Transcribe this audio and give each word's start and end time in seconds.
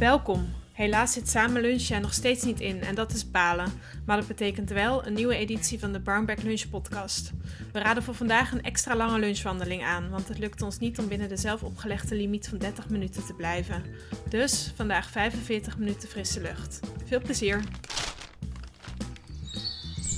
Welkom. 0.00 0.54
Helaas 0.72 1.12
zit 1.12 1.28
samen 1.28 1.62
lunchen 1.62 2.00
nog 2.00 2.12
steeds 2.12 2.44
niet 2.44 2.60
in 2.60 2.82
en 2.82 2.94
dat 2.94 3.12
is 3.12 3.30
balen. 3.30 3.72
Maar 4.06 4.16
dat 4.16 4.26
betekent 4.26 4.70
wel 4.70 5.06
een 5.06 5.12
nieuwe 5.12 5.36
editie 5.36 5.78
van 5.78 5.92
de 5.92 6.00
Barnback 6.00 6.42
Lunch 6.42 6.68
podcast. 6.70 7.30
We 7.72 7.78
raden 7.78 8.02
voor 8.02 8.14
vandaag 8.14 8.52
een 8.52 8.62
extra 8.62 8.96
lange 8.96 9.18
lunchwandeling 9.18 9.82
aan, 9.84 10.10
want 10.10 10.28
het 10.28 10.38
lukt 10.38 10.62
ons 10.62 10.78
niet 10.78 10.98
om 10.98 11.08
binnen 11.08 11.28
de 11.28 11.36
zelf 11.36 11.62
opgelegde 11.62 12.14
limiet 12.14 12.48
van 12.48 12.58
30 12.58 12.88
minuten 12.88 13.26
te 13.26 13.34
blijven. 13.34 13.84
Dus 14.28 14.72
vandaag 14.76 15.10
45 15.10 15.78
minuten 15.78 16.08
frisse 16.08 16.40
lucht. 16.40 16.80
Veel 17.04 17.20
plezier! 17.20 17.62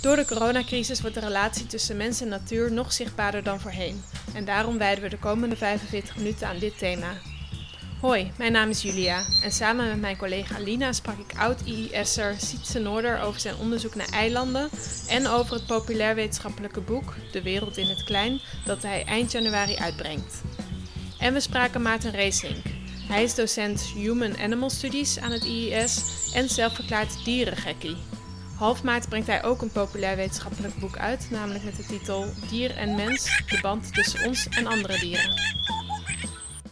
Door 0.02 0.16
de 0.16 0.26
coronacrisis 0.26 1.00
wordt 1.00 1.16
de 1.16 1.26
relatie 1.26 1.66
tussen 1.66 1.96
mens 1.96 2.20
en 2.20 2.28
natuur 2.28 2.72
nog 2.72 2.92
zichtbaarder 2.92 3.42
dan 3.42 3.60
voorheen. 3.60 4.02
En 4.34 4.44
daarom 4.44 4.78
wijden 4.78 5.02
we 5.04 5.10
de 5.10 5.18
komende 5.18 5.56
45 5.56 6.16
minuten 6.16 6.48
aan 6.48 6.58
dit 6.58 6.78
thema. 6.78 7.31
Hoi, 8.02 8.32
mijn 8.36 8.52
naam 8.52 8.68
is 8.68 8.82
Julia 8.82 9.24
en 9.42 9.52
samen 9.52 9.88
met 9.88 10.00
mijn 10.00 10.16
collega 10.16 10.58
Lina 10.58 10.92
sprak 10.92 11.18
ik 11.18 11.38
oud-IIS'er 11.38 12.34
Sietse 12.38 12.78
Noorder 12.78 13.20
over 13.20 13.40
zijn 13.40 13.56
onderzoek 13.56 13.94
naar 13.94 14.08
eilanden 14.08 14.68
en 15.08 15.26
over 15.26 15.54
het 15.54 15.66
populair 15.66 16.14
wetenschappelijke 16.14 16.80
boek 16.80 17.14
De 17.32 17.42
Wereld 17.42 17.76
in 17.76 17.86
het 17.86 18.04
Klein 18.04 18.40
dat 18.64 18.82
hij 18.82 19.04
eind 19.04 19.32
januari 19.32 19.76
uitbrengt. 19.76 20.42
En 21.18 21.32
we 21.32 21.40
spraken 21.40 21.82
Maarten 21.82 22.10
Reesink. 22.10 22.64
Hij 23.08 23.22
is 23.22 23.34
docent 23.34 23.80
Human 23.80 24.38
Animal 24.38 24.70
Studies 24.70 25.18
aan 25.18 25.32
het 25.32 25.44
IIS 25.44 26.02
en 26.34 26.48
zelfverklaard 26.48 27.24
dierengekkie. 27.24 27.96
Half 28.56 28.82
maart 28.82 29.08
brengt 29.08 29.26
hij 29.26 29.44
ook 29.44 29.62
een 29.62 29.72
populair 29.72 30.16
wetenschappelijk 30.16 30.74
boek 30.74 30.96
uit, 30.96 31.26
namelijk 31.30 31.64
met 31.64 31.76
de 31.76 31.86
titel 31.86 32.26
Dier 32.50 32.76
en 32.76 32.94
Mens, 32.94 33.42
de 33.48 33.58
band 33.60 33.94
tussen 33.94 34.26
ons 34.26 34.48
en 34.48 34.66
andere 34.66 34.98
dieren. 34.98 35.52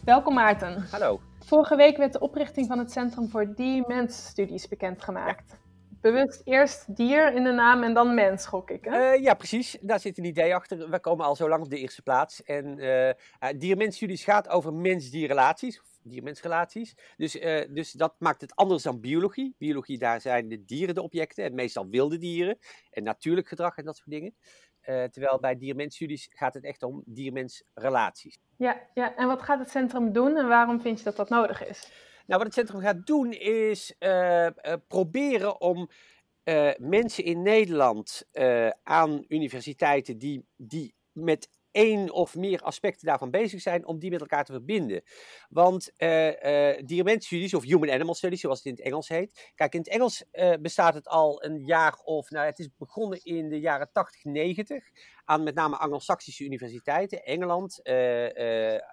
Welkom 0.05 0.33
Maarten. 0.33 0.85
Hallo. 0.91 1.21
Vorige 1.39 1.75
week 1.75 1.97
werd 1.97 2.13
de 2.13 2.19
oprichting 2.19 2.67
van 2.67 2.79
het 2.79 2.91
Centrum 2.91 3.29
voor 3.29 3.55
Dier-Mens-studies 3.55 4.67
bekendgemaakt. 4.67 5.59
Bewust 6.01 6.41
eerst 6.43 6.95
dier 6.95 7.33
in 7.33 7.43
de 7.43 7.51
naam 7.51 7.83
en 7.83 7.93
dan 7.93 8.13
mens, 8.13 8.45
gok 8.45 8.69
ik. 8.69 8.85
Hè? 8.85 9.13
Uh, 9.13 9.23
ja, 9.23 9.33
precies. 9.33 9.77
Daar 9.81 9.99
zit 9.99 10.17
een 10.17 10.23
idee 10.23 10.55
achter. 10.55 10.89
We 10.89 10.99
komen 10.99 11.25
al 11.25 11.35
zo 11.35 11.49
lang 11.49 11.63
op 11.63 11.69
de 11.69 11.77
eerste 11.77 12.01
plaats. 12.01 12.43
En 12.43 12.77
uh, 12.77 13.09
dier-mens-studies 13.57 14.23
gaat 14.23 14.49
over 14.49 14.73
mens-dierrelaties, 14.73 15.81
dier-mensrelaties. 16.03 16.95
Dus, 17.17 17.35
uh, 17.35 17.61
dus 17.69 17.91
dat 17.91 18.15
maakt 18.17 18.41
het 18.41 18.55
anders 18.55 18.83
dan 18.83 18.99
biologie. 18.99 19.55
Biologie, 19.57 19.97
daar 19.97 20.21
zijn 20.21 20.47
de 20.47 20.65
dieren 20.65 20.95
de 20.95 21.01
objecten, 21.01 21.43
en 21.43 21.55
meestal 21.55 21.87
wilde 21.89 22.17
dieren. 22.17 22.57
En 22.89 23.03
natuurlijk 23.03 23.47
gedrag 23.47 23.77
en 23.77 23.85
dat 23.85 23.97
soort 23.97 24.09
dingen. 24.09 24.35
Uh, 24.81 25.03
terwijl 25.03 25.39
bij 25.39 25.57
dier-mens-studies 25.57 26.29
gaat 26.31 26.53
het 26.53 26.63
echt 26.63 26.83
om 26.83 27.03
dier-mens-relaties. 27.05 28.37
Ja, 28.61 28.81
ja, 28.93 29.15
en 29.15 29.27
wat 29.27 29.41
gaat 29.41 29.59
het 29.59 29.69
centrum 29.69 30.11
doen 30.11 30.37
en 30.37 30.47
waarom 30.47 30.81
vind 30.81 30.97
je 30.97 31.03
dat 31.03 31.15
dat 31.15 31.29
nodig 31.29 31.67
is? 31.67 31.91
Nou, 32.25 32.43
wat 32.43 32.43
het 32.43 32.53
centrum 32.53 32.81
gaat 32.81 33.05
doen 33.05 33.31
is 33.33 33.95
uh, 33.99 34.45
uh, 34.45 34.51
proberen 34.87 35.61
om 35.61 35.89
mensen 36.77 37.23
in 37.23 37.41
Nederland 37.41 38.27
aan 38.83 39.25
universiteiten 39.27 40.17
die, 40.17 40.45
die 40.55 40.95
met 41.11 41.49
één 41.71 42.11
of 42.11 42.35
meer 42.35 42.61
aspecten 42.61 43.07
daarvan 43.07 43.31
bezig 43.31 43.61
zijn, 43.61 43.85
om 43.85 43.99
die 43.99 44.09
met 44.09 44.19
elkaar 44.21 44.45
te 44.45 44.51
verbinden. 44.51 45.03
Want 45.49 45.91
uh, 45.97 46.27
uh, 46.27 46.81
dierenmensstudies, 46.85 47.53
of 47.53 47.63
human 47.63 47.91
animal 47.91 48.15
studies, 48.15 48.41
zoals 48.41 48.57
het 48.57 48.67
in 48.67 48.73
het 48.73 48.81
Engels 48.81 49.07
heet. 49.07 49.51
Kijk, 49.55 49.73
in 49.73 49.79
het 49.79 49.89
Engels 49.89 50.23
uh, 50.31 50.53
bestaat 50.61 50.93
het 50.93 51.07
al 51.07 51.43
een 51.43 51.65
jaar 51.65 51.93
of, 52.03 52.29
nou 52.29 52.45
het 52.45 52.59
is 52.59 52.69
begonnen 52.77 53.23
in 53.23 53.49
de 53.49 53.59
jaren 53.59 53.89
80, 53.91 54.23
90, 54.23 54.83
aan 55.25 55.43
met 55.43 55.55
name 55.55 55.77
Anglo-Saxische 55.77 56.43
universiteiten, 56.43 57.23
Engeland, 57.23 57.87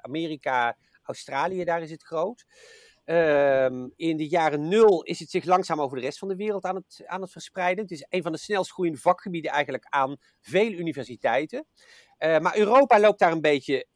Amerika, 0.01 0.77
Australië, 1.03 1.65
daar 1.65 1.83
is 1.83 1.91
het 1.91 2.03
groot. 2.03 2.47
Um, 3.11 3.93
in 3.97 4.17
de 4.17 4.29
jaren 4.29 4.69
nul 4.69 5.03
is 5.03 5.19
het 5.19 5.31
zich 5.31 5.45
langzaam 5.45 5.81
over 5.81 5.97
de 5.97 6.03
rest 6.03 6.19
van 6.19 6.29
de 6.29 6.37
wereld 6.37 6.65
aan 6.65 6.75
het, 6.75 7.03
aan 7.07 7.21
het 7.21 7.33
verspreiden. 7.33 7.83
Het 7.83 7.93
is 7.93 8.07
een 8.09 8.23
van 8.23 8.33
de 8.33 8.39
snelst 8.39 8.73
groeiende 8.73 9.01
vakgebieden 9.01 9.51
eigenlijk 9.51 9.87
aan 9.89 10.17
veel 10.41 10.71
universiteiten. 10.71 11.67
Uh, 12.19 12.39
maar 12.39 12.57
Europa 12.57 13.01
loopt 13.01 13.19
daar, 13.19 13.33
een 13.33 13.41
beetje, 13.41 13.87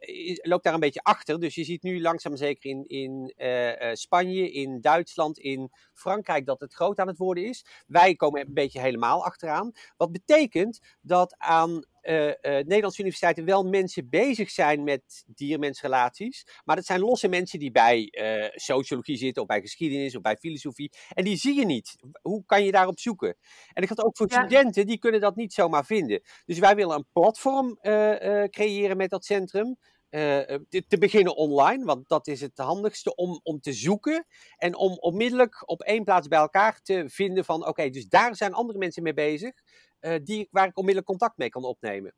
loopt 0.42 0.64
daar 0.64 0.74
een 0.74 0.80
beetje 0.80 1.02
achter. 1.02 1.40
Dus 1.40 1.54
je 1.54 1.64
ziet 1.64 1.82
nu 1.82 2.00
langzaam 2.00 2.36
zeker 2.36 2.70
in, 2.70 2.84
in 2.86 3.34
uh, 3.36 3.90
Spanje, 3.92 4.52
in 4.52 4.80
Duitsland, 4.80 5.38
in 5.38 5.70
Frankrijk 5.92 6.46
dat 6.46 6.60
het 6.60 6.74
groot 6.74 6.98
aan 6.98 7.06
het 7.06 7.18
worden 7.18 7.44
is. 7.44 7.64
Wij 7.86 8.14
komen 8.14 8.40
een 8.40 8.54
beetje 8.54 8.80
helemaal 8.80 9.24
achteraan. 9.24 9.72
Wat 9.96 10.12
betekent 10.12 10.80
dat 11.00 11.34
aan 11.38 11.84
Nederlandse 12.02 13.00
universiteiten 13.00 13.44
wel 13.44 13.62
mensen 13.62 14.08
bezig 14.08 14.50
zijn 14.50 14.84
met 14.84 15.24
dier-mensrelaties. 15.26 16.46
Maar 16.64 16.76
dat 16.76 16.84
zijn 16.84 17.00
losse 17.00 17.28
mensen 17.28 17.58
die 17.58 17.70
bij 17.70 18.08
sociologie 18.54 19.16
zitten, 19.16 19.42
of 19.42 19.48
bij 19.48 19.60
geschiedenis, 19.60 20.16
of 20.16 20.22
bij 20.22 20.36
filosofie. 20.36 20.90
En 21.08 21.24
die 21.24 21.36
zie 21.36 21.54
je 21.54 21.64
niet. 21.64 21.96
Hoe 22.22 22.44
kan 22.46 22.64
je 22.64 22.72
daarop 22.72 22.98
zoeken? 22.98 23.36
En 23.72 23.82
ik 23.82 23.88
had 23.88 24.04
ook 24.04 24.16
voor 24.16 24.30
ja. 24.30 24.40
studenten, 24.40 24.86
die 24.86 24.98
kunnen 24.98 25.20
dat 25.20 25.36
niet 25.36 25.52
zomaar 25.52 25.84
vinden. 25.84 26.22
Dus 26.44 26.58
wij 26.58 26.74
willen 26.74 26.96
een 26.96 27.06
platform 27.12 27.78
uh, 27.82 28.44
creëren 28.44 28.96
met 28.96 29.10
dat 29.10 29.24
centrum. 29.24 29.76
Uh, 30.14 30.38
te, 30.68 30.84
te, 30.88 30.98
beginnen 30.98 31.36
online, 31.36 31.84
want 31.84 32.08
dat 32.08 32.26
is 32.26 32.40
het 32.40 32.58
handigste 32.58 33.14
om, 33.14 33.40
om 33.42 33.60
te 33.60 33.72
zoeken 33.72 34.26
en 34.56 34.76
om 34.76 34.92
onmiddellijk 34.92 35.70
op 35.70 35.82
één 35.82 36.04
plaats 36.04 36.28
bij 36.28 36.38
elkaar 36.38 36.80
te 36.82 37.04
vinden 37.06 37.44
van 37.44 37.60
oké, 37.60 37.68
okay, 37.68 37.90
dus 37.90 38.08
daar 38.08 38.36
zijn 38.36 38.52
andere 38.52 38.78
mensen 38.78 39.02
mee 39.02 39.14
bezig 39.14 39.52
uh, 40.00 40.14
die, 40.22 40.48
waar 40.50 40.66
ik 40.66 40.76
onmiddellijk 40.76 41.06
contact 41.06 41.36
mee 41.36 41.48
kan 41.48 41.64
opnemen. 41.64 42.14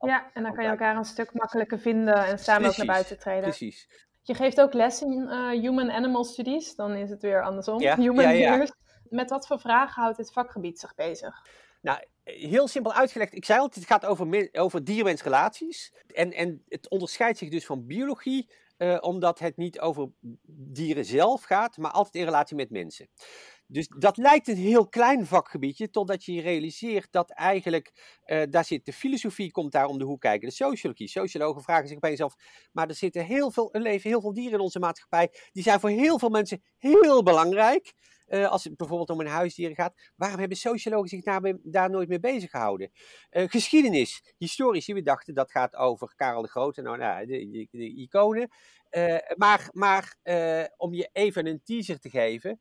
ja, 0.00 0.30
en 0.32 0.42
dan 0.42 0.54
kan 0.54 0.64
je 0.64 0.70
elkaar 0.70 0.96
een 0.96 1.04
stuk 1.04 1.32
makkelijker 1.32 1.78
vinden 1.78 2.14
en 2.14 2.38
samen 2.38 2.62
precies, 2.62 2.80
ook 2.80 2.86
naar 2.86 2.94
buiten 2.94 3.18
treden. 3.18 3.42
Precies. 3.42 3.88
Je 4.22 4.34
geeft 4.34 4.60
ook 4.60 4.72
les 4.72 5.02
in 5.02 5.28
Human 5.50 5.90
Animal 5.90 6.24
Studies, 6.24 6.74
dan 6.74 6.92
is 6.92 7.10
het 7.10 7.22
weer 7.22 7.42
andersom. 7.42 7.80
Ja, 7.80 7.96
human 8.04 8.36
ja, 8.36 8.56
ja. 8.56 8.66
Met 9.08 9.30
wat 9.30 9.46
voor 9.46 9.60
vragen 9.60 10.02
houdt 10.02 10.16
dit 10.16 10.32
vakgebied 10.32 10.80
zich 10.80 10.94
bezig? 10.94 11.46
Nou, 11.80 11.98
heel 12.24 12.68
simpel 12.68 12.92
uitgelegd. 12.92 13.34
Ik 13.34 13.44
zei 13.44 13.58
altijd, 13.58 13.88
het 13.88 13.92
gaat 13.92 14.06
over, 14.06 14.48
over 14.52 14.84
dier-mensrelaties. 14.84 15.92
En, 16.06 16.32
en 16.32 16.64
het 16.68 16.88
onderscheidt 16.88 17.38
zich 17.38 17.48
dus 17.48 17.66
van 17.66 17.86
biologie, 17.86 18.50
uh, 18.78 18.98
omdat 19.00 19.38
het 19.38 19.56
niet 19.56 19.80
over 19.80 20.10
dieren 20.46 21.04
zelf 21.04 21.42
gaat, 21.42 21.76
maar 21.76 21.90
altijd 21.90 22.14
in 22.14 22.24
relatie 22.24 22.56
met 22.56 22.70
mensen. 22.70 23.08
Dus 23.66 23.88
dat 23.98 24.16
lijkt 24.16 24.48
een 24.48 24.56
heel 24.56 24.88
klein 24.88 25.26
vakgebiedje, 25.26 25.90
totdat 25.90 26.24
je 26.24 26.32
je 26.32 26.40
realiseert 26.40 27.08
dat 27.10 27.30
eigenlijk, 27.30 28.18
uh, 28.26 28.42
daar 28.50 28.64
zit 28.64 28.84
de 28.84 28.92
filosofie, 28.92 29.50
komt 29.50 29.72
daar 29.72 29.86
om 29.86 29.98
de 29.98 30.04
hoek 30.04 30.20
kijken, 30.20 30.48
de 30.48 30.54
sociologie. 30.54 31.08
Sociologen 31.08 31.62
vragen 31.62 31.88
zich 31.88 31.96
opeens 31.96 32.20
af, 32.20 32.34
maar 32.72 32.88
er 32.88 32.94
zitten 32.94 33.24
heel 33.24 33.50
veel, 33.50 33.72
er 33.72 33.80
leven 33.80 34.10
heel 34.10 34.20
veel 34.20 34.32
dieren 34.32 34.52
in 34.52 34.64
onze 34.64 34.78
maatschappij, 34.78 35.32
die 35.52 35.62
zijn 35.62 35.80
voor 35.80 35.90
heel 35.90 36.18
veel 36.18 36.28
mensen 36.28 36.62
heel 36.78 37.22
belangrijk. 37.22 37.92
Uh, 38.28 38.48
als 38.48 38.64
het 38.64 38.76
bijvoorbeeld 38.76 39.10
om 39.10 39.20
een 39.20 39.26
huisdieren 39.26 39.76
gaat, 39.76 40.12
waarom 40.16 40.38
hebben 40.38 40.56
sociologen 40.56 41.08
zich 41.08 41.22
daar, 41.62 41.90
nooit 41.90 42.08
mee 42.08 42.20
bezig 42.20 42.50
gehouden? 42.50 42.90
Uh, 43.30 43.48
geschiedenis, 43.48 44.34
historici, 44.38 44.94
we 44.94 45.02
dachten 45.02 45.34
dat 45.34 45.50
gaat 45.50 45.76
over 45.76 46.12
Karel 46.16 46.42
de 46.42 46.48
Grote, 46.48 46.82
nou, 46.82 46.98
nou 46.98 47.26
de, 47.26 47.68
de, 47.70 47.94
iconen. 47.94 48.50
Uh, 48.90 49.16
maar 49.36 49.68
maar 49.72 50.16
om 50.76 50.94
je 50.94 51.08
even 51.12 51.46
een 51.46 51.62
teaser 51.64 51.98
te 51.98 52.10
geven, 52.10 52.60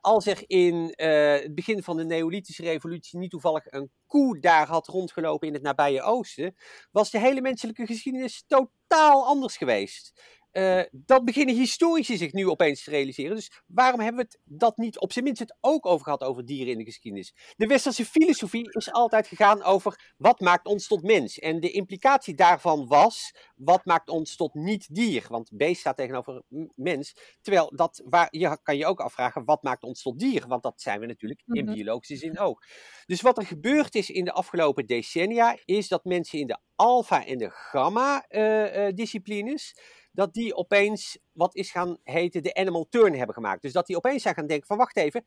als 0.00 0.26
er 0.26 0.42
in 0.46 0.92
het 0.96 1.54
begin 1.54 1.82
van 1.82 1.96
de 1.96 2.04
Neolithische 2.04 2.62
revolutie 2.62 3.18
niet 3.18 3.30
toevallig 3.30 3.64
een 3.66 3.90
koe 4.06 4.40
daar 4.40 4.66
had 4.66 4.86
rondgelopen 4.86 5.48
in 5.48 5.54
het 5.54 5.62
nabije 5.62 6.02
oosten, 6.02 6.56
was 6.90 7.10
de 7.10 7.18
hele 7.18 7.40
menselijke 7.40 7.86
geschiedenis 7.86 8.44
totaal 8.46 9.26
anders 9.26 9.56
geweest. 9.56 10.12
Uh, 10.56 10.82
dat 10.92 11.24
beginnen 11.24 11.54
historici 11.54 12.16
zich 12.16 12.32
nu 12.32 12.48
opeens 12.48 12.84
te 12.84 12.90
realiseren. 12.90 13.36
Dus 13.36 13.62
waarom 13.66 14.00
hebben 14.00 14.24
we 14.24 14.30
het 14.30 14.40
dat 14.44 14.76
niet 14.76 14.98
op 14.98 15.12
zijn 15.12 15.24
minst 15.24 15.40
het 15.40 15.56
ook 15.60 15.86
over 15.86 16.04
gehad 16.04 16.22
over 16.22 16.44
dieren 16.44 16.72
in 16.72 16.78
de 16.78 16.84
geschiedenis? 16.84 17.34
De 17.56 17.66
westerse 17.66 18.04
filosofie 18.04 18.72
is 18.72 18.92
altijd 18.92 19.26
gegaan 19.26 19.62
over 19.62 20.12
wat 20.16 20.40
maakt 20.40 20.66
ons 20.66 20.86
tot 20.86 21.02
mens. 21.02 21.38
En 21.38 21.60
de 21.60 21.70
implicatie 21.70 22.34
daarvan 22.34 22.86
was, 22.86 23.34
wat 23.56 23.84
maakt 23.84 24.08
ons 24.08 24.36
tot 24.36 24.54
niet-dier? 24.54 25.24
Want 25.28 25.50
beest 25.52 25.80
staat 25.80 25.96
tegenover 25.96 26.42
mens. 26.74 27.36
Terwijl 27.40 27.72
dat, 27.76 28.02
waar, 28.04 28.28
je 28.30 28.58
kan 28.62 28.76
je 28.76 28.86
ook 28.86 29.00
afvragen, 29.00 29.44
wat 29.44 29.62
maakt 29.62 29.82
ons 29.82 30.02
tot 30.02 30.18
dier? 30.18 30.46
Want 30.46 30.62
dat 30.62 30.80
zijn 30.80 31.00
we 31.00 31.06
natuurlijk 31.06 31.42
in 31.46 31.64
biologische 31.64 32.16
zin 32.16 32.38
ook. 32.38 32.64
Dus 33.06 33.20
wat 33.20 33.38
er 33.38 33.46
gebeurd 33.46 33.94
is 33.94 34.10
in 34.10 34.24
de 34.24 34.32
afgelopen 34.32 34.86
decennia, 34.86 35.56
is 35.64 35.88
dat 35.88 36.04
mensen 36.04 36.38
in 36.38 36.46
de 36.46 36.58
alfa- 36.74 37.26
en 37.26 37.38
de 37.38 37.50
gamma-disciplines... 37.50 39.72
Uh, 39.76 39.84
uh, 39.84 39.92
dat 40.14 40.34
die 40.34 40.54
opeens 40.54 41.18
wat 41.32 41.54
is 41.54 41.70
gaan 41.70 41.98
heten 42.02 42.42
de 42.42 42.54
animal 42.54 42.86
turn 42.88 43.14
hebben 43.14 43.34
gemaakt. 43.34 43.62
Dus 43.62 43.72
dat 43.72 43.86
die 43.86 43.96
opeens 43.96 44.22
zijn 44.22 44.34
gaan 44.34 44.46
denken 44.46 44.66
van 44.66 44.76
wacht 44.76 44.96
even, 44.96 45.24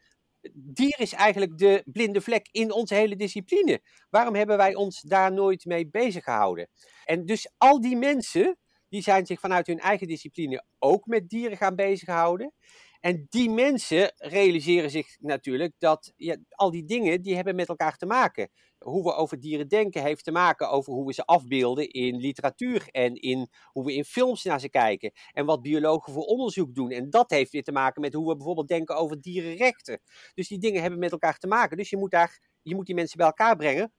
dier 0.53 0.99
is 0.99 1.13
eigenlijk 1.13 1.57
de 1.57 1.83
blinde 1.85 2.21
vlek 2.21 2.47
in 2.51 2.71
onze 2.71 2.93
hele 2.95 3.15
discipline. 3.15 3.81
Waarom 4.09 4.35
hebben 4.35 4.57
wij 4.57 4.75
ons 4.75 5.01
daar 5.01 5.33
nooit 5.33 5.65
mee 5.65 5.87
bezig 5.89 6.23
gehouden? 6.23 6.69
En 7.05 7.25
dus 7.25 7.51
al 7.57 7.81
die 7.81 7.97
mensen, 7.97 8.57
die 8.89 9.01
zijn 9.01 9.25
zich 9.25 9.39
vanuit 9.39 9.67
hun 9.67 9.79
eigen 9.79 10.07
discipline 10.07 10.63
ook 10.79 11.05
met 11.05 11.29
dieren 11.29 11.57
gaan 11.57 11.75
bezighouden. 11.75 12.53
En 12.99 13.25
die 13.29 13.49
mensen 13.49 14.13
realiseren 14.15 14.89
zich 14.89 15.17
natuurlijk 15.19 15.73
dat 15.77 16.13
ja, 16.15 16.35
al 16.49 16.71
die 16.71 16.85
dingen, 16.85 17.21
die 17.21 17.35
hebben 17.35 17.55
met 17.55 17.69
elkaar 17.69 17.97
te 17.97 18.05
maken. 18.05 18.49
Hoe 18.79 19.03
we 19.03 19.13
over 19.13 19.39
dieren 19.39 19.67
denken 19.67 20.01
heeft 20.01 20.23
te 20.23 20.31
maken 20.31 20.69
over 20.69 20.93
hoe 20.93 21.05
we 21.05 21.13
ze 21.13 21.25
afbeelden 21.25 21.89
in 21.89 22.17
literatuur 22.17 22.87
en 22.91 23.15
in 23.15 23.49
hoe 23.71 23.85
we 23.85 23.93
in 23.93 24.05
films 24.05 24.43
naar 24.43 24.59
ze 24.59 24.69
kijken. 24.69 25.11
En 25.31 25.45
wat 25.45 25.61
biologen 25.61 26.13
voor 26.13 26.23
onderzoek 26.23 26.75
doen. 26.75 26.91
En 26.91 27.09
dat 27.09 27.29
heeft 27.29 27.51
weer 27.51 27.63
te 27.63 27.71
maken 27.71 28.01
met 28.01 28.13
hoe 28.13 28.27
we 28.27 28.35
bijvoorbeeld 28.35 28.67
denken 28.67 28.95
over 28.95 29.21
dierenrechten. 29.21 30.01
Dus 30.33 30.47
die 30.47 30.59
dingen 30.59 30.81
hebben 30.81 30.99
met 30.99 31.11
elkaar 31.11 31.37
te 31.37 31.47
maken. 31.47 31.77
Dus 31.77 31.89
je 31.89 31.97
moet, 31.97 32.11
daar, 32.11 32.39
je 32.61 32.75
moet 32.75 32.85
die 32.85 32.95
mensen 32.95 33.17
bij 33.17 33.25
elkaar 33.25 33.55
brengen 33.55 33.93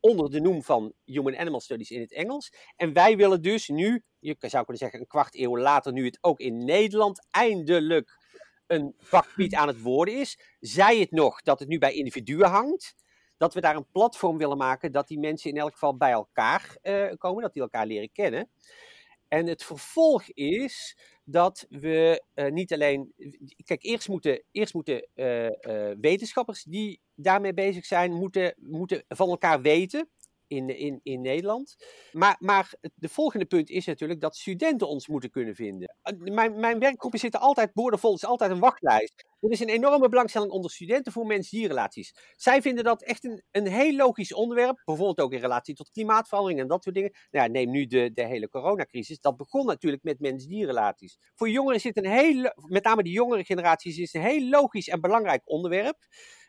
onder 0.00 0.30
de 0.30 0.40
noem 0.40 0.62
van 0.62 0.92
Human 1.04 1.36
Animal 1.36 1.60
Studies 1.60 1.90
in 1.90 2.00
het 2.00 2.12
Engels. 2.12 2.52
En 2.76 2.92
wij 2.92 3.16
willen 3.16 3.42
dus 3.42 3.68
nu, 3.68 4.02
je 4.18 4.36
zou 4.38 4.64
kunnen 4.64 4.76
zeggen 4.76 5.00
een 5.00 5.06
kwart 5.06 5.36
eeuw 5.36 5.58
later, 5.58 5.92
nu 5.92 6.04
het 6.04 6.18
ook 6.20 6.40
in 6.40 6.64
Nederland 6.64 7.26
eindelijk 7.30 8.16
een 8.66 8.94
vakgebied 8.98 9.54
aan 9.54 9.68
het 9.68 9.80
worden 9.80 10.18
is. 10.18 10.38
Zij 10.60 10.98
het 10.98 11.10
nog 11.10 11.42
dat 11.42 11.58
het 11.58 11.68
nu 11.68 11.78
bij 11.78 11.92
individuen 11.92 12.48
hangt. 12.48 12.94
Dat 13.38 13.54
we 13.54 13.60
daar 13.60 13.76
een 13.76 13.90
platform 13.92 14.38
willen 14.38 14.56
maken 14.56 14.92
dat 14.92 15.08
die 15.08 15.18
mensen 15.18 15.50
in 15.50 15.56
elk 15.56 15.72
geval 15.72 15.96
bij 15.96 16.10
elkaar 16.10 16.76
uh, 16.82 17.12
komen, 17.18 17.42
dat 17.42 17.52
die 17.52 17.62
elkaar 17.62 17.86
leren 17.86 18.12
kennen. 18.12 18.50
En 19.28 19.46
het 19.46 19.64
vervolg 19.64 20.28
is 20.28 20.98
dat 21.24 21.66
we 21.68 22.24
uh, 22.34 22.50
niet 22.50 22.72
alleen. 22.72 23.12
Kijk, 23.64 23.82
eerst 23.82 24.08
moeten, 24.08 24.42
eerst 24.50 24.74
moeten 24.74 25.08
uh, 25.14 25.48
wetenschappers 26.00 26.62
die 26.62 27.00
daarmee 27.14 27.54
bezig 27.54 27.84
zijn, 27.84 28.12
moeten, 28.12 28.54
moeten 28.56 29.04
van 29.08 29.28
elkaar 29.28 29.60
weten 29.60 30.08
in, 30.48 30.78
in, 30.78 31.00
in 31.02 31.20
Nederland. 31.20 31.76
Maar, 32.12 32.36
maar 32.38 32.74
de 32.94 33.08
volgende 33.08 33.46
punt 33.46 33.70
is 33.70 33.86
natuurlijk 33.86 34.20
dat 34.20 34.36
studenten 34.36 34.88
ons 34.88 35.08
moeten 35.08 35.30
kunnen 35.30 35.54
vinden. 35.54 35.96
Mijn, 36.18 36.60
mijn 36.60 36.78
werkgroepen 36.78 37.18
zitten 37.18 37.40
altijd 37.40 37.72
boordevol, 37.72 38.12
het 38.12 38.22
is 38.22 38.28
altijd 38.28 38.50
een 38.50 38.58
wachtlijst. 38.58 39.26
Er 39.40 39.50
is 39.50 39.60
een 39.60 39.68
enorme 39.68 40.08
belangstelling 40.08 40.50
onder 40.50 40.70
studenten 40.70 41.12
voor 41.12 41.26
mens-dierrelaties. 41.26 42.14
Zij 42.36 42.62
vinden 42.62 42.84
dat 42.84 43.02
echt 43.02 43.24
een, 43.24 43.42
een 43.50 43.66
heel 43.66 43.94
logisch 43.94 44.34
onderwerp, 44.34 44.82
bijvoorbeeld 44.84 45.20
ook 45.20 45.32
in 45.32 45.40
relatie 45.40 45.74
tot 45.74 45.90
klimaatverandering 45.90 46.60
en 46.60 46.68
dat 46.68 46.82
soort 46.82 46.94
dingen. 46.94 47.12
Nou 47.30 47.50
neem 47.50 47.70
nu 47.70 47.86
de, 47.86 48.10
de 48.12 48.26
hele 48.26 48.48
coronacrisis. 48.48 49.20
Dat 49.20 49.36
begon 49.36 49.66
natuurlijk 49.66 50.02
met 50.02 50.20
mens-dierrelaties. 50.20 51.18
Voor 51.34 51.48
jongeren 51.48 51.80
het 51.82 51.96
een 51.96 52.10
heel, 52.10 52.52
met 52.54 52.84
name 52.84 53.02
de 53.02 53.10
jongere 53.10 53.44
generaties, 53.44 53.98
is 53.98 54.14
een 54.14 54.22
heel 54.22 54.48
logisch 54.48 54.88
en 54.88 55.00
belangrijk 55.00 55.42
onderwerp. 55.44 56.06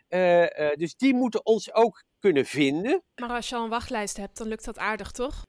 Uh, 0.09 0.41
uh, 0.41 0.47
dus 0.75 0.95
die 0.95 1.13
moeten 1.13 1.45
ons 1.45 1.73
ook 1.73 2.03
kunnen 2.19 2.45
vinden. 2.45 3.03
Maar 3.15 3.29
als 3.29 3.50
je 3.50 3.56
al 3.56 3.63
een 3.63 3.69
wachtlijst 3.69 4.17
hebt, 4.17 4.38
dan 4.38 4.47
lukt 4.47 4.65
dat 4.65 4.77
aardig, 4.77 5.11
toch? 5.11 5.47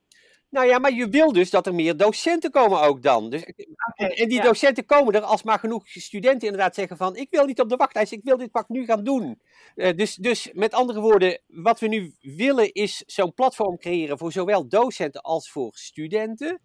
Nou 0.51 0.67
ja, 0.67 0.79
maar 0.79 0.93
je 0.93 1.09
wil 1.09 1.33
dus 1.33 1.51
dat 1.51 1.67
er 1.67 1.75
meer 1.75 1.97
docenten 1.97 2.51
komen 2.51 2.81
ook 2.81 3.03
dan. 3.03 3.31
Dus, 3.31 3.43
okay, 3.43 4.09
en 4.09 4.29
die 4.29 4.39
ja. 4.39 4.43
docenten 4.43 4.85
komen 4.87 5.15
er 5.15 5.21
als 5.21 5.43
maar 5.43 5.59
genoeg 5.59 5.89
studenten 5.89 6.49
inderdaad 6.49 6.75
zeggen 6.75 6.97
van... 6.97 7.17
ik 7.17 7.31
wil 7.31 7.45
niet 7.45 7.61
op 7.61 7.69
de 7.69 7.77
wachtlijst, 7.77 8.13
ik 8.13 8.23
wil 8.23 8.37
dit 8.37 8.51
pak 8.51 8.69
nu 8.69 8.85
gaan 8.85 9.05
doen. 9.05 9.41
Uh, 9.75 9.97
dus, 9.97 10.15
dus 10.15 10.51
met 10.53 10.75
andere 10.75 11.01
woorden, 11.01 11.41
wat 11.47 11.81
we 11.81 11.87
nu 11.87 12.15
willen 12.21 12.73
is 12.73 13.03
zo'n 13.07 13.35
platform 13.35 13.79
creëren... 13.79 14.19
voor 14.19 14.33
zowel 14.33 14.69
docenten 14.69 15.21
als 15.21 15.51
voor 15.51 15.71
studenten. 15.75 16.61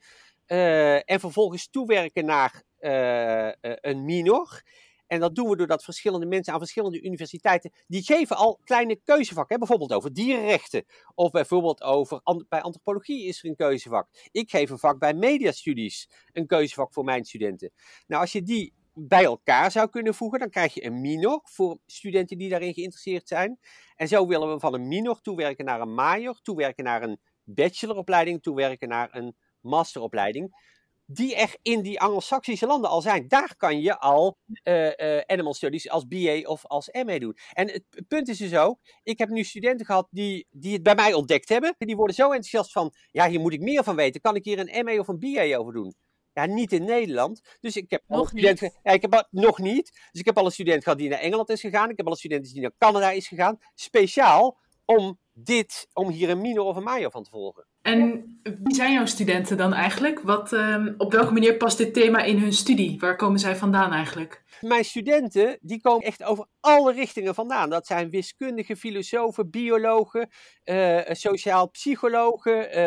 Uh, 0.48 1.10
en 1.10 1.20
vervolgens 1.20 1.70
toewerken 1.70 2.26
naar 2.26 2.64
uh, 2.80 3.52
een 3.62 4.06
minor... 4.06 4.62
En 5.08 5.20
dat 5.20 5.36
doen 5.36 5.50
we 5.50 5.56
doordat 5.56 5.84
verschillende 5.84 6.26
mensen 6.26 6.54
aan 6.54 6.60
verschillende 6.60 7.02
universiteiten, 7.02 7.72
die 7.88 8.04
geven 8.04 8.36
al 8.36 8.60
kleine 8.64 9.00
keuzevakken. 9.04 9.60
Bijvoorbeeld 9.60 9.94
over 9.94 10.14
dierenrechten. 10.14 10.86
Of 11.16 11.32
bijvoorbeeld 11.32 11.82
over, 11.82 12.22
bij 12.50 12.62
antropologie 12.62 13.26
is 13.26 13.44
er 13.44 13.50
een 13.50 13.56
keuzevak. 13.56 14.08
Ik 14.32 14.50
geef 14.50 14.70
een 14.70 14.80
vak 14.80 15.00
bij 15.00 15.14
mediastudies, 15.14 16.10
een 16.34 16.48
keuzevak 16.48 16.94
voor 16.94 17.04
mijn 17.04 17.26
studenten. 17.26 17.72
Nou, 18.08 18.22
als 18.22 18.32
je 18.32 18.44
die 18.44 18.74
bij 18.94 19.24
elkaar 19.24 19.72
zou 19.72 19.90
kunnen 19.90 20.14
voegen, 20.14 20.40
dan 20.40 20.50
krijg 20.50 20.74
je 20.74 20.86
een 20.86 21.02
minor 21.02 21.40
voor 21.44 21.78
studenten 21.86 22.38
die 22.38 22.50
daarin 22.50 22.74
geïnteresseerd 22.74 23.28
zijn. 23.28 23.60
En 23.96 24.08
zo 24.08 24.28
willen 24.28 24.54
we 24.54 24.60
van 24.60 24.74
een 24.74 24.88
minor 24.88 25.22
toewerken 25.22 25.66
naar 25.66 25.82
een 25.82 25.94
major, 25.94 26.40
toewerken 26.42 26.84
naar 26.84 27.04
een 27.04 27.20
bacheloropleiding, 27.44 28.42
toewerken 28.42 28.88
naar 28.88 29.10
een 29.12 29.36
masteropleiding 29.60 30.74
die 31.06 31.36
er 31.36 31.56
in 31.62 31.82
die 31.82 32.00
Anglo-Saxische 32.00 32.66
landen 32.66 32.90
al 32.90 33.02
zijn. 33.02 33.28
Daar 33.28 33.56
kan 33.58 33.82
je 33.82 34.00
al 34.00 34.38
uh, 34.64 34.86
uh, 34.86 35.22
animal 35.26 35.54
studies 35.54 35.90
als 35.90 36.08
BA 36.08 36.40
of 36.40 36.66
als 36.66 36.90
MA 36.92 37.20
doen. 37.20 37.38
En 37.54 37.72
het 37.72 38.08
punt 38.08 38.28
is 38.28 38.38
dus 38.38 38.56
ook, 38.56 38.80
ik 39.04 39.18
heb 39.18 39.30
nu 39.30 39.44
studenten 39.44 39.86
gehad 39.86 40.08
die, 40.12 40.48
die 40.52 40.74
het 40.74 40.84
bij 40.84 40.96
mij 40.96 41.14
ontdekt 41.14 41.50
hebben. 41.50 41.76
Die 41.78 41.96
worden 41.96 42.16
zo 42.16 42.24
enthousiast 42.24 42.72
van, 42.72 42.94
ja, 43.12 43.30
hier 43.30 43.40
moet 43.40 43.54
ik 43.54 43.62
meer 43.62 43.84
van 43.84 43.96
weten. 43.96 44.22
Kan 44.22 44.36
ik 44.36 44.46
hier 44.46 44.60
een 44.60 44.86
MA 44.86 45.00
of 45.00 45.08
een 45.08 45.20
BA 45.20 45.58
over 45.58 45.74
doen? 45.74 45.96
Ja, 46.34 46.46
niet 46.46 46.74
in 46.74 46.84
Nederland. 46.84 47.42
Dus 47.60 47.76
ik 47.76 47.90
heb 47.90 48.04
nog 48.08 48.34
niet. 48.34 48.60
Ja, 48.84 48.92
ik 48.92 49.02
heb 49.02 49.14
al, 49.14 49.28
nog 49.30 49.60
niet. 49.60 49.92
Dus 50.12 50.20
ik 50.20 50.26
heb 50.26 50.38
al 50.38 50.46
een 50.46 50.52
student 50.52 50.84
gehad 50.84 50.98
die 50.98 51.10
naar 51.10 51.20
Engeland 51.20 51.50
is 51.50 51.62
gegaan. 51.62 51.90
Ik 51.90 51.98
heb 51.98 52.06
al 52.06 52.12
een 52.12 52.18
student 52.18 52.52
die 52.54 52.62
naar 52.62 52.72
Canada 52.78 53.12
is 53.12 53.28
gegaan. 53.28 53.58
Speciaal 53.74 54.58
om 54.86 55.20
dit, 55.38 55.88
om 55.94 56.10
hier 56.10 56.30
een 56.30 56.42
minor 56.42 56.66
of 56.66 56.76
een 56.76 56.84
major 56.84 57.12
van 57.12 57.24
te 57.24 57.30
volgen. 57.30 57.66
En 57.82 58.26
wie 58.44 58.76
zijn 58.76 58.94
jouw 58.94 59.06
studenten 59.06 59.58
dan 59.58 59.74
eigenlijk? 59.74 60.20
Wat, 60.20 60.54
uh, 60.54 60.86
op 60.98 61.12
welke 61.12 61.34
manier 61.34 61.58
past 61.58 61.78
dit 61.78 61.94
thema 61.94 62.24
in 62.24 62.38
hun 62.38 62.54
studie? 62.54 63.00
Waar 63.00 63.16
komen 63.16 63.40
zij 63.40 63.56
vandaan 63.56 63.92
eigenlijk? 63.92 64.44
Mijn 64.62 64.86
studenten 64.86 65.58
die 65.62 65.82
komen 65.82 66.06
echt 66.06 66.24
over 66.24 66.48
alle 66.60 66.94
richtingen 66.94 67.36
vandaan. 67.36 67.70
Dat 67.70 67.88
zijn 67.88 68.10
wiskundigen, 68.10 68.78
filosofen, 68.78 69.50
biologen, 69.50 70.30
uh, 70.66 71.00
sociaal 71.12 71.70
psychologen, 71.70 72.78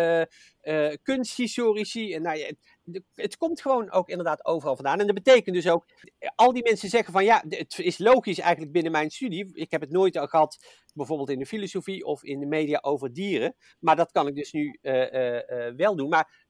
uh, 0.63 0.93
kunsthistorici. 1.03 2.15
En 2.15 2.23
nou 2.23 2.55
het 3.15 3.37
komt 3.37 3.61
gewoon 3.61 3.91
ook 3.91 4.09
inderdaad 4.09 4.45
overal 4.45 4.75
vandaan. 4.75 5.01
En 5.01 5.07
dat 5.07 5.15
betekent 5.15 5.55
dus 5.55 5.69
ook, 5.69 5.87
al 6.35 6.53
die 6.53 6.63
mensen 6.63 6.89
zeggen 6.89 7.13
van 7.13 7.25
ja, 7.25 7.45
het 7.49 7.79
is 7.79 7.99
logisch 7.99 8.39
eigenlijk 8.39 8.73
binnen 8.73 8.93
mijn 8.93 9.11
studie. 9.11 9.51
Ik 9.53 9.71
heb 9.71 9.81
het 9.81 9.91
nooit 9.91 10.17
al 10.17 10.27
gehad, 10.27 10.83
bijvoorbeeld 10.95 11.31
in 11.31 11.39
de 11.39 11.47
filosofie 11.47 12.05
of 12.05 12.25
in 12.25 12.41
de 12.41 12.47
media 12.47 12.79
over 12.81 13.13
dieren. 13.13 13.55
Maar 13.81 13.97
dat 13.97 14.13
kan 14.13 14.27
ik 14.27 14.35
dus 14.35 14.53
nu 14.53 14.79
uh, 14.83 15.13
uh, 15.13 15.35
uh, 15.35 15.75
wel 15.77 15.97
doen. 15.97 16.09
Maar 16.09 16.47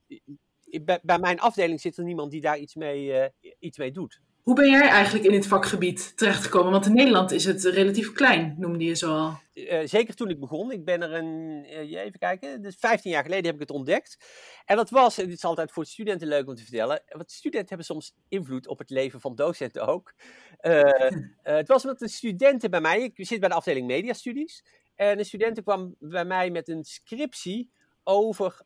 bij, 0.84 1.00
bij, 1.02 1.18
mijn 1.18 1.40
afdeling 1.40 1.80
zit 1.80 1.96
er 1.96 2.04
niemand 2.04 2.30
die 2.30 2.40
daar 2.40 2.58
iets 2.58 2.74
mee, 2.74 3.30
iets 3.58 3.78
mee 3.78 3.92
doet. 3.92 4.20
Hoe 4.48 4.56
ben 4.56 4.70
jij 4.70 4.88
eigenlijk 4.88 5.24
in 5.24 5.32
het 5.32 5.46
vakgebied 5.46 6.16
terechtgekomen? 6.16 6.72
Want 6.72 6.86
in 6.86 6.94
Nederland 6.94 7.30
is 7.30 7.44
het 7.44 7.64
relatief 7.64 8.12
klein, 8.12 8.54
noemde 8.58 8.84
je 8.84 8.94
zo 8.94 9.16
al. 9.16 9.40
Uh, 9.54 9.80
zeker 9.84 10.14
toen 10.14 10.30
ik 10.30 10.40
begon. 10.40 10.72
Ik 10.72 10.84
ben 10.84 11.02
er 11.02 11.12
een, 11.12 11.64
uh, 11.64 12.00
even 12.00 12.18
kijken, 12.18 12.62
dus 12.62 12.76
15 12.78 13.10
jaar 13.10 13.22
geleden 13.22 13.44
heb 13.44 13.54
ik 13.54 13.60
het 13.60 13.70
ontdekt. 13.70 14.16
En 14.64 14.76
dat 14.76 14.90
was, 14.90 15.18
en 15.18 15.24
dit 15.24 15.36
is 15.36 15.44
altijd 15.44 15.72
voor 15.72 15.86
studenten 15.86 16.28
leuk 16.28 16.48
om 16.48 16.54
te 16.54 16.62
vertellen, 16.62 17.02
want 17.08 17.30
studenten 17.30 17.68
hebben 17.68 17.86
soms 17.86 18.14
invloed 18.28 18.68
op 18.68 18.78
het 18.78 18.90
leven 18.90 19.20
van 19.20 19.34
docenten 19.34 19.86
ook. 19.86 20.14
Uh, 20.60 20.82
het 21.58 21.68
was 21.68 21.84
met 21.84 21.98
de 21.98 22.08
studenten 22.08 22.70
bij 22.70 22.80
mij, 22.80 23.00
ik 23.00 23.26
zit 23.26 23.40
bij 23.40 23.48
de 23.48 23.54
afdeling 23.54 23.86
mediastudies, 23.86 24.64
en 24.94 25.16
de 25.16 25.24
studenten 25.24 25.62
kwam 25.62 25.94
bij 25.98 26.24
mij 26.24 26.50
met 26.50 26.68
een 26.68 26.84
scriptie 26.84 27.70
over, 28.04 28.60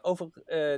over 0.00 0.28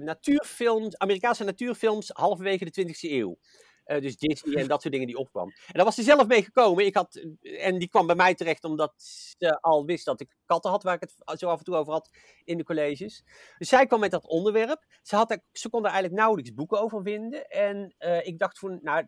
natuurfilms, 0.02 0.98
Amerikaanse 0.98 1.44
natuurfilms 1.44 2.10
halverwege 2.12 2.64
de 2.64 2.86
20e 2.86 3.10
eeuw. 3.10 3.38
Uh, 3.86 4.00
dus 4.00 4.16
Disney 4.16 4.54
en 4.54 4.68
dat 4.68 4.80
soort 4.80 4.92
dingen 4.92 5.08
die 5.08 5.18
opkwam. 5.18 5.48
En 5.48 5.72
daar 5.72 5.84
was 5.84 5.94
ze 5.94 6.02
zelf 6.02 6.26
mee 6.26 6.42
gekomen. 6.42 6.86
Ik 6.86 6.94
had, 6.94 7.20
en 7.42 7.78
die 7.78 7.88
kwam 7.88 8.06
bij 8.06 8.16
mij 8.16 8.34
terecht 8.34 8.64
omdat 8.64 8.94
ze 8.96 9.60
al 9.60 9.84
wist 9.84 10.04
dat 10.04 10.20
ik 10.20 10.36
katten 10.44 10.70
had, 10.70 10.82
waar 10.82 10.94
ik 10.94 11.00
het 11.00 11.38
zo 11.38 11.48
af 11.48 11.58
en 11.58 11.64
toe 11.64 11.74
over 11.74 11.92
had 11.92 12.10
in 12.44 12.56
de 12.56 12.64
colleges. 12.64 13.24
Dus 13.58 13.68
zij 13.68 13.86
kwam 13.86 14.00
met 14.00 14.10
dat 14.10 14.26
onderwerp. 14.26 14.84
Ze, 15.02 15.16
had, 15.16 15.38
ze 15.52 15.70
kon 15.70 15.80
er 15.80 15.90
eigenlijk 15.90 16.14
nauwelijks 16.14 16.54
boeken 16.54 16.80
over 16.80 17.02
vinden. 17.02 17.48
En 17.48 17.94
uh, 17.98 18.26
ik 18.26 18.38
dacht 18.38 18.58
van, 18.58 18.78
nou, 18.82 19.06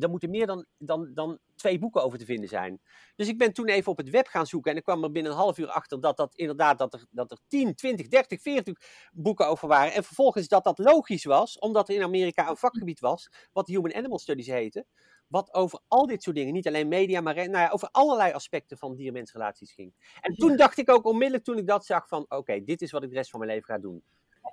er 0.00 0.10
moeten 0.10 0.30
meer 0.30 0.46
dan, 0.46 0.66
dan, 0.78 1.10
dan 1.14 1.38
twee 1.54 1.78
boeken 1.78 2.02
over 2.02 2.18
te 2.18 2.24
vinden 2.24 2.48
zijn. 2.48 2.80
Dus 3.16 3.28
ik 3.28 3.38
ben 3.38 3.52
toen 3.52 3.68
even 3.68 3.92
op 3.92 3.96
het 3.96 4.10
web 4.10 4.26
gaan 4.26 4.46
zoeken 4.46 4.70
en 4.70 4.76
ik 4.76 4.82
kwam 4.82 5.04
er 5.04 5.10
binnen 5.10 5.32
een 5.32 5.38
half 5.38 5.58
uur 5.58 5.68
achter 5.68 6.00
dat 6.00 6.16
dat 6.16 6.34
inderdaad 6.34 6.78
dat 6.78 6.94
er, 6.94 7.06
dat 7.10 7.30
er 7.30 7.38
10, 7.48 7.74
20, 7.74 8.08
30, 8.08 8.40
40 8.40 8.78
boeken 9.12 9.48
over 9.48 9.68
waren. 9.68 9.92
En 9.92 10.04
vervolgens 10.04 10.48
dat 10.48 10.64
dat 10.64 10.78
logisch 10.78 11.24
was, 11.24 11.58
omdat 11.58 11.88
er 11.88 11.94
in 11.94 12.02
Amerika 12.02 12.48
een 12.48 12.56
vakgebied 12.56 13.00
was, 13.00 13.30
wat 13.52 13.66
Human 13.66 13.94
Animal 13.94 14.18
Studies 14.18 14.46
heette, 14.46 14.86
wat 15.26 15.54
over 15.54 15.80
al 15.88 16.06
dit 16.06 16.22
soort 16.22 16.36
dingen, 16.36 16.52
niet 16.52 16.66
alleen 16.66 16.88
media, 16.88 17.20
maar 17.20 17.34
nou 17.34 17.50
ja, 17.50 17.68
over 17.68 17.88
allerlei 17.90 18.32
aspecten 18.32 18.78
van 18.78 18.94
dier-mensrelaties 18.94 19.72
ging. 19.72 19.94
En 20.20 20.34
toen 20.34 20.56
dacht 20.56 20.78
ik 20.78 20.90
ook 20.90 21.04
onmiddellijk, 21.04 21.44
toen 21.44 21.58
ik 21.58 21.66
dat 21.66 21.84
zag, 21.86 22.08
van 22.08 22.24
oké, 22.28 22.64
dit 22.64 22.82
is 22.82 22.90
wat 22.90 23.02
ik 23.02 23.08
de 23.08 23.16
rest 23.16 23.30
van 23.30 23.40
mijn 23.40 23.52
leven 23.52 23.74
ga 23.74 23.78
doen. 23.80 24.02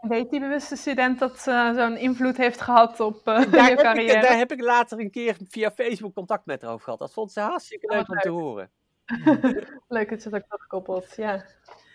Weet 0.02 0.30
die 0.30 0.40
bewuste 0.40 0.76
student 0.76 1.20
dat 1.20 1.46
uh, 1.48 1.76
zo'n 1.76 1.98
invloed 1.98 2.38
heeft 2.38 2.62
gehad 2.62 3.00
op 3.00 3.28
uh, 3.28 3.42
je 3.70 3.76
carrière? 3.76 4.16
Ik, 4.16 4.22
daar 4.22 4.38
heb 4.38 4.52
ik 4.52 4.62
later 4.62 5.00
een 5.00 5.12
keer 5.12 5.38
via 5.48 5.72
Facebook 5.72 6.14
contact 6.14 6.46
met 6.46 6.62
haar 6.62 6.72
over 6.72 6.84
gehad. 6.84 7.00
Dat 7.00 7.14
vond 7.14 7.32
ze 7.32 7.40
hartstikke 7.40 7.88
leuk 7.88 8.02
oh, 8.02 8.10
om 8.10 8.18
te 8.18 8.30
horen. 8.30 8.72
leuk 9.88 10.10
dat 10.10 10.24
je 10.24 10.30
dat 10.30 10.42
ook 10.42 10.50
terugkoppelt, 10.50 11.16
ja. 11.16 11.46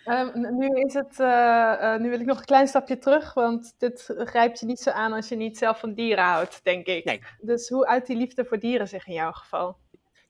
Um, 0.04 0.56
nu, 0.56 0.68
is 0.68 0.94
het, 0.94 1.18
uh, 1.18 1.96
nu 1.96 2.10
wil 2.10 2.20
ik 2.20 2.26
nog 2.26 2.38
een 2.38 2.44
klein 2.44 2.68
stapje 2.68 2.98
terug, 2.98 3.34
want 3.34 3.74
dit 3.78 4.14
grijpt 4.16 4.60
je 4.60 4.66
niet 4.66 4.80
zo 4.80 4.90
aan 4.90 5.12
als 5.12 5.28
je 5.28 5.36
niet 5.36 5.58
zelf 5.58 5.78
van 5.78 5.94
dieren 5.94 6.24
houdt, 6.24 6.64
denk 6.64 6.86
ik. 6.86 7.04
Nee. 7.04 7.22
Dus 7.40 7.68
hoe 7.68 7.86
uit 7.86 8.06
die 8.06 8.16
liefde 8.16 8.44
voor 8.44 8.58
dieren 8.58 8.88
zich 8.88 9.06
in 9.06 9.14
jouw 9.14 9.32
geval? 9.32 9.76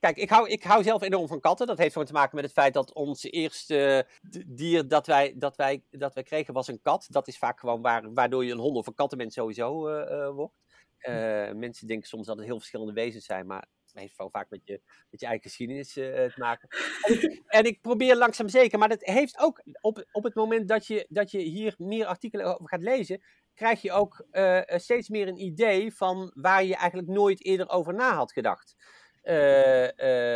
Kijk, 0.04 0.16
ik 0.16 0.30
hou, 0.30 0.48
ik 0.48 0.62
hou 0.62 0.82
zelf 0.82 1.02
enorm 1.02 1.28
van 1.28 1.40
katten. 1.40 1.66
Dat 1.66 1.78
heeft 1.78 1.92
gewoon 1.92 2.06
te 2.06 2.12
maken 2.12 2.34
met 2.34 2.44
het 2.44 2.52
feit 2.52 2.74
dat 2.74 2.92
ons 2.92 3.22
eerste 3.22 4.06
dier 4.46 4.88
dat 4.88 5.06
wij, 5.06 5.34
dat 5.36 5.56
wij, 5.56 5.82
dat 5.90 6.14
wij 6.14 6.22
kregen 6.22 6.54
was 6.54 6.68
een 6.68 6.80
kat. 6.80 7.06
Dat 7.10 7.28
is 7.28 7.38
vaak 7.38 7.60
gewoon 7.60 7.82
waar, 7.82 8.12
waardoor 8.12 8.44
je 8.44 8.52
een 8.52 8.58
hond 8.58 8.76
of 8.76 8.86
een 8.86 8.94
kattenmens 8.94 9.34
sowieso 9.34 9.88
uh, 9.88 10.10
uh, 10.10 10.28
wordt. 10.28 10.54
Uh, 10.98 11.52
mensen 11.52 11.86
denken 11.86 12.08
soms 12.08 12.26
dat 12.26 12.36
het 12.36 12.46
heel 12.46 12.58
verschillende 12.58 12.92
wezens 12.92 13.24
zijn, 13.24 13.46
maar 13.46 13.66
heeft 13.92 14.16
wel 14.16 14.30
vaak 14.30 14.50
met 14.50 14.60
je, 14.64 14.80
met 15.10 15.20
je 15.20 15.26
eigen 15.26 15.44
geschiedenis 15.48 15.96
uh, 15.96 16.04
te 16.14 16.34
maken. 16.36 16.68
En 17.02 17.22
ik, 17.22 17.42
en 17.46 17.64
ik, 17.64 17.80
probeer 17.80 18.16
langzaam 18.16 18.48
zeker, 18.48 18.78
maar 18.78 18.88
dat 18.88 19.04
heeft 19.04 19.38
ook 19.38 19.62
op, 19.80 20.04
op 20.12 20.24
het 20.24 20.34
moment 20.34 20.68
dat 20.68 20.86
je, 20.86 21.06
dat 21.08 21.30
je 21.30 21.38
hier 21.38 21.74
meer 21.78 22.06
artikelen 22.06 22.46
over 22.46 22.68
gaat 22.68 22.82
lezen, 22.82 23.22
krijg 23.54 23.82
je 23.82 23.92
ook 23.92 24.26
uh, 24.32 24.60
steeds 24.66 25.08
meer 25.08 25.28
een 25.28 25.40
idee 25.40 25.94
van 25.94 26.30
waar 26.34 26.64
je 26.64 26.76
eigenlijk 26.76 27.08
nooit 27.08 27.44
eerder 27.44 27.68
over 27.68 27.94
na 27.94 28.14
had 28.14 28.32
gedacht. 28.32 28.76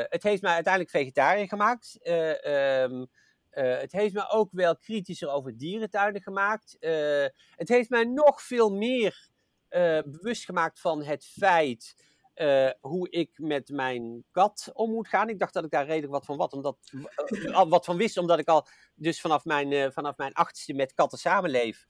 Het 0.09 0.23
heeft 0.23 0.43
mij 0.43 0.55
uiteindelijk 0.55 0.91
vegetariër 0.91 1.49
gemaakt. 1.49 1.99
Um, 2.09 3.09
uh, 3.53 3.79
het 3.79 3.93
heeft 3.93 4.15
me 4.15 4.29
ook 4.29 4.49
wel 4.53 4.77
kritischer 4.77 5.31
over 5.31 5.57
dierentuinen 5.57 6.23
gemaakt. 6.23 6.77
Het 7.57 7.69
heeft 7.69 7.91
mij 7.91 8.05
nog 8.05 8.43
veel 8.43 8.71
meer 8.71 9.29
bewust 10.05 10.45
gemaakt 10.45 10.81
van 10.81 11.03
het 11.03 11.25
feit 11.25 11.95
hoe 12.81 13.11
ik 13.11 13.31
met 13.39 13.69
mijn 13.69 14.25
kat 14.31 14.71
om 14.73 14.91
moet 14.91 15.09
gaan. 15.09 15.29
Ik 15.29 15.39
dacht 15.39 15.55
dat 15.55 15.65
ik 15.65 15.71
daar 15.71 15.87
redelijk 15.87 16.13
wat 16.13 16.25
van, 16.25 16.37
wat, 16.37 16.53
omdat, 16.53 16.93
wat 17.69 17.85
van 17.85 17.97
wist, 17.97 18.17
omdat 18.17 18.39
ik 18.39 18.49
al 18.49 18.67
dus 18.95 19.21
vanaf 19.21 19.45
mijn, 19.45 19.93
vanaf 19.93 20.17
mijn 20.17 20.33
achtste 20.33 20.73
met 20.73 20.95
katten 20.95 21.19
samenleef. 21.19 21.87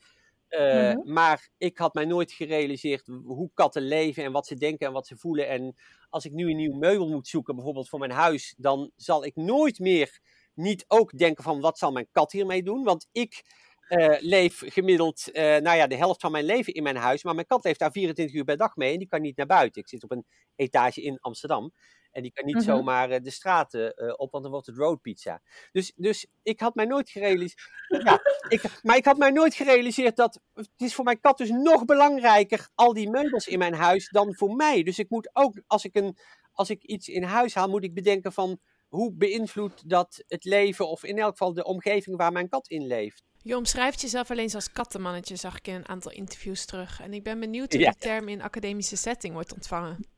Mm 0.48 1.12
Maar 1.12 1.48
ik 1.58 1.78
had 1.78 1.94
mij 1.94 2.04
nooit 2.04 2.32
gerealiseerd 2.32 3.06
hoe 3.06 3.50
katten 3.54 3.82
leven 3.82 4.24
en 4.24 4.32
wat 4.32 4.46
ze 4.46 4.54
denken 4.54 4.86
en 4.86 4.92
wat 4.92 5.06
ze 5.06 5.16
voelen. 5.16 5.48
En 5.48 5.74
als 6.08 6.24
ik 6.24 6.32
nu 6.32 6.50
een 6.50 6.56
nieuw 6.56 6.76
meubel 6.76 7.08
moet 7.08 7.28
zoeken, 7.28 7.54
bijvoorbeeld 7.54 7.88
voor 7.88 7.98
mijn 7.98 8.10
huis, 8.10 8.54
dan 8.56 8.90
zal 8.96 9.24
ik 9.24 9.36
nooit 9.36 9.78
meer 9.78 10.20
niet 10.54 10.84
ook 10.88 11.18
denken 11.18 11.44
van 11.44 11.60
wat 11.60 11.78
zal 11.78 11.92
mijn 11.92 12.08
kat 12.12 12.32
hiermee 12.32 12.62
doen? 12.62 12.84
Want 12.84 13.08
ik 13.12 13.42
uh, 13.88 14.16
leef 14.20 14.62
gemiddeld, 14.66 15.28
uh, 15.32 15.42
nou 15.42 15.76
ja, 15.76 15.86
de 15.86 15.96
helft 15.96 16.20
van 16.20 16.32
mijn 16.32 16.44
leven 16.44 16.74
in 16.74 16.82
mijn 16.82 16.96
huis. 16.96 17.22
Maar 17.22 17.34
mijn 17.34 17.46
kat 17.46 17.64
leeft 17.64 17.78
daar 17.78 17.92
24 17.92 18.36
uur 18.36 18.44
per 18.44 18.56
dag 18.56 18.76
mee 18.76 18.92
en 18.92 18.98
die 18.98 19.08
kan 19.08 19.20
niet 19.20 19.36
naar 19.36 19.46
buiten. 19.46 19.82
Ik 19.82 19.88
zit 19.88 20.04
op 20.04 20.10
een 20.10 20.26
etage 20.56 21.02
in 21.02 21.18
Amsterdam. 21.20 21.72
En 22.10 22.22
die 22.22 22.32
kan 22.32 22.44
niet 22.44 22.54
-hmm. 22.54 22.64
zomaar 22.64 23.10
uh, 23.10 23.16
de 23.22 23.30
straten 23.30 24.18
op, 24.18 24.30
want 24.30 24.42
dan 24.42 24.52
wordt 24.52 24.66
het 24.66 24.76
roadpizza. 24.76 25.42
Dus, 25.72 25.92
dus 25.96 26.26
ik 26.42 26.60
had 26.60 26.74
mij 26.74 26.84
nooit 26.84 27.10
gerealiseerd. 27.10 27.68
ja, 28.04 28.20
ik, 28.48 28.62
maar 28.82 28.96
ik 28.96 29.04
had 29.04 29.18
mij 29.18 29.30
nooit 29.30 29.54
gerealiseerd 29.54 30.16
dat. 30.16 30.40
Het 30.54 30.70
is 30.76 30.94
voor 30.94 31.04
mijn 31.04 31.20
kat 31.20 31.38
dus 31.38 31.50
nog 31.50 31.84
belangrijker, 31.84 32.68
al 32.74 32.92
die 32.92 33.10
meubels 33.10 33.46
in 33.46 33.58
mijn 33.58 33.74
huis, 33.74 34.08
dan 34.08 34.34
voor 34.34 34.54
mij. 34.54 34.82
Dus 34.82 34.98
ik 34.98 35.10
moet 35.10 35.30
ook, 35.32 35.62
als 35.66 35.84
ik, 35.84 35.94
een, 35.96 36.16
als 36.52 36.70
ik 36.70 36.82
iets 36.82 37.08
in 37.08 37.22
huis 37.22 37.54
haal, 37.54 37.68
moet 37.68 37.84
ik 37.84 37.94
bedenken 37.94 38.32
van 38.32 38.60
hoe 38.88 39.12
beïnvloedt 39.12 39.88
dat 39.88 40.24
het 40.26 40.44
leven, 40.44 40.88
of 40.88 41.04
in 41.04 41.18
elk 41.18 41.30
geval 41.30 41.54
de 41.54 41.64
omgeving 41.64 42.16
waar 42.16 42.32
mijn 42.32 42.48
kat 42.48 42.68
in 42.68 42.86
leeft? 42.86 43.22
Je 43.42 43.56
omschrijft 43.56 44.00
jezelf 44.00 44.30
alleen 44.30 44.54
als 44.54 44.72
kattenmannetje, 44.72 45.36
zag 45.36 45.56
ik 45.56 45.66
in 45.66 45.74
een 45.74 45.88
aantal 45.88 46.12
interviews 46.12 46.64
terug. 46.64 47.00
En 47.00 47.12
ik 47.12 47.22
ben 47.22 47.40
benieuwd 47.40 47.72
hoe 47.72 47.80
ja. 47.80 47.90
die 47.90 48.00
term 48.00 48.28
in 48.28 48.42
academische 48.42 48.96
setting 48.96 49.34
wordt 49.34 49.52
ontvangen. 49.52 50.16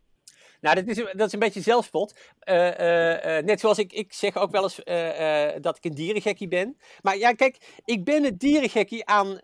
Nou, 0.60 0.74
dat 0.74 0.86
is, 0.86 0.96
dat 0.96 1.26
is 1.26 1.32
een 1.32 1.38
beetje 1.38 1.60
zelfspot. 1.60 2.18
Uh, 2.48 2.56
uh, 2.56 3.38
uh, 3.38 3.44
net 3.44 3.60
zoals 3.60 3.78
ik, 3.78 3.92
ik 3.92 4.12
zeg 4.12 4.36
ook 4.36 4.50
wel 4.50 4.62
eens 4.62 4.80
dat 5.62 5.76
ik 5.76 5.84
een 5.84 5.94
dierengekkie 5.94 6.48
ben. 6.48 6.76
Maar 7.02 7.16
ja, 7.16 7.32
kijk, 7.32 7.80
ik 7.84 8.04
ben 8.04 8.22
het 8.24 8.40
dierengekkie 8.40 9.06
aan, 9.06 9.38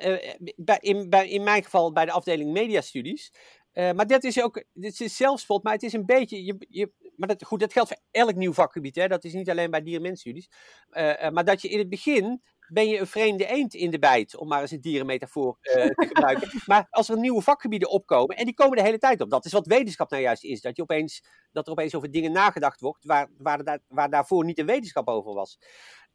bij, 0.56 0.78
in, 0.80 1.10
bij, 1.10 1.28
in 1.28 1.42
mijn 1.42 1.64
geval 1.64 1.92
bij 1.92 2.04
de 2.04 2.12
afdeling 2.12 2.52
mediastudies. 2.52 3.32
maar 3.72 4.06
dat 4.06 4.24
is 4.24 4.42
ook, 4.42 4.64
dit 4.72 5.00
is 5.00 5.16
zelfspot, 5.16 5.62
maar 5.62 5.72
het 5.72 5.82
is 5.82 5.92
een 5.92 6.06
beetje, 6.06 6.44
je, 6.44 6.66
je, 6.68 6.92
maar 7.16 7.28
dat, 7.28 7.44
goed, 7.44 7.60
dat 7.60 7.72
geldt 7.72 7.88
voor 7.88 8.00
elk 8.10 8.34
nieuw 8.34 8.52
vakgebied. 8.52 8.94
Hè? 8.94 9.08
Dat 9.08 9.24
is 9.24 9.32
niet 9.32 9.50
alleen 9.50 9.70
bij 9.70 9.82
dier-mensstudies. 9.82 10.50
Uh, 10.90 11.28
maar 11.30 11.44
dat 11.44 11.62
je 11.62 11.68
in 11.68 11.78
het 11.78 11.88
begin 11.88 12.42
ben 12.68 12.88
je 12.88 12.98
een 12.98 13.06
vreemde 13.06 13.46
eend 13.46 13.74
in 13.74 13.90
de 13.90 13.98
bijt, 13.98 14.36
om 14.36 14.48
maar 14.48 14.60
eens 14.60 14.70
een 14.70 14.80
dierenmetafoor 14.80 15.58
uh, 15.62 15.72
te 15.72 16.06
gebruiken. 16.06 16.50
maar 16.66 16.86
als 16.90 17.08
er 17.08 17.18
nieuwe 17.18 17.42
vakgebieden 17.42 17.90
opkomen, 17.90 18.36
en 18.36 18.44
die 18.44 18.54
komen 18.54 18.76
de 18.76 18.82
hele 18.82 18.98
tijd 18.98 19.20
op, 19.20 19.30
dat 19.30 19.44
is 19.44 19.52
wat 19.52 19.66
wetenschap 19.66 20.10
nou 20.10 20.22
juist 20.22 20.44
is, 20.44 20.60
dat, 20.60 20.76
je 20.76 20.82
opeens, 20.82 21.24
dat 21.52 21.66
er 21.66 21.72
opeens 21.72 21.94
over 21.94 22.10
dingen 22.10 22.32
nagedacht 22.32 22.80
wordt 22.80 23.04
waar, 23.04 23.28
waar, 23.38 23.64
daar, 23.64 23.80
waar 23.88 24.10
daarvoor 24.10 24.44
niet 24.44 24.56
de 24.56 24.64
wetenschap 24.64 25.08
over 25.08 25.34
was. 25.34 25.58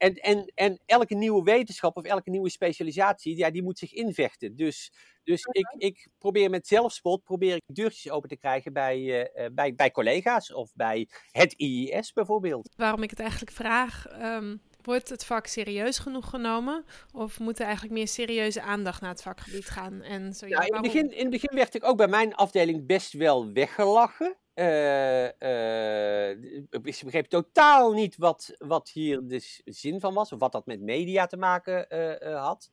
En, 0.01 0.13
en, 0.15 0.51
en 0.55 0.79
elke 0.85 1.15
nieuwe 1.15 1.43
wetenschap 1.43 1.97
of 1.97 2.03
elke 2.03 2.29
nieuwe 2.29 2.49
specialisatie, 2.49 3.37
ja, 3.37 3.51
die 3.51 3.63
moet 3.63 3.79
zich 3.79 3.93
invechten. 3.93 4.55
Dus, 4.55 4.91
dus 5.23 5.45
ik, 5.45 5.73
ik 5.77 6.07
probeer 6.17 6.49
met 6.49 6.67
zelfspot 6.67 7.23
probeer 7.23 7.55
ik 7.55 7.63
deurtjes 7.65 8.11
open 8.11 8.29
te 8.29 8.37
krijgen 8.37 8.73
bij, 8.73 8.99
uh, 8.99 9.45
bij, 9.53 9.75
bij 9.75 9.91
collega's 9.91 10.53
of 10.53 10.71
bij 10.75 11.09
het 11.31 11.53
IIS 11.53 12.13
bijvoorbeeld. 12.13 12.73
Waarom 12.75 13.03
ik 13.03 13.09
het 13.09 13.19
eigenlijk 13.19 13.51
vraag, 13.51 14.05
um, 14.21 14.61
wordt 14.83 15.09
het 15.09 15.25
vak 15.25 15.47
serieus 15.47 15.99
genoeg 15.99 16.29
genomen? 16.29 16.85
Of 17.13 17.39
moet 17.39 17.59
er 17.59 17.65
eigenlijk 17.65 17.93
meer 17.93 18.07
serieuze 18.07 18.61
aandacht 18.61 19.01
naar 19.01 19.09
het 19.09 19.21
vakgebied 19.21 19.69
gaan? 19.69 20.01
En 20.01 20.33
zo, 20.33 20.47
ja, 20.47 20.61
in, 20.61 20.73
het 20.73 20.81
begin, 20.81 21.11
in 21.11 21.21
het 21.21 21.29
begin 21.29 21.55
werd 21.55 21.75
ik 21.75 21.83
ook 21.83 21.97
bij 21.97 22.07
mijn 22.07 22.35
afdeling 22.35 22.85
best 22.85 23.13
wel 23.13 23.53
weggelachen. 23.53 24.35
Uh, 24.55 25.23
uh, 25.23 26.29
ik 26.69 26.81
begreep 26.81 27.25
totaal 27.25 27.93
niet 27.93 28.17
wat, 28.17 28.55
wat 28.57 28.89
hier 28.89 29.19
de 29.23 29.61
zin 29.63 29.99
van 29.99 30.13
was, 30.13 30.31
of 30.31 30.39
wat 30.39 30.51
dat 30.51 30.65
met 30.65 30.81
media 30.81 31.25
te 31.25 31.37
maken 31.37 31.85
uh, 31.89 32.41
had. 32.43 32.71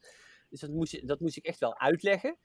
Dus 0.49 0.61
dat 0.61 0.71
moest, 0.71 1.09
dat 1.09 1.21
moest 1.21 1.37
ik 1.37 1.47
echt 1.47 1.61
wel 1.61 1.79
uitleggen 1.79 2.37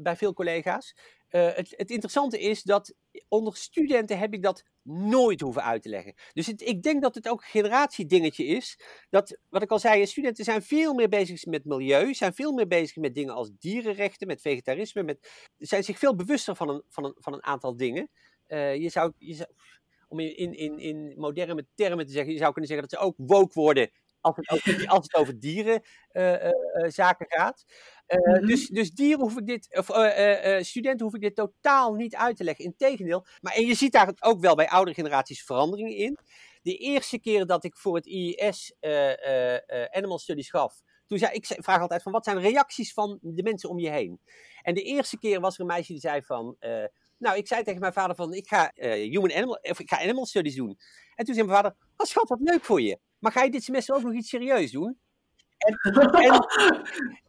bij 0.00 0.16
veel 0.16 0.32
collega's. 0.32 0.94
Het, 1.38 1.74
het, 1.76 1.90
interessante 1.90 2.40
is 2.40 2.62
dat 2.62 2.94
onder 3.28 3.56
studenten 3.56 4.18
heb 4.18 4.34
ik 4.34 4.42
dat 4.42 4.62
nooit 4.82 5.40
hoeven 5.40 5.62
uit 5.62 5.82
te 5.82 5.88
leggen. 5.88 6.14
Dus 6.32 6.48
ik 6.48 6.82
denk 6.82 7.02
dat 7.02 7.14
het 7.14 7.28
ook 7.28 7.40
een 7.40 7.46
generatiedingetje 7.46 8.44
is. 8.44 8.78
Dat, 9.10 9.38
wat 9.48 9.62
ik 9.62 9.70
al 9.70 9.78
zei, 9.78 10.06
studenten 10.06 10.44
zijn 10.44 10.62
veel 10.62 10.94
meer 10.94 11.08
bezig 11.08 11.44
met 11.46 11.64
milieu, 11.64 12.14
zijn 12.14 12.34
veel 12.34 12.52
meer 12.52 12.66
bezig 12.66 12.96
met 12.96 13.14
dingen 13.14 13.34
als 13.34 13.50
dierenrechten, 13.58 14.26
met 14.26 14.40
vegetarisme, 14.40 15.02
met, 15.02 15.48
zijn 15.58 15.84
zich 15.84 15.98
veel 15.98 16.14
bewuster 16.14 16.56
van 16.56 16.68
een, 16.68 16.82
van 16.88 17.04
een, 17.04 17.14
van 17.18 17.32
een 17.32 17.44
aantal 17.44 17.76
dingen. 17.76 18.10
Uh, 18.48 18.76
je 18.76 18.88
zou, 18.88 19.12
je 19.18 19.34
zou, 19.34 19.48
om 20.08 20.20
in, 20.20 20.54
in, 20.54 20.78
in 20.78 21.14
moderne 21.16 21.66
termen 21.74 22.06
te 22.06 22.12
zeggen, 22.12 22.32
je 22.32 22.38
zou 22.38 22.52
kunnen 22.52 22.70
zeggen 22.70 22.88
dat 22.88 22.98
ze 22.98 23.06
ook 23.06 23.14
woke 23.16 23.60
worden 23.60 23.90
als 24.26 24.36
het, 24.36 24.50
over, 24.50 24.86
als 24.86 25.06
het 25.10 25.14
over 25.14 25.40
dierenzaken 25.40 27.26
uh, 27.30 27.38
uh, 27.38 27.44
gaat. 27.44 27.64
Mm 28.08 28.34
-hmm. 28.34 28.46
dus, 28.46 28.68
dus 28.68 28.90
dieren 28.90 29.20
hoef 29.20 29.36
ik 29.36 29.46
dit, 29.46 29.76
of 29.76 29.86
studenten 30.66 31.06
hoef 31.06 31.14
ik 31.14 31.20
dit 31.20 31.34
totaal 31.34 31.94
niet 31.94 32.16
uit 32.16 32.36
te 32.36 32.44
leggen. 32.44 32.64
Integendeel. 32.64 33.26
Maar 33.40 33.54
en 33.54 33.66
je 33.66 33.74
ziet 33.74 33.92
daar 33.92 34.12
ook 34.20 34.40
wel 34.40 34.54
bij 34.54 34.68
oudere 34.68 34.96
generaties 34.96 35.44
veranderingen 35.44 35.96
in. 35.96 36.18
De 36.62 36.76
eerste 36.76 37.18
keer 37.18 37.46
dat 37.46 37.64
ik 37.64 37.76
voor 37.76 37.94
het 37.94 38.06
IES 38.06 38.74
Animal 39.90 40.18
Studies 40.18 40.50
gaf, 40.50 40.82
toen 41.06 41.18
zei 41.18 41.32
ik 41.32 41.46
vraag 41.46 41.80
altijd 41.80 42.02
van 42.02 42.12
wat 42.12 42.24
zijn 42.24 42.40
reacties 42.40 42.92
van 42.92 43.18
de 43.22 43.42
mensen 43.42 43.68
om 43.68 43.78
je 43.78 43.90
heen? 43.90 44.20
En 44.62 44.74
de 44.74 44.82
eerste 44.82 45.18
keer 45.18 45.40
was 45.40 45.54
er 45.54 45.60
een 45.60 45.66
meisje 45.66 45.92
die 45.92 46.00
zei 46.00 46.22
van 46.22 46.56
nou, 47.22 47.36
ik 47.36 47.46
zei 47.46 47.62
tegen 47.62 47.80
mijn 47.80 47.92
vader 47.92 48.16
van, 48.16 48.34
ik 48.34 48.48
ga, 48.48 48.72
uh, 48.74 48.92
human 48.92 49.32
animal, 49.32 49.58
of 49.62 49.80
ik 49.80 49.88
ga 49.88 50.00
animal 50.00 50.26
studies 50.26 50.54
doen. 50.54 50.78
En 51.14 51.24
toen 51.24 51.34
zei 51.34 51.46
mijn 51.46 51.62
vader, 51.62 51.76
oh 51.96 52.06
schat, 52.06 52.28
wat 52.28 52.40
leuk 52.40 52.64
voor 52.64 52.80
je. 52.80 52.98
Maar 53.22 53.32
ga 53.32 53.42
je 53.42 53.50
dit 53.50 53.64
semester 53.64 53.94
ook 53.94 54.02
nog 54.02 54.14
iets 54.14 54.28
serieus 54.28 54.70
doen? 54.70 54.98
En, 55.62 55.78
en, 56.12 56.46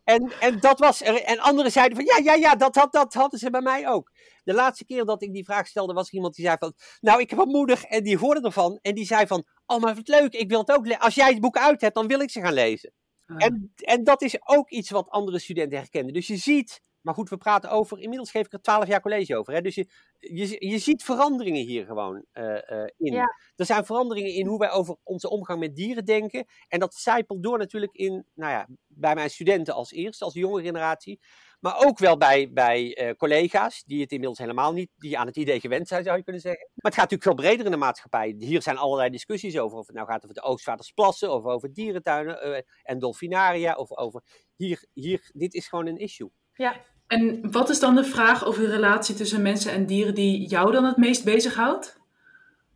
en, 0.04 0.32
en, 0.40 0.60
dat 0.60 0.80
was 0.80 1.02
er, 1.02 1.24
en 1.24 1.40
anderen 1.40 1.72
zeiden 1.72 1.98
van, 1.98 2.06
ja, 2.06 2.18
ja, 2.24 2.34
ja, 2.34 2.56
dat, 2.56 2.74
dat, 2.74 2.92
dat 2.92 3.14
hadden 3.14 3.40
ze 3.40 3.50
bij 3.50 3.62
mij 3.62 3.88
ook. 3.88 4.12
De 4.44 4.54
laatste 4.54 4.86
keer 4.86 5.06
dat 5.06 5.22
ik 5.22 5.34
die 5.34 5.44
vraag 5.44 5.68
stelde, 5.68 5.94
was 5.94 6.08
er 6.08 6.14
iemand 6.14 6.36
die 6.36 6.46
zei 6.46 6.58
van, 6.58 6.74
nou, 7.00 7.20
ik 7.22 7.30
heb 7.30 7.40
een 7.40 7.48
moeder 7.48 7.84
en 7.84 8.04
die 8.04 8.18
hoorde 8.18 8.42
ervan. 8.42 8.80
En 8.82 8.96
die 8.96 9.06
zei 9.06 9.28
van, 9.28 9.44
oh, 9.66 9.82
maar 9.82 9.96
wat 9.96 10.08
leuk, 10.08 10.34
ik 10.34 10.50
wil 10.50 10.60
het 10.60 10.72
ook 10.72 10.92
Als 10.92 11.16
jij 11.16 11.30
het 11.30 11.40
boek 11.40 11.58
uit 11.58 11.82
hebt, 11.82 11.96
dan 11.96 12.08
wil 12.08 12.20
ik 12.20 12.30
ze 12.30 12.42
gaan 12.42 12.54
lezen. 12.54 12.94
Ah. 13.26 13.46
En, 13.46 13.74
en 13.76 14.04
dat 14.04 14.22
is 14.22 14.48
ook 14.48 14.70
iets 14.70 14.90
wat 14.90 15.10
andere 15.10 15.40
studenten 15.40 15.78
herkennen. 15.78 16.14
Dus 16.14 16.28
je 16.28 16.38
ziet 16.38 16.82
maar 17.04 17.14
goed, 17.14 17.30
we 17.30 17.38
praten 17.38 17.70
over, 17.70 18.00
inmiddels 18.00 18.32
geef 18.32 18.46
ik 18.46 18.54
er 18.54 18.62
twaalf 18.62 18.88
jaar 18.88 19.02
college 19.02 19.38
over. 19.38 19.54
Hè? 19.54 19.62
Dus 19.62 19.76
je, 19.76 19.88
je, 20.20 20.68
je 20.68 20.78
ziet 20.78 21.04
veranderingen 21.04 21.66
hier 21.66 21.86
gewoon 21.86 22.26
uh, 22.34 22.44
uh, 22.44 22.88
in. 22.98 23.14
Ja. 23.14 23.36
Er 23.56 23.66
zijn 23.66 23.86
veranderingen 23.86 24.34
in 24.34 24.46
hoe 24.46 24.60
wij 24.60 24.72
over 24.72 24.98
onze 25.04 25.30
omgang 25.30 25.60
met 25.60 25.76
dieren 25.76 26.06
denken. 26.06 26.46
En 26.68 26.80
dat 26.80 26.94
zijpelt 26.94 27.44
door 27.44 27.58
natuurlijk 27.58 27.94
in, 27.94 28.26
nou 28.34 28.52
ja, 28.52 28.68
bij 28.88 29.16
mijn 29.16 29.30
studenten 29.30 29.74
als 29.74 29.92
eerste, 29.92 30.24
als 30.24 30.34
jonge 30.34 30.62
generatie. 30.62 31.20
Maar 31.60 31.86
ook 31.86 32.00
wel 32.00 32.18
bij, 32.18 32.52
bij 32.52 33.02
uh, 33.02 33.12
collega's, 33.12 33.84
die 33.84 34.02
het 34.02 34.12
inmiddels 34.12 34.40
helemaal 34.40 34.74
niet, 34.74 34.92
die 34.96 35.18
aan 35.18 35.28
het 35.28 35.38
idee 35.38 35.60
gewend 35.60 35.88
zijn, 35.88 36.04
zou 36.04 36.18
je 36.18 36.24
kunnen 36.24 36.42
zeggen. 36.42 36.70
Maar 36.74 36.92
het 36.92 37.00
gaat 37.00 37.10
natuurlijk 37.10 37.40
veel 37.40 37.48
breder 37.48 37.66
in 37.66 37.72
de 37.72 37.78
maatschappij. 37.78 38.36
Hier 38.38 38.62
zijn 38.62 38.78
allerlei 38.78 39.10
discussies 39.10 39.58
over, 39.58 39.78
of 39.78 39.88
het 39.88 39.96
nou 39.96 40.08
gaat 40.08 40.24
over 40.24 40.36
de 40.36 40.42
Oostvaardersplassen, 40.42 41.34
of 41.34 41.44
over 41.44 41.74
dierentuinen 41.74 42.66
en 42.84 43.00
dolfinaria, 43.00 43.76
of 43.76 43.92
over, 43.98 44.24
hier, 44.56 44.86
hier, 44.94 45.32
dit 45.34 45.54
is 45.54 45.68
gewoon 45.68 45.88
een 45.88 45.98
issue. 45.98 46.32
Ja, 46.54 46.82
en 47.08 47.52
wat 47.52 47.70
is 47.70 47.80
dan 47.80 47.96
de 47.96 48.04
vraag 48.04 48.46
over 48.46 48.62
de 48.62 48.70
relatie 48.70 49.16
tussen 49.16 49.42
mensen 49.42 49.72
en 49.72 49.86
dieren 49.86 50.16
die 50.16 50.48
jou 50.48 50.72
dan 50.72 50.86
het 50.86 50.98
meest 50.98 51.24
bezighoudt? 51.24 52.02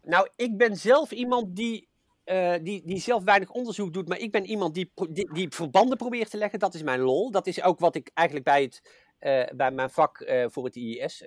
Nou, 0.03 0.27
ik 0.35 0.57
ben 0.57 0.75
zelf 0.75 1.11
iemand 1.11 1.55
die, 1.55 1.87
uh, 2.25 2.53
die, 2.61 2.81
die 2.85 2.99
zelf 2.99 3.23
weinig 3.23 3.49
onderzoek 3.49 3.93
doet, 3.93 4.07
maar 4.07 4.19
ik 4.19 4.31
ben 4.31 4.45
iemand 4.45 4.73
die, 4.73 4.91
die, 5.33 5.47
verbanden 5.49 5.97
probeert 5.97 6.29
te 6.29 6.37
leggen. 6.37 6.59
Dat 6.59 6.73
is 6.73 6.83
mijn 6.83 6.99
lol. 6.99 7.31
Dat 7.31 7.47
is 7.47 7.61
ook 7.61 7.79
wat 7.79 7.95
ik 7.95 8.11
eigenlijk 8.13 8.47
bij, 8.47 8.61
het, 8.61 8.81
uh, 9.19 9.57
bij 9.57 9.71
mijn 9.71 9.89
vak 9.89 10.19
uh, 10.19 10.45
voor 10.49 10.65
het 10.65 10.75
IIS 10.75 11.23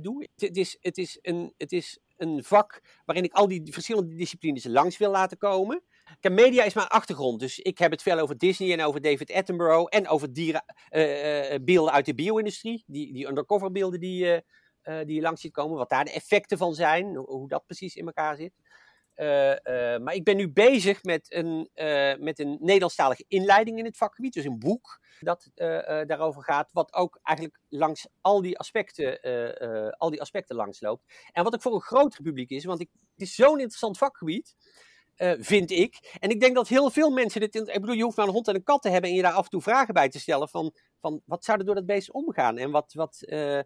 doe. 0.00 0.28
Het 0.36 0.56
is, 0.56 0.76
het, 0.80 0.98
is 0.98 1.18
een, 1.22 1.54
het 1.56 1.72
is 1.72 1.98
een 2.16 2.44
vak 2.44 2.80
waarin 3.04 3.24
ik 3.24 3.32
al 3.32 3.48
die 3.48 3.72
verschillende 3.72 4.14
disciplines 4.14 4.64
langs 4.64 4.96
wil 4.98 5.10
laten 5.10 5.38
komen. 5.38 5.82
Kijk, 6.20 6.34
media 6.34 6.64
is 6.64 6.74
mijn 6.74 6.86
achtergrond, 6.86 7.40
dus 7.40 7.58
ik 7.58 7.78
heb 7.78 7.90
het 7.90 8.02
veel 8.02 8.18
over 8.18 8.38
Disney 8.38 8.72
en 8.72 8.84
over 8.84 9.00
David 9.00 9.32
Attenborough 9.32 9.96
en 9.96 10.08
over 10.08 10.32
dieren, 10.32 10.64
uh, 10.90 11.52
uh, 11.52 11.58
beelden 11.64 11.92
uit 11.92 12.06
de 12.06 12.14
bio-industrie, 12.14 12.84
die, 12.86 13.12
die 13.12 13.26
undercover 13.26 13.72
beelden 13.72 14.00
die, 14.00 14.42
die 14.82 15.14
je 15.14 15.20
langs 15.20 15.40
ziet 15.40 15.52
komen. 15.52 15.76
Wat 15.76 15.88
daar 15.88 16.04
de 16.04 16.12
effecten 16.12 16.58
van 16.58 16.74
zijn, 16.74 17.16
hoe 17.16 17.48
dat 17.48 17.66
precies 17.66 17.96
in 17.96 18.06
elkaar 18.06 18.36
zit. 18.36 18.52
maar 20.02 20.14
ik 20.14 20.24
ben 20.24 20.36
nu 20.36 20.52
bezig 20.52 21.02
met 21.02 21.32
een, 21.32 21.70
met 22.20 22.38
een 22.38 22.56
Nederlandstalige 22.60 23.24
inleiding 23.28 23.78
in 23.78 23.84
het 23.84 23.96
vakgebied. 23.96 24.32
Dus 24.32 24.44
een 24.44 24.58
boek 24.58 25.00
dat 25.20 25.50
daarover 26.06 26.42
gaat. 26.42 26.70
Wat 26.72 26.94
ook 26.94 27.18
eigenlijk 27.22 27.58
langs 27.68 28.08
al 28.20 28.42
die 28.42 28.58
aspecten, 28.58 29.20
al 29.98 30.10
die 30.10 30.20
aspecten 30.20 30.56
langsloopt. 30.56 31.04
En 31.32 31.44
wat 31.44 31.54
ook 31.54 31.62
voor 31.62 31.74
een 31.74 31.80
groter 31.80 32.22
publiek 32.22 32.50
is. 32.50 32.64
Want 32.64 32.80
ik, 32.80 32.90
het 33.12 33.22
is 33.22 33.34
zo'n 33.34 33.58
interessant 33.58 33.98
vakgebied. 33.98 34.56
Uh, 35.16 35.32
vind 35.38 35.70
ik. 35.70 36.16
En 36.20 36.30
ik 36.30 36.40
denk 36.40 36.54
dat 36.54 36.68
heel 36.68 36.90
veel 36.90 37.10
mensen 37.10 37.40
dit. 37.40 37.54
Ik 37.54 37.80
bedoel, 37.80 37.94
je 37.94 38.02
hoeft 38.02 38.16
maar 38.16 38.26
een 38.26 38.32
hond 38.32 38.48
en 38.48 38.54
een 38.54 38.62
kat 38.62 38.82
te 38.82 38.88
hebben 38.88 39.10
en 39.10 39.16
je 39.16 39.22
daar 39.22 39.32
af 39.32 39.44
en 39.44 39.50
toe 39.50 39.62
vragen 39.62 39.94
bij 39.94 40.08
te 40.08 40.20
stellen. 40.20 40.48
Van, 40.48 40.74
van 41.00 41.22
wat 41.24 41.44
zou 41.44 41.58
er 41.58 41.64
door 41.64 41.74
dat 41.74 41.86
beest 41.86 42.12
omgaan? 42.12 42.58
En 42.58 42.70
wat. 42.70 42.92
wat 42.92 43.22
uh, 43.26 43.60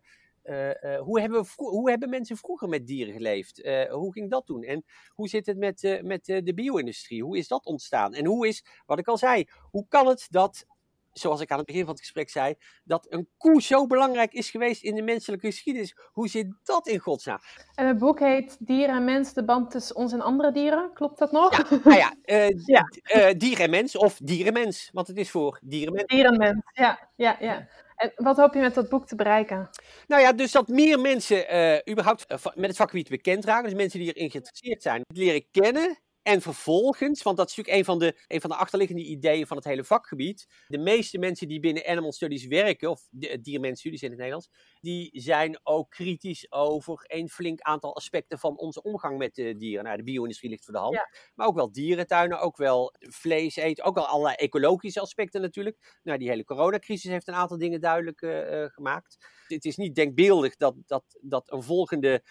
uh, 0.45 0.99
hoe, 0.99 1.21
hebben 1.21 1.47
hoe 1.57 1.90
hebben 1.90 2.09
mensen 2.09 2.37
vroeger 2.37 2.69
met 2.69 2.87
dieren 2.87 3.14
geleefd? 3.14 3.62
hoe 3.90 4.12
ging 4.12 4.30
dat 4.30 4.47
doen? 4.47 4.62
En 4.62 4.85
hoe 5.09 5.28
zit 5.28 5.47
het 5.47 5.59
met, 5.59 6.00
met 6.02 6.25
de 6.25 6.52
bio-industrie? 6.54 7.23
Hoe 7.23 7.38
is 7.38 7.49
dat 7.49 7.66
ontstaan? 7.66 8.14
En 8.14 8.26
hoe 8.26 8.49
is, 8.49 8.64
wat 8.87 8.99
ik 8.99 9.09
al 9.09 9.19
zei, 9.19 9.49
hoe 9.71 9.87
kan 9.88 10.07
het 10.07 10.26
dat 10.30 10.66
zoals 11.12 11.40
ik 11.40 11.50
aan 11.50 11.57
het 11.57 11.67
begin 11.67 11.85
van 11.85 11.90
het 11.90 12.00
gesprek 12.00 12.31
zei, 12.31 12.55
dat 12.85 13.07
een 13.09 13.29
koe 13.37 13.62
zo 13.62 13.87
belangrijk 13.87 14.33
is 14.33 14.50
geweest 14.50 14.83
in 14.83 14.95
de 14.95 15.02
menselijke 15.02 15.47
geschiedenis. 15.47 15.97
Hoe 16.12 16.29
zit 16.29 16.47
dat 16.62 16.88
in 16.88 16.99
godsnaam? 16.99 17.38
En 17.75 17.87
het 17.87 17.99
boek 17.99 18.19
heet 18.19 18.57
Dieren 18.59 18.97
en 18.97 19.05
Mens, 19.05 19.33
de 19.33 19.45
band 19.45 19.71
tussen 19.71 19.97
ons 19.97 20.12
en 20.12 20.21
andere 20.21 20.52
dieren. 20.52 20.90
Klopt 20.95 21.19
dat 21.19 21.33
nog? 21.33 21.57
Ja, 21.57 21.79
nou 21.85 21.97
ja, 21.97 22.14
uh, 22.25 22.49
ja. 22.75 22.93
Uh, 23.17 23.29
dier 23.37 23.61
en 23.61 23.71
mens 23.71 23.97
of 23.97 24.19
dierenmens, 24.23 24.90
want 24.93 25.07
het 25.07 25.17
is 25.17 25.31
voor 25.31 25.59
dierenmens. 25.62 26.07
Dierenmens, 26.07 26.62
ja, 26.73 27.09
ja, 27.17 27.37
ja. 27.40 27.69
En 27.97 28.12
wat 28.17 28.37
hoop 28.37 28.55
je 28.55 28.61
met 28.61 28.75
dat 28.75 28.88
boek 28.88 29.07
te 29.07 29.17
bereiken? 29.17 29.71
Nou 30.07 30.23
ja, 30.23 30.33
dus 30.33 30.52
dat 30.52 30.69
meer 30.69 31.00
mensen 31.00 31.55
uh, 31.55 31.93
überhaupt 31.93 32.26
met 32.55 32.69
het 32.69 32.76
vakgebied 32.76 33.09
bekend 33.09 33.45
raken. 33.45 33.64
Dus 33.64 33.79
mensen 33.79 33.99
die 34.00 34.12
erin 34.12 34.31
geïnteresseerd 34.31 34.83
zijn, 34.83 35.02
leren 35.14 35.45
kennen 35.50 35.99
en 36.30 36.40
vervolgens, 36.40 37.22
want 37.22 37.37
dat 37.37 37.50
is 37.50 37.56
natuurlijk 37.56 37.78
een 37.78 37.84
van, 37.84 37.99
de, 37.99 38.25
een 38.26 38.40
van 38.40 38.50
de 38.50 38.56
achterliggende 38.56 39.02
ideeën 39.02 39.46
van 39.46 39.56
het 39.56 39.66
hele 39.66 39.84
vakgebied. 39.84 40.46
De 40.66 40.78
meeste 40.78 41.18
mensen 41.18 41.49
die 41.49 41.60
binnen 41.60 41.87
Animal 41.87 42.12
Studies 42.12 42.46
werken, 42.46 42.90
of 42.90 43.08
dierenmensstudies 43.40 44.02
in 44.02 44.08
het 44.08 44.18
Nederlands, 44.18 44.50
die 44.80 45.10
zijn 45.12 45.60
ook 45.62 45.90
kritisch 45.90 46.52
over 46.52 47.04
een 47.06 47.28
flink 47.28 47.60
aantal 47.60 47.96
aspecten 47.96 48.38
van 48.38 48.58
onze 48.58 48.82
omgang 48.82 49.18
met 49.18 49.34
de 49.34 49.56
dieren. 49.56 49.84
Nou, 49.84 49.96
de 49.96 50.02
bio-industrie 50.02 50.50
ligt 50.50 50.64
voor 50.64 50.75
de 50.75 50.80
hand. 50.80 51.06
Maar 51.34 51.46
ook 51.46 51.54
wel 51.54 51.72
dierentuinen, 51.72 52.40
ook 52.40 52.56
wel 52.56 52.94
vlees 52.99 53.56
eten, 53.56 53.84
ook 53.84 53.94
wel 53.94 54.06
allerlei 54.06 54.34
ecologische 54.37 55.00
aspecten 55.00 55.40
natuurlijk. 55.40 55.99
Nou, 56.02 56.18
die 56.18 56.28
hele 56.28 56.44
coronacrisis 56.44 57.10
heeft 57.10 57.28
een 57.28 57.34
aantal 57.34 57.58
dingen 57.58 57.80
duidelijk 57.80 58.22
uh, 58.22 58.64
gemaakt. 58.64 59.16
Het 59.46 59.64
is 59.64 59.76
niet 59.76 59.94
denkbeeldig 59.94 60.56
dat, 60.56 60.75
dat, 60.87 61.04
dat 61.20 61.52
een 61.52 61.62
volgende 61.62 62.22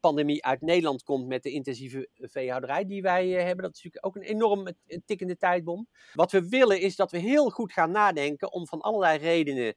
pandemie 0.00 0.44
uit 0.44 0.60
Nederland 0.60 1.02
komt 1.02 1.26
met 1.26 1.42
de 1.42 1.50
intensieve 1.50 2.08
veehouderij 2.14 2.86
die 2.86 3.02
wij 3.02 3.26
uh, 3.26 3.42
hebben. 3.42 3.64
Dat 3.64 3.74
is 3.74 3.82
natuurlijk 3.82 4.06
ook 4.06 4.16
een 4.16 4.34
enorm 4.34 4.68
tikkende 5.04 5.36
tijdbom. 5.36 5.88
Wat 6.12 6.32
we 6.32 6.48
willen 6.48 6.80
is 6.80 6.96
dat 6.96 7.10
we 7.10 7.18
heel 7.18 7.50
goed 7.50 7.72
gaan 7.72 7.90
nadenken 7.90 8.52
om 8.52 8.66
van 8.66 8.80
allerlei 8.80 9.18
redenen 9.18 9.76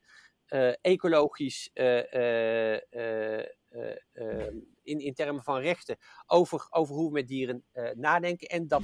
ecologisch 0.82 1.70
in, 4.84 5.00
in 5.00 5.14
termen 5.14 5.44
van 5.44 5.60
rechten 5.60 5.98
over, 6.26 6.68
over 6.70 6.96
hoe 6.96 7.08
we 7.08 7.14
met 7.14 7.28
dieren 7.28 7.66
nadenken 7.94 8.48
en 8.48 8.68
dat, 8.68 8.84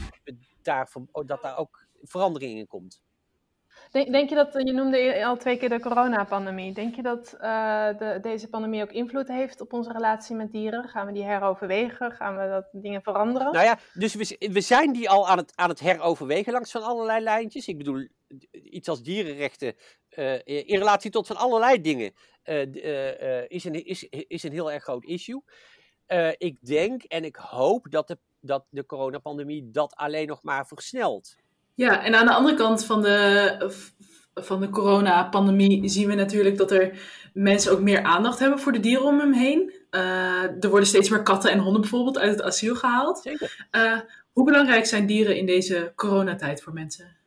daar, 0.62 0.92
dat 1.25 1.42
daar 1.42 1.58
ook 1.58 1.88
verandering 2.01 2.58
in 2.58 2.68
komt. 2.68 3.01
Denk, 3.91 4.12
denk, 4.12 4.29
je 4.29 4.36
dat, 4.36 4.53
je 4.53 4.71
noemde 4.71 5.25
al 5.25 5.38
twee 5.38 5.57
keer 5.57 5.69
de 5.69 5.79
coronapandemie. 5.79 6.74
Denk 6.74 6.95
je 6.95 7.01
dat 7.01 7.38
uh, 7.41 7.88
de, 7.98 8.19
deze 8.21 8.48
pandemie 8.48 8.81
ook 8.81 8.91
invloed 8.91 9.27
heeft 9.27 9.62
op 9.62 9.74
onze 9.74 9.91
relatie 9.91 10.36
met 10.36 10.51
dieren? 10.51 10.89
Gaan 10.89 11.05
we 11.05 11.12
die 11.12 11.24
heroverwegen? 11.24 12.12
Gaan 12.12 12.38
we 12.38 12.50
dat 12.50 12.83
dingen 12.83 13.01
veranderen? 13.01 13.51
Nou 13.51 13.65
ja, 13.65 13.79
dus 13.93 14.15
we, 14.39 14.62
zijn 14.62 14.93
die 14.93 15.10
al 15.10 15.27
aan 15.27 15.38
het, 15.38 15.51
aan 15.55 15.69
het 15.69 15.79
heroverwegen 15.79 16.53
langs 16.53 16.71
van 16.71 16.83
allerlei 16.83 17.24
lijntjes. 17.24 17.67
Ik 17.67 17.77
bedoel, 17.77 18.07
iets 18.51 18.89
als 18.89 19.03
dierenrechten 19.03 19.75
uh, 20.15 20.33
in 20.45 20.77
relatie 20.77 21.12
tot 21.12 21.27
van 21.27 21.36
allerlei 21.36 21.81
dingen 21.81 22.13
uh, 22.45 23.50
is, 23.50 23.63
een, 23.63 23.86
is, 23.86 24.03
is 24.10 24.43
een 24.43 24.51
heel 24.51 24.71
erg 24.71 24.83
groot 24.83 25.03
issue. 25.05 25.43
ik 26.38 26.65
denk 26.65 27.03
en 27.03 27.24
ik 27.24 27.36
hoop 27.36 27.88
dat 27.89 28.07
de, 28.07 28.17
dat 28.39 28.65
de 28.69 28.86
coronapandemie 28.86 29.71
dat 29.71 29.95
alleen 29.95 30.27
nog 30.27 30.43
maar 30.43 30.67
versnelt. 30.67 31.36
Ja, 31.74 32.04
en 32.04 32.15
aan 32.15 32.26
de 32.26 32.34
andere 32.34 32.56
kant 32.56 32.86
van 32.86 33.02
de, 33.02 33.72
van 34.34 34.60
de 34.60 34.69
coronapandemie 34.69 35.89
zien 35.89 36.08
we 36.08 36.15
natuurlijk 36.15 36.58
dat 36.58 36.72
er 36.72 37.00
mensen 37.34 37.72
ook 37.72 37.82
meer 37.82 38.04
aandacht 38.04 38.39
hebben 38.39 38.60
voor 38.60 38.72
de 38.72 38.80
dieren 38.80 39.06
om 39.06 39.19
hem 39.19 39.34
heen. 39.34 39.74
Uh, 39.91 40.63
er 40.63 40.69
worden 40.69 40.88
steeds 40.88 41.10
meer 41.10 41.24
katten 41.24 41.52
en 41.52 41.60
honden 41.60 41.82
bijvoorbeeld 41.82 42.17
uit 42.19 42.32
het 42.32 42.41
asiel 42.41 42.76
gehaald. 42.76 43.19
Zeker. 43.19 43.67
Uh, 43.72 44.00
hoe 44.32 44.45
belangrijk 44.45 44.86
zijn 44.86 45.06
dieren 45.06 45.38
in 45.38 45.45
deze 45.45 45.91
coronatijd 45.95 46.62
voor 46.62 46.74
mensen? 46.74 47.17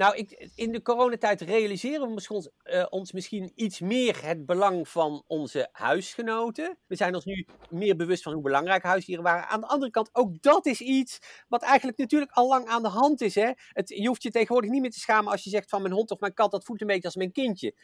Nou, 0.00 0.16
ik, 0.16 0.50
in 0.54 0.72
de 0.72 0.82
coronatijd 0.82 1.40
realiseren 1.40 2.14
we 2.14 2.26
ons, 2.28 2.48
uh, 2.64 2.86
ons 2.90 3.12
misschien 3.12 3.52
iets 3.54 3.80
meer 3.80 4.24
het 4.24 4.46
belang 4.46 4.88
van 4.88 5.24
onze 5.26 5.68
huisgenoten. 5.72 6.78
We 6.86 6.96
zijn 6.96 7.14
ons 7.14 7.24
nu 7.24 7.46
meer 7.70 7.96
bewust 7.96 8.22
van 8.22 8.32
hoe 8.32 8.42
belangrijk 8.42 8.82
huisdieren 8.82 9.24
waren. 9.24 9.48
Aan 9.48 9.60
de 9.60 9.66
andere 9.66 9.90
kant, 9.90 10.10
ook 10.12 10.42
dat 10.42 10.66
is 10.66 10.80
iets 10.80 11.18
wat 11.48 11.62
eigenlijk 11.62 11.98
natuurlijk 11.98 12.32
al 12.32 12.48
lang 12.48 12.66
aan 12.66 12.82
de 12.82 12.88
hand 12.88 13.20
is. 13.20 13.34
Hè? 13.34 13.50
Het, 13.68 13.88
je 13.88 14.06
hoeft 14.06 14.22
je 14.22 14.30
tegenwoordig 14.30 14.70
niet 14.70 14.80
meer 14.80 14.90
te 14.90 15.00
schamen 15.00 15.32
als 15.32 15.44
je 15.44 15.50
zegt 15.50 15.68
van 15.68 15.82
mijn 15.82 15.94
hond 15.94 16.10
of 16.10 16.20
mijn 16.20 16.34
kat, 16.34 16.50
dat 16.50 16.64
voelt 16.64 16.80
een 16.80 16.86
beetje 16.86 17.04
als 17.04 17.16
mijn 17.16 17.32
kindje. 17.32 17.74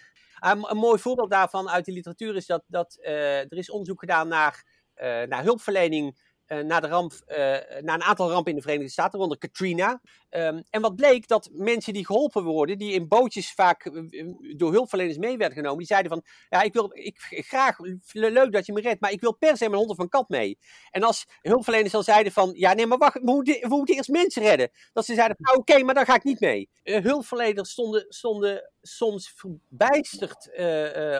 Um, 0.46 0.64
een 0.64 0.76
mooi 0.76 0.98
voorbeeld 0.98 1.30
daarvan 1.30 1.68
uit 1.68 1.84
de 1.84 1.92
literatuur 1.92 2.36
is 2.36 2.46
dat, 2.46 2.64
dat 2.66 2.98
uh, 3.00 3.38
er 3.38 3.56
is 3.56 3.70
onderzoek 3.70 4.00
gedaan 4.00 4.28
naar, 4.28 4.64
uh, 4.96 5.22
naar 5.22 5.42
hulpverlening 5.42 6.25
uh, 6.46 6.58
na, 6.58 6.80
de 6.80 6.86
ramp, 6.86 7.12
uh, 7.26 7.36
na 7.80 7.94
een 7.94 8.02
aantal 8.02 8.30
rampen 8.30 8.50
in 8.50 8.56
de 8.56 8.62
Verenigde 8.62 8.92
Staten, 8.92 9.12
waaronder 9.12 9.38
Katrina. 9.38 10.00
Um, 10.30 10.62
en 10.70 10.80
wat 10.80 10.96
bleek, 10.96 11.28
dat 11.28 11.48
mensen 11.52 11.92
die 11.92 12.06
geholpen 12.06 12.44
worden, 12.44 12.78
die 12.78 12.92
in 12.92 13.08
bootjes 13.08 13.52
vaak 13.52 13.84
uh, 13.84 14.26
door 14.56 14.72
hulpverleners 14.72 15.16
mee 15.18 15.36
werden 15.36 15.56
genomen, 15.56 15.78
die 15.78 15.86
zeiden 15.86 16.10
van, 16.10 16.24
ja, 16.48 16.62
ik 16.62 16.72
wil 16.72 16.90
ik, 16.92 17.18
graag, 17.28 17.78
leuk 18.12 18.52
dat 18.52 18.66
je 18.66 18.72
me 18.72 18.80
redt, 18.80 19.00
maar 19.00 19.12
ik 19.12 19.20
wil 19.20 19.36
per 19.36 19.56
se 19.56 19.64
mijn 19.64 19.78
hond 19.80 19.90
of 19.90 19.98
een 19.98 20.08
kat 20.08 20.28
mee. 20.28 20.58
En 20.90 21.02
als 21.02 21.26
hulpverleners 21.40 21.92
dan 21.92 22.02
zeiden 22.02 22.32
van, 22.32 22.52
ja, 22.54 22.72
nee, 22.72 22.86
maar 22.86 22.98
wacht, 22.98 23.14
we 23.14 23.30
moeten, 23.30 23.60
we 23.60 23.76
moeten 23.76 23.94
eerst 23.94 24.08
mensen 24.08 24.42
redden. 24.42 24.70
Dat 24.92 25.04
ze 25.04 25.14
zeiden, 25.14 25.36
nou 25.38 25.58
oké, 25.58 25.82
maar 25.82 25.94
dan 25.94 26.04
ga 26.04 26.14
ik 26.14 26.24
niet 26.24 26.40
mee. 26.40 26.68
hulpverleners 26.82 27.70
stonden, 27.70 28.04
stonden 28.08 28.70
soms 28.80 29.32
verbijsterd 29.36 30.50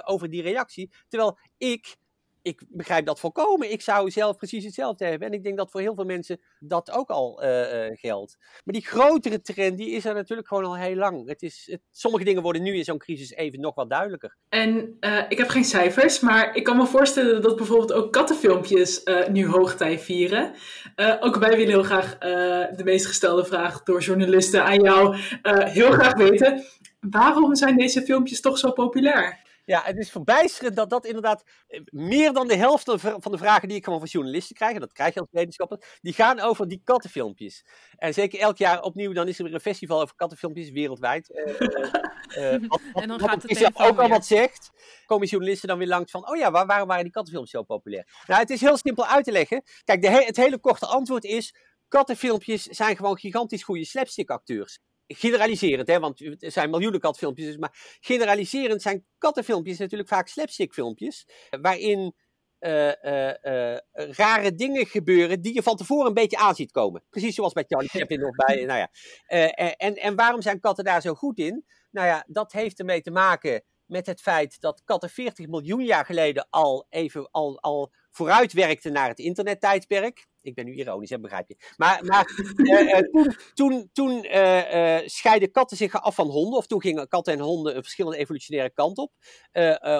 over 0.05 0.31
die 0.31 0.43
reactie, 0.43 0.91
terwijl 1.09 1.39
ik 1.59 1.97
ik 2.47 2.63
begrijp 2.69 3.07
dat 3.07 3.21
volkomen. 3.21 3.73
Ik 3.73 3.83
zou 3.83 4.11
zelf 4.11 4.37
precies 4.37 4.65
hetzelfde 4.65 5.05
hebben. 5.05 5.29
En 5.29 5.35
ik 5.35 5.43
denk 5.43 5.57
dat 5.57 5.71
voor 5.71 5.81
heel 5.81 5.95
veel 5.95 6.05
mensen 6.05 6.41
dat 6.59 6.91
ook 6.91 7.09
al 7.09 7.45
uh, 7.45 7.49
uh, 7.49 7.97
geldt. 7.97 8.37
Maar 8.65 8.75
die 8.75 8.87
grotere 8.87 9.41
trend, 9.41 9.79
die 9.79 9.91
is 9.91 10.05
er 10.05 10.15
natuurlijk 10.15 10.49
gewoon 10.49 10.65
al 10.65 10.77
heel 10.77 10.95
lang. 10.95 11.29
Het 11.29 11.43
is, 11.43 11.69
het, 11.71 11.81
sommige 11.91 12.25
dingen 12.25 12.43
worden 12.43 12.63
nu 12.63 12.77
in 12.77 12.85
zo'n 12.85 12.99
crisis 12.99 13.33
even 13.33 13.61
nog 13.61 13.75
wat 13.75 13.91
duidelijker. 13.91 14.37
En 14.49 14.97
uh, 15.01 15.23
ik 15.29 15.39
heb 15.39 15.49
geen 15.49 15.65
cijfers, 15.65 16.21
maar 16.21 16.55
ik 16.55 16.65
kan 16.65 16.77
me 16.77 16.87
voorstellen 16.87 17.43
dat 17.43 17.57
bijvoorbeeld 17.57 17.93
ook 17.93 18.13
kattenfilmpjes 18.13 19.03
nu 19.31 19.47
hoogtij 19.47 19.99
vieren. 19.99 20.55
ook 21.21 21.37
wij 21.37 21.57
willen 21.57 21.69
heel 21.69 21.83
graag 21.83 22.19
de 22.77 22.85
meest 22.85 23.07
gestelde 23.07 23.45
vraag 23.45 23.83
door 23.83 24.01
journalisten 24.01 24.65
aan 24.65 24.81
jou 24.81 25.17
heel 25.43 25.91
graag 25.91 26.15
weten. 26.15 26.65
Waarom 27.01 27.55
zijn 27.55 27.77
deze 27.77 28.03
filmpjes 28.03 28.41
toch 28.41 28.59
zo 28.59 28.73
populair? 28.73 29.45
Ja, 29.67 29.83
het 29.85 29.97
is 29.97 30.11
verbijsterend 30.11 30.77
dat 30.77 30.91
dat 30.91 31.07
inderdaad 31.07 31.45
eh, 31.67 31.81
meer 31.85 32.33
dan 32.33 32.49
de 32.49 32.57
helft 32.57 32.93
van 33.01 33.33
de 33.33 33.39
vragen 33.39 33.69
die 33.69 33.77
ik 33.77 33.85
gewoon 33.85 33.99
van 33.99 34.09
journalisten 34.09 34.57
krijg, 34.57 34.75
en 34.75 34.81
dat 34.81 34.93
krijg 34.93 35.15
je 35.15 35.21
als 35.21 35.29
wetenschapper, 35.31 35.99
die 36.01 36.13
gaan 36.13 36.41
over 36.41 36.69
die 36.69 36.81
kattenfilmpjes. 36.85 37.65
En 37.97 38.15
zeker 38.15 38.39
elk 38.39 38.57
jaar 38.57 38.83
opnieuw, 38.83 39.13
dan 39.13 39.29
is 39.29 39.39
er 39.39 39.45
weer 39.45 39.55
een 39.55 39.61
festival 39.61 40.01
over 40.01 40.15
kattenfilmpjes 40.17 40.71
wereldwijd. 40.71 41.31
Uh, 41.31 41.61
uh, 42.37 42.53
en 43.03 43.09
dan 43.09 43.21
gaat 43.21 43.43
het 43.43 43.81
ook 43.81 43.99
al 43.99 44.09
wat 44.09 44.27
zegt, 44.27 44.71
komen 45.07 45.27
journalisten 45.27 45.69
dan 45.69 45.79
weer 45.79 45.89
langs 45.89 46.11
van, 46.11 46.29
oh 46.29 46.37
ja, 46.37 46.51
waar, 46.51 46.67
waarom 46.67 46.89
waren 46.89 47.05
die 47.05 47.13
kattenfilmpjes 47.13 47.57
zo 47.61 47.63
populair? 47.63 48.09
Nou, 48.27 48.41
het 48.41 48.51
is 48.51 48.61
heel 48.61 48.77
simpel 48.77 49.07
uit 49.07 49.25
te 49.25 49.33
leggen. 49.33 49.63
Kijk, 49.85 50.03
de 50.03 50.09
het 50.11 50.37
hele 50.37 50.59
korte 50.59 50.87
antwoord 50.87 51.25
is, 51.25 51.55
kattenfilmpjes 51.89 52.63
zijn 52.63 52.97
gewoon 52.97 53.19
gigantisch 53.19 53.63
goede 53.63 53.85
slapstick 53.85 54.31
acteurs 54.31 54.81
generaliserend, 55.07 55.89
hè, 55.89 55.99
want 55.99 56.21
er 56.21 56.51
zijn 56.53 56.71
miljoenen 56.71 57.01
katfilmpjes, 57.01 57.47
dus, 57.47 57.57
maar 57.57 57.99
generaliserend 58.01 58.83
zijn 58.83 59.07
kattenfilmpjes 59.19 59.79
natuurlijk 59.79 60.09
vaak 60.09 60.29
slapstickfilmpjes, 60.29 61.29
waarin 61.61 62.15
uh, 62.61 62.93
uh, 63.03 63.33
uh, 63.43 63.77
rare 63.93 64.55
dingen 64.55 64.87
gebeuren 64.87 65.41
die 65.41 65.55
je 65.55 65.63
van 65.63 65.77
tevoren 65.77 66.07
een 66.07 66.15
beetje 66.15 66.37
aan 66.37 66.55
ziet 66.55 66.71
komen. 66.71 67.05
Precies 67.11 67.35
zoals 67.35 67.53
bij 67.53 67.65
Charlie 67.69 67.89
Chaplin 67.89 68.25
of 68.25 68.35
bij, 68.35 68.65
nou 68.65 68.79
ja. 68.79 68.91
en, 69.77 69.95
en 69.95 70.17
waarom 70.17 70.43
zijn 70.43 70.61
katten 70.61 70.85
daar 70.85 71.01
zo 71.01 71.15
goed 71.15 71.39
in? 71.39 71.65
Nou 71.91 72.07
ja, 72.07 72.25
dat 72.27 72.53
heeft 72.53 72.79
ermee 72.79 73.01
te 73.01 73.11
maken 73.11 73.63
met 73.87 74.07
het 74.07 74.21
feit 74.21 74.61
dat 74.61 74.83
katten 74.85 75.11
40 75.11 75.47
miljoen 75.47 75.85
jaar 75.85 76.05
geleden 76.05 76.47
al 76.51 76.87
even 76.89 77.31
al, 77.31 77.61
al 77.61 77.93
vooruit 78.17 78.53
werkten 78.53 78.93
naar 78.93 79.09
het 79.09 79.19
internettijdperk. 79.19 80.27
Ik 80.41 80.55
ben 80.55 80.65
nu 80.65 80.75
ironisch, 80.75 81.11
hè, 81.11 81.21
begrijp 81.21 81.49
je. 81.49 81.57
Maar, 81.77 82.05
maar 82.05 82.31
uh, 82.57 82.99
toen, 83.13 83.37
toen, 83.55 83.91
toen 83.93 84.25
uh, 84.25 84.99
scheiden 85.05 85.51
katten 85.51 85.77
zich 85.77 85.93
af 85.93 86.15
van 86.15 86.29
honden. 86.29 86.59
Of 86.59 86.67
toen 86.67 86.81
gingen 86.81 87.09
katten 87.09 87.33
en 87.33 87.41
honden 87.41 87.77
een 87.77 87.83
verschillende 87.83 88.19
evolutionaire 88.19 88.73
kant 88.75 88.99
op. 88.99 89.13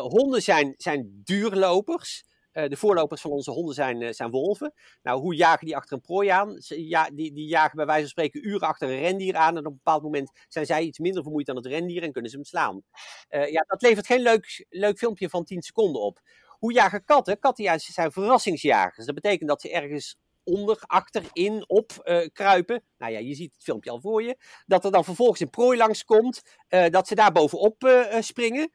honden 0.01 0.43
zijn, 0.43 0.75
zijn 0.77 1.21
duurlopers. 1.25 2.25
de 2.53 2.77
voorlopers 2.77 3.21
van 3.21 3.31
onze 3.31 3.51
honden 3.51 3.75
zijn, 3.75 4.15
zijn 4.15 4.31
wolven. 4.31 4.73
Nou, 5.03 5.21
hoe 5.21 5.35
jagen 5.35 5.67
die 5.67 5.77
achter 5.77 5.97
een 5.97 6.01
prooi 6.01 6.29
aan? 6.29 6.57
Ja, 6.67 7.11
die, 7.13 7.33
die 7.33 7.47
jagen 7.47 7.77
bij 7.77 7.87
wijze 7.87 8.01
van 8.01 8.11
spreken 8.11 8.49
uren 8.49 8.69
achter 8.69 8.89
een 8.89 9.01
rendier 9.01 9.37
aan. 9.37 9.57
En 9.57 9.67
op 9.67 9.71
een 9.73 9.81
bepaald 9.85 10.03
moment 10.03 10.31
zijn 10.49 10.67
zij 10.67 10.83
iets 10.83 10.99
minder 10.99 11.23
vermoeid 11.23 11.47
dan 11.47 11.57
het 11.57 11.67
rendier 11.67 12.03
en 12.03 12.13
kunnen 12.13 12.31
ze 12.31 12.37
hem 12.37 12.47
slaan. 12.47 12.83
ja, 13.29 13.65
dat 13.67 13.83
levert 13.83 14.07
geen 14.07 14.23
leuk, 14.23 14.67
leuk 14.69 14.99
filmpje 14.99 15.29
van 15.29 15.45
10 15.45 15.63
seconden 15.63 16.03
op. 16.03 16.21
Hoe 16.59 16.73
jagen 16.73 17.05
katten? 17.05 17.39
Katten 17.39 17.81
zijn 17.81 18.13
verrassingsjagers. 18.13 19.07
Dat 19.07 19.15
betekent 19.15 19.49
dat 19.49 19.61
ze 19.61 19.71
ergens 19.71 20.17
onder, 20.47 20.83
achter, 20.87 21.23
in, 21.33 21.65
op 21.69 21.93
uh, 22.05 22.27
kruipen. 22.33 22.83
Nou 22.99 23.13
ja, 23.13 23.19
je 23.19 23.35
ziet 23.35 23.53
het 23.55 23.63
filmpje 23.63 23.91
al 23.91 24.01
voor 24.01 24.23
je. 24.23 24.37
Dat 24.67 24.85
er 24.85 24.91
dan 24.91 25.05
vervolgens 25.05 25.41
een 25.41 25.51
prooi 25.51 25.79
langskomt. 25.79 26.43
Uh, 26.69 26.89
dat 26.89 27.09
ze 27.09 27.15
daar 27.15 27.33
bovenop 27.33 27.85
uh, 27.85 28.21
springen. 28.21 28.71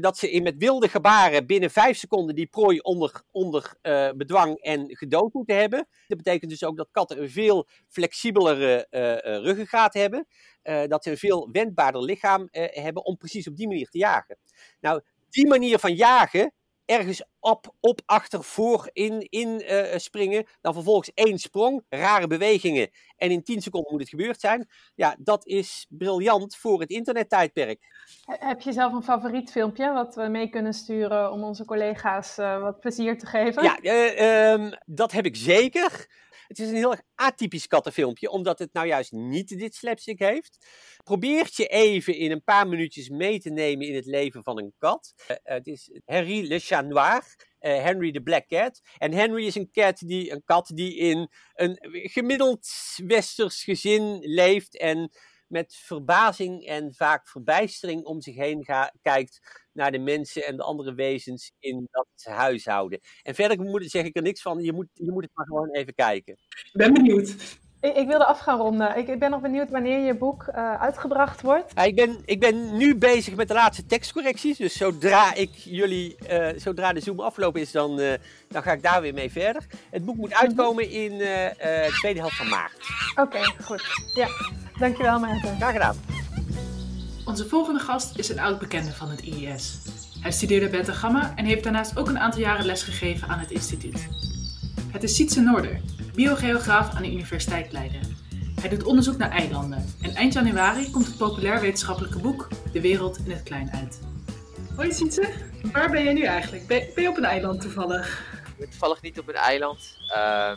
dat 0.00 0.18
ze 0.18 0.30
in 0.30 0.42
met 0.42 0.56
wilde 0.58 0.88
gebaren 0.88 1.46
binnen 1.46 1.70
vijf 1.70 1.96
seconden 1.96 2.34
die 2.34 2.46
prooi 2.46 2.78
onder, 2.78 3.22
onder 3.30 3.76
bedwang 4.16 4.58
en 4.58 4.96
gedood 4.96 5.32
moeten 5.32 5.56
hebben. 5.56 5.88
Dat 6.08 6.16
betekent 6.16 6.50
dus 6.50 6.64
ook 6.64 6.76
dat 6.76 6.88
katten 6.90 7.22
een 7.22 7.30
veel 7.30 7.68
flexibelere 7.88 8.86
ruggengraat 9.42 9.94
hebben. 9.94 10.26
dat 10.62 11.02
ze 11.04 11.10
een 11.10 11.16
veel 11.18 11.48
wendbaarder 11.52 12.02
lichaam 12.02 12.48
hebben 12.50 13.04
om 13.04 13.16
precies 13.16 13.48
op 13.48 13.56
die 13.56 13.68
manier 13.68 13.88
te 13.88 13.98
jagen. 13.98 14.38
Nou, 14.80 15.00
die 15.30 15.46
manier 15.46 15.78
van 15.78 15.94
jagen 15.94 16.52
ergens 16.86 17.24
op, 17.40 17.74
op, 17.80 18.00
achter, 18.06 18.44
voor, 18.44 18.90
in, 18.92 19.26
in 19.28 19.62
uh, 19.68 19.96
springen. 19.96 20.46
Dan 20.60 20.72
vervolgens 20.72 21.10
één 21.14 21.38
sprong, 21.38 21.84
rare 21.88 22.26
bewegingen. 22.26 22.90
En 23.16 23.30
in 23.30 23.42
10 23.42 23.62
seconden 23.62 23.92
moet 23.92 24.00
het 24.00 24.08
gebeurd 24.08 24.40
zijn. 24.40 24.68
Ja, 24.94 25.16
dat 25.18 25.46
is 25.46 25.86
briljant 25.88 26.56
voor 26.56 26.80
het 26.80 26.90
internettijdperk. 26.90 27.78
Heb 28.24 28.60
je 28.60 28.72
zelf 28.72 28.92
een 28.92 29.02
favoriet 29.02 29.50
filmpje 29.50 29.92
wat 29.92 30.14
we 30.14 30.28
mee 30.28 30.48
kunnen 30.48 30.72
sturen 30.72 31.32
om 31.32 31.42
onze 31.42 31.64
collega's 31.64 32.38
uh, 32.38 32.60
wat 32.60 32.80
plezier 32.80 33.18
te 33.18 33.26
geven? 33.26 33.62
Ja, 33.62 33.78
uh, 33.82 34.50
um, 34.52 34.70
dat 34.86 35.12
heb 35.12 35.24
ik 35.24 35.36
zeker. 35.36 36.06
Het 36.46 36.58
is 36.58 36.68
een 36.68 36.74
heel 36.74 36.96
atypisch 37.14 37.66
kattenfilmpje, 37.66 38.30
omdat 38.30 38.58
het 38.58 38.72
nou 38.72 38.86
juist 38.86 39.12
niet 39.12 39.58
dit 39.58 39.74
slapstick 39.74 40.18
heeft. 40.18 40.66
Probeert 41.04 41.54
je 41.56 41.66
even 41.66 42.16
in 42.16 42.30
een 42.30 42.44
paar 42.44 42.68
minuutjes 42.68 43.08
mee 43.08 43.40
te 43.40 43.50
nemen 43.50 43.86
in 43.86 43.94
het 43.94 44.06
leven 44.06 44.42
van 44.42 44.58
een 44.58 44.74
kat. 44.78 45.14
Uh, 45.30 45.36
het 45.42 45.66
is 45.66 45.90
Henry 46.04 46.46
Le 46.48 46.58
Chat 46.58 46.86
Noir. 46.86 47.52
Uh, 47.60 47.82
Henry 47.82 48.10
de 48.10 48.22
Black 48.22 48.46
Cat. 48.46 48.80
En 48.96 49.12
Henry 49.12 49.46
is 49.46 49.54
een, 49.54 49.70
cat 49.70 49.98
die, 49.98 50.32
een 50.32 50.42
kat 50.44 50.70
die 50.74 50.96
in 50.96 51.30
een 51.54 51.78
gemiddeld 51.90 52.68
westers 52.96 53.64
gezin 53.64 54.18
leeft 54.20 54.78
en 54.78 55.10
met 55.46 55.74
verbazing 55.74 56.66
en 56.66 56.94
vaak 56.94 57.28
verbijstering 57.28 58.04
om 58.04 58.20
zich 58.20 58.34
heen 58.34 58.66
kijkt 59.02 59.63
naar 59.74 59.92
de 59.92 59.98
mensen 59.98 60.44
en 60.44 60.56
de 60.56 60.62
andere 60.62 60.94
wezens 60.94 61.52
in 61.58 61.88
dat 61.90 62.34
huishouden. 62.34 63.00
En 63.22 63.34
verder 63.34 63.60
moet, 63.60 63.90
zeg 63.90 64.04
ik 64.04 64.16
er 64.16 64.22
niks 64.22 64.42
van, 64.42 64.62
je 64.62 64.72
moet, 64.72 64.88
je 64.92 65.12
moet 65.12 65.22
het 65.22 65.32
maar 65.34 65.46
gewoon 65.46 65.70
even 65.70 65.94
kijken. 65.94 66.32
Ik 66.32 66.70
ben 66.72 66.92
benieuwd. 66.92 67.58
Ik, 67.80 67.96
ik 67.96 68.06
wilde 68.06 68.24
af 68.24 68.38
gaan 68.38 68.58
ronden. 68.58 68.96
Ik, 68.96 69.08
ik, 69.08 69.18
ben 69.18 69.30
nog 69.30 69.40
benieuwd 69.40 69.70
wanneer 69.70 69.98
je 69.98 70.14
boek 70.14 70.46
uh, 70.48 70.80
uitgebracht 70.80 71.40
wordt. 71.40 71.72
Ja, 71.74 71.82
ik, 71.82 71.94
ben, 71.94 72.22
ik 72.24 72.40
ben 72.40 72.76
nu 72.76 72.96
bezig 72.96 73.34
met 73.34 73.48
de 73.48 73.54
laatste 73.54 73.86
tekstcorrecties. 73.86 74.56
Dus 74.56 74.76
zodra 74.76 75.34
ik 75.34 75.50
jullie, 75.54 76.16
uh, 76.30 76.48
zodra 76.56 76.92
de 76.92 77.00
Zoom 77.00 77.20
afgelopen 77.20 77.60
is, 77.60 77.72
dan, 77.72 78.00
uh, 78.00 78.12
dan 78.48 78.62
ga 78.62 78.72
ik 78.72 78.82
daar 78.82 79.00
weer 79.00 79.14
mee 79.14 79.30
verder. 79.30 79.66
Het 79.90 80.04
boek 80.04 80.16
moet 80.16 80.34
uitkomen 80.34 80.90
in 80.90 81.18
de 81.18 81.52
tweede 81.98 82.20
helft 82.20 82.36
van 82.36 82.48
maart. 82.48 82.76
Oké, 83.10 83.20
okay, 83.20 83.54
goed. 83.62 83.82
Ja, 84.14 84.28
dankjewel 84.78 85.18
Maarten. 85.18 85.56
Graag 85.56 85.72
gedaan. 85.72 86.23
Onze 87.24 87.48
volgende 87.48 87.80
gast 87.80 88.18
is 88.18 88.28
een 88.28 88.38
oud 88.38 88.58
bekende 88.58 88.92
van 88.92 89.10
het 89.10 89.20
IES. 89.20 89.78
Hij 90.20 90.32
studeerde 90.32 90.68
beta 90.68 90.92
gamma 90.92 91.32
en 91.36 91.44
heeft 91.44 91.62
daarnaast 91.62 91.98
ook 91.98 92.08
een 92.08 92.18
aantal 92.18 92.40
jaren 92.40 92.66
lesgegeven 92.66 93.28
aan 93.28 93.38
het 93.38 93.50
instituut. 93.50 94.08
Het 94.92 95.02
is 95.02 95.14
Sietse 95.14 95.40
Noorder, 95.40 95.80
biogeograaf 96.14 96.94
aan 96.94 97.02
de 97.02 97.10
Universiteit 97.10 97.72
Leiden. 97.72 98.16
Hij 98.60 98.68
doet 98.68 98.84
onderzoek 98.84 99.16
naar 99.16 99.30
eilanden 99.30 99.94
en 100.02 100.14
eind 100.14 100.32
januari 100.32 100.90
komt 100.90 101.06
het 101.06 101.16
populair 101.16 101.60
wetenschappelijke 101.60 102.18
boek 102.18 102.48
De 102.72 102.80
Wereld 102.80 103.18
in 103.24 103.30
het 103.30 103.42
Klein 103.42 103.70
uit. 103.72 104.00
Hoi 104.76 104.92
Sietse, 104.92 105.32
waar 105.72 105.90
ben 105.90 106.04
je 106.04 106.12
nu 106.12 106.22
eigenlijk? 106.22 106.66
Ben, 106.66 107.02
je 107.02 107.08
op 107.08 107.16
een 107.16 107.24
eiland 107.24 107.60
toevallig? 107.60 108.22
Ik 108.46 108.56
ben 108.58 108.70
toevallig 108.70 109.02
niet 109.02 109.18
op 109.18 109.28
een 109.28 109.34
eiland. 109.34 109.96
Uh, 110.16 110.52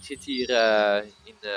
ik 0.00 0.06
zit 0.06 0.24
hier 0.24 0.50
uh, 0.50 1.10
in, 1.24 1.34
uh, 1.40 1.50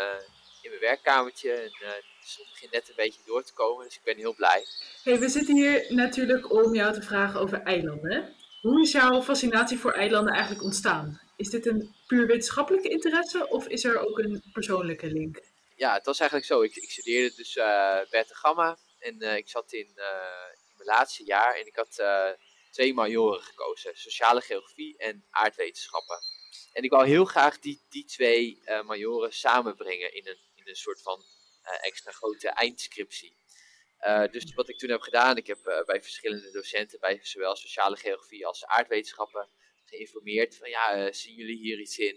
in 0.62 0.70
mijn 0.70 0.82
werkkamertje 0.82 1.52
en 1.52 1.72
uh, 1.82 1.90
de 2.28 2.34
zon 2.34 2.46
begint 2.52 2.72
net 2.72 2.90
een 2.90 2.96
beetje 2.96 3.22
door 3.26 3.44
te 3.44 3.54
komen, 3.54 3.86
dus 3.86 3.96
ik 3.96 4.04
ben 4.04 4.18
heel 4.18 4.36
blij. 4.36 4.66
Hey, 5.04 5.20
we 5.20 5.30
zitten 5.30 5.56
hier 5.56 5.86
natuurlijk 5.90 6.52
om 6.52 6.76
jou 6.76 6.94
te 6.94 7.02
vragen 7.02 7.40
over 7.40 7.62
eilanden. 7.62 8.36
Hoe 8.62 8.82
is 8.82 8.92
jouw 8.92 9.22
fascinatie 9.22 9.80
voor 9.80 9.92
eilanden 9.92 10.34
eigenlijk 10.34 10.64
ontstaan? 10.64 11.22
Is 11.36 11.50
dit 11.50 11.66
een 11.66 11.96
puur 12.08 12.28
wetenschappelijke 12.28 12.90
interesse 12.90 13.50
of 13.50 13.68
is 13.68 13.84
er 13.84 14.00
ook 14.00 14.20
een 14.20 14.44
persoonlijke 14.54 15.08
link? 15.08 15.40
Ja, 15.76 15.94
het 15.94 16.06
was 16.06 16.20
eigenlijk 16.20 16.50
zo. 16.50 16.62
Ik, 16.62 16.76
ik 16.76 16.92
studeerde 16.92 17.36
dus 17.36 17.56
uh, 17.56 18.24
Gamma 18.28 18.78
en 19.00 19.24
uh, 19.24 19.36
ik 19.36 19.50
zat 19.50 19.72
in, 19.72 19.92
uh, 19.96 20.06
in, 20.68 20.76
mijn 20.78 20.90
laatste 20.90 21.24
jaar 21.24 21.56
en 21.56 21.66
ik 21.66 21.76
had 21.76 22.04
twee 22.72 22.94
majoren 22.94 23.42
gekozen. 23.42 23.98
Sociale 23.98 24.42
geografie 24.42 24.98
en 24.98 25.26
aardwetenschappen. 25.30 26.18
En 26.74 26.84
ik 26.84 26.92
wou 26.92 27.08
heel 27.08 27.26
graag 27.26 27.60
die, 27.60 27.82
die 27.90 28.06
twee 28.06 28.62
majoren 28.86 29.34
samenbrengen 29.34 30.14
in 30.14 30.28
een, 30.28 30.40
in 30.56 30.64
een 30.66 30.76
soort 30.76 31.02
van 31.02 31.26
extra 31.82 32.12
grote 32.12 32.50
eindscriptie. 32.50 33.38
dus 34.32 34.54
wat 34.54 34.70
ik 34.70 34.78
toen 34.78 34.90
heb 34.90 35.02
gedaan, 35.02 35.38
ik 35.38 35.48
heb 35.48 35.84
bij 35.86 36.02
verschillende 36.02 36.52
docenten, 36.52 37.00
bij 37.00 37.20
zowel 37.22 37.56
sociale 37.56 37.96
geografie 37.96 38.46
als 38.46 38.66
aardwetenschappen, 38.66 39.50
geïnformeerd 39.88 40.58
van 40.58 40.70
ja, 40.70 41.06
uh, 41.06 41.14
zien 41.14 41.36
jullie 41.36 41.58
hier 41.58 41.80
iets 41.80 41.98
in? 41.98 42.16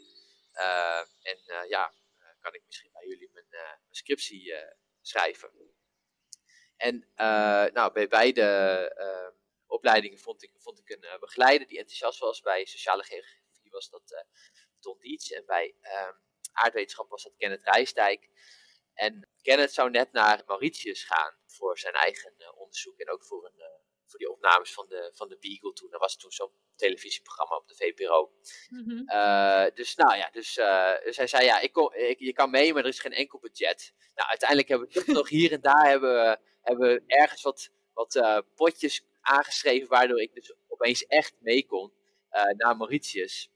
Uh, 0.55 0.99
en 1.23 1.39
uh, 1.47 1.69
ja, 1.69 1.95
kan 2.41 2.55
ik 2.55 2.63
misschien 2.67 2.91
bij 2.93 3.07
jullie 3.07 3.31
mijn, 3.33 3.47
mijn 3.51 3.81
scriptie 3.91 4.55
schrijven? 5.01 5.51
En 6.77 7.09
nou, 7.73 7.93
bij 7.93 8.09
beide 8.09 8.37
opleidingen 9.67 10.19
vond 10.19 10.43
ik, 10.43 10.53
vond 10.57 10.79
ik 10.79 10.89
een 10.91 11.21
begeleider 11.21 11.67
die 11.67 11.79
enthousiast 11.79 12.19
was. 12.19 12.41
Bij 12.41 12.65
sociale 12.65 13.03
geografie 13.03 13.71
was 13.71 13.91
dat 13.91 14.25
Ton 14.81 14.99
Dietz 15.01 15.31
en 15.31 15.47
bij 15.47 15.75
ehm, 15.81 16.13
aardwetenschap 16.53 17.09
was 17.09 17.23
dat 17.23 17.37
Kenneth 17.37 17.63
Rijsdijk. 17.63 18.29
En 18.95 19.29
Kenneth 19.43 19.73
zou 19.73 19.91
net 19.91 20.13
naar 20.13 20.43
Mauritius 20.47 21.05
gaan 21.05 21.35
voor 21.47 21.79
zijn 21.79 21.95
eigen 21.95 22.35
onderzoek 22.57 22.99
en 22.99 23.11
ook 23.11 23.25
voor, 23.25 23.45
een, 23.45 23.65
voor 24.07 24.19
die 24.19 24.31
opnames 24.31 24.73
van 24.73 24.87
de, 24.89 25.11
van 25.15 25.29
de 25.29 25.39
Beagle 25.41 25.73
toen. 25.73 25.91
Dat 25.91 26.01
was 26.01 26.17
toen 26.17 26.31
zo'n 26.31 26.53
televisieprogramma 26.77 27.57
op 27.57 27.69
de 27.69 27.75
VPRO. 27.75 28.33
Mm 28.69 29.07
dus 29.75 29.95
nou 29.95 30.17
ja, 30.17 30.31
dus, 30.33 30.57
uh, 30.57 31.03
dus 31.05 31.17
hij 31.17 31.27
zei 31.27 31.45
ja, 31.45 31.61
ik 31.61 31.73
kom, 31.73 31.95
ik, 31.95 32.19
je 32.19 32.33
kan 32.33 32.51
mee, 32.51 32.73
maar 32.73 32.83
er 32.83 32.89
is 32.89 33.01
geen 33.01 33.13
enkel 33.13 33.39
budget. 33.39 33.95
Nou, 34.15 34.29
uiteindelijk 34.29 34.69
hebben 34.69 34.89
we 34.89 34.95
toch 34.95 35.07
nog 35.21 35.29
hier 35.29 35.53
en 35.53 35.61
daar 35.61 35.89
hebben 35.89 36.15
we, 36.15 36.39
hebben 36.63 36.89
we 36.89 37.03
ergens 37.07 37.43
wat, 37.43 37.71
wat 37.93 38.15
uh, 38.15 38.39
potjes 38.55 39.05
aangeschreven, 39.21 39.89
waardoor 39.89 40.21
ik 40.21 40.35
dus 40.35 40.55
opeens 40.69 41.07
echt 41.07 41.35
mee 41.41 41.67
kon 41.67 41.93
naar 42.57 42.77
Mauritius. 42.77 43.51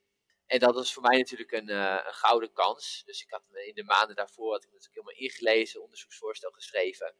En 0.46 0.59
dat 0.59 0.74
was 0.74 0.92
voor 0.92 1.02
mij 1.02 1.18
natuurlijk 1.18 1.52
een, 1.52 1.68
een 1.68 2.14
gouden 2.14 2.52
kans. 2.52 3.02
Dus 3.07 3.22
ik 3.22 3.30
had 3.30 3.42
in 3.66 3.74
de 3.74 3.85
maanden 3.85 4.16
daarvoor 4.16 4.52
had 4.52 4.64
ik 4.64 4.72
natuurlijk 4.72 4.94
helemaal 4.94 5.22
ingelezen, 5.22 5.83
onderzoeksvoorstel 5.83 6.50
geschreven. 6.50 7.14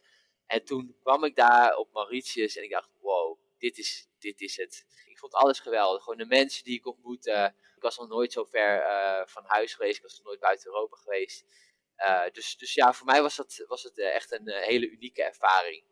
En 0.47 0.65
toen 0.65 0.97
kwam 1.01 1.25
ik 1.25 1.37
daar 1.37 1.77
op 1.77 1.93
Mauritius 1.93 2.57
en 2.57 2.63
ik 2.63 2.71
dacht, 2.71 2.91
wow, 3.01 3.39
dit 3.59 3.79
is, 3.79 4.09
dit 4.19 4.41
is 4.41 4.57
het. 4.57 4.87
Ik 5.07 5.19
vond 5.19 5.35
alles 5.35 5.61
geweldig. 5.61 6.03
Gewoon 6.03 6.19
de 6.19 6.27
mensen 6.27 6.65
die 6.65 6.79
ik 6.79 6.87
ontmoette. 6.87 7.55
Ik 7.77 7.83
was 7.83 7.99
nog 7.99 8.09
nooit 8.09 8.33
zo 8.33 8.45
ver 8.45 8.83
uh, 8.83 9.27
van 9.27 9.45
huis 9.47 9.75
geweest. 9.75 9.97
Ik 9.97 10.03
was 10.03 10.17
nog 10.17 10.27
nooit 10.27 10.41
buiten 10.41 10.67
Europa 10.67 10.97
geweest. 10.97 11.45
Dus, 12.33 12.57
dus 12.57 12.75
ja, 12.75 12.93
voor 12.93 13.07
mij 13.07 13.23
was, 13.23 13.37
dat, 13.37 13.65
was 13.67 13.83
het 13.83 13.99
echt 13.99 14.33
een 14.33 14.49
hele 14.49 14.91
unieke 14.91 15.23
ervaring. 15.23 15.85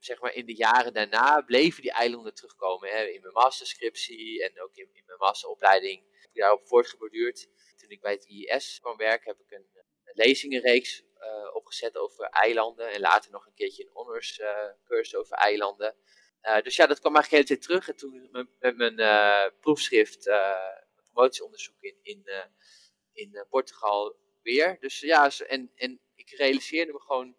Zeg 0.00 0.20
maar 0.20 0.34
in 0.34 0.46
de 0.46 0.54
jaren 0.54 0.92
daarna 0.92 1.40
bleven 1.40 1.82
die 1.82 1.92
eilanden 1.92 2.34
terugkomen. 2.34 2.90
Hè, 2.90 3.04
in 3.04 3.20
mijn 3.20 3.32
masterscriptie 3.32 4.44
en 4.44 4.60
ook 4.60 4.76
in, 4.76 4.88
mijn 5.06 5.18
masteropleiding. 5.18 6.28
Daarop 6.32 6.66
voortgeborduurd. 6.66 7.48
Toen 7.76 7.90
ik 7.90 8.00
bij 8.00 8.12
het 8.12 8.24
IES 8.24 8.78
kwam 8.80 8.96
werken, 8.96 9.30
heb 9.30 9.40
ik 9.40 9.50
een, 9.50 9.68
lezingenreeks 10.12 11.04
opgezet 11.52 11.96
over 11.96 12.24
eilanden. 12.24 12.92
En 12.92 13.00
later 13.00 13.30
nog 13.30 13.46
een 13.46 13.54
keertje 13.54 13.84
een 13.84 13.92
honors 13.92 14.40
cursus 14.84 15.14
over 15.14 15.36
eilanden. 15.36 15.96
Uh, 16.42 16.60
dus 16.60 16.76
ja, 16.76 16.86
dat 16.86 17.00
kwam 17.00 17.14
de 17.14 17.26
hele 17.28 17.44
tijd 17.44 17.62
terug. 17.62 17.88
En 17.88 17.96
toen 17.96 18.28
met, 18.58 18.76
mijn 18.76 18.96
proefschrift, 19.60 20.26
uh, 20.26 20.56
promotieonderzoek 21.12 21.80
in, 21.80 21.96
in, 22.02 22.24
in 23.12 23.46
Portugal 23.48 24.16
weer. 24.42 24.76
Dus 24.80 25.00
ja, 25.00 25.30
en, 25.46 25.72
en 25.74 26.00
ik 26.14 26.30
realiseerde 26.30 26.92
me 26.92 27.00
gewoon 27.00 27.36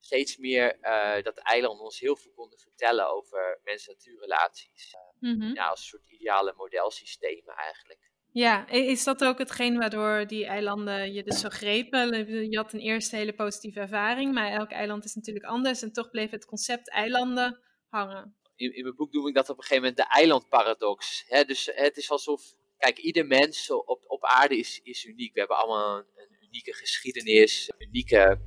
steeds 0.00 0.36
meer 0.36 0.78
dat 1.22 1.34
de 1.34 1.42
eilanden 1.42 1.84
ons 1.84 2.00
heel 2.00 2.16
veel 2.16 2.32
konden 2.32 2.58
vertellen 2.58 3.10
over 3.10 3.60
mens-natuurrelaties. 3.64 4.94
Mm 5.18 5.40
-hmm. 5.40 5.54
Ja, 5.54 5.68
als 5.68 5.80
een 5.80 5.86
soort 5.86 6.08
ideale 6.08 6.54
modelsystemen 6.56 7.54
eigenlijk. 7.54 8.10
Ja, 8.32 8.68
is 8.68 9.04
dat 9.04 9.24
ook 9.24 9.38
hetgeen 9.38 9.78
waardoor 9.78 10.26
die 10.26 10.46
eilanden 10.46 11.12
je 11.12 11.22
dus 11.22 11.40
zo 11.40 11.48
grepen? 11.48 12.30
Je 12.50 12.56
had 12.56 12.72
een 12.72 12.80
eerste 12.80 13.16
hele 13.16 13.32
positieve 13.32 13.80
ervaring, 13.80 14.34
maar 14.34 14.52
elk 14.52 14.70
eiland 14.70 15.04
is 15.04 15.14
natuurlijk 15.14 15.44
anders 15.44 15.82
en 15.82 15.92
toch 15.92 16.10
bleef 16.10 16.30
het 16.30 16.44
concept 16.44 16.90
eilanden 16.90 17.60
hangen. 17.88 18.36
In, 18.56 18.74
in 18.74 18.82
mijn 18.82 18.96
boek 18.96 19.12
noem 19.12 19.26
ik 19.26 19.34
dat 19.34 19.48
op 19.48 19.56
een 19.56 19.62
gegeven 19.62 19.82
moment 19.82 19.96
de 19.96 20.14
eilandparadox. 20.14 21.24
He, 21.26 21.44
dus 21.44 21.70
het 21.74 21.96
is 21.96 22.10
alsof 22.10 22.42
kijk, 22.78 22.98
ieder 22.98 23.26
mens 23.26 23.70
op, 23.70 24.04
op 24.06 24.24
aarde 24.24 24.58
is, 24.58 24.80
is 24.82 25.04
uniek. 25.04 25.32
We 25.32 25.38
hebben 25.38 25.56
allemaal 25.56 25.98
een, 25.98 26.06
een 26.16 26.36
unieke 26.46 26.74
geschiedenis, 26.74 27.70
unieke 27.78 28.40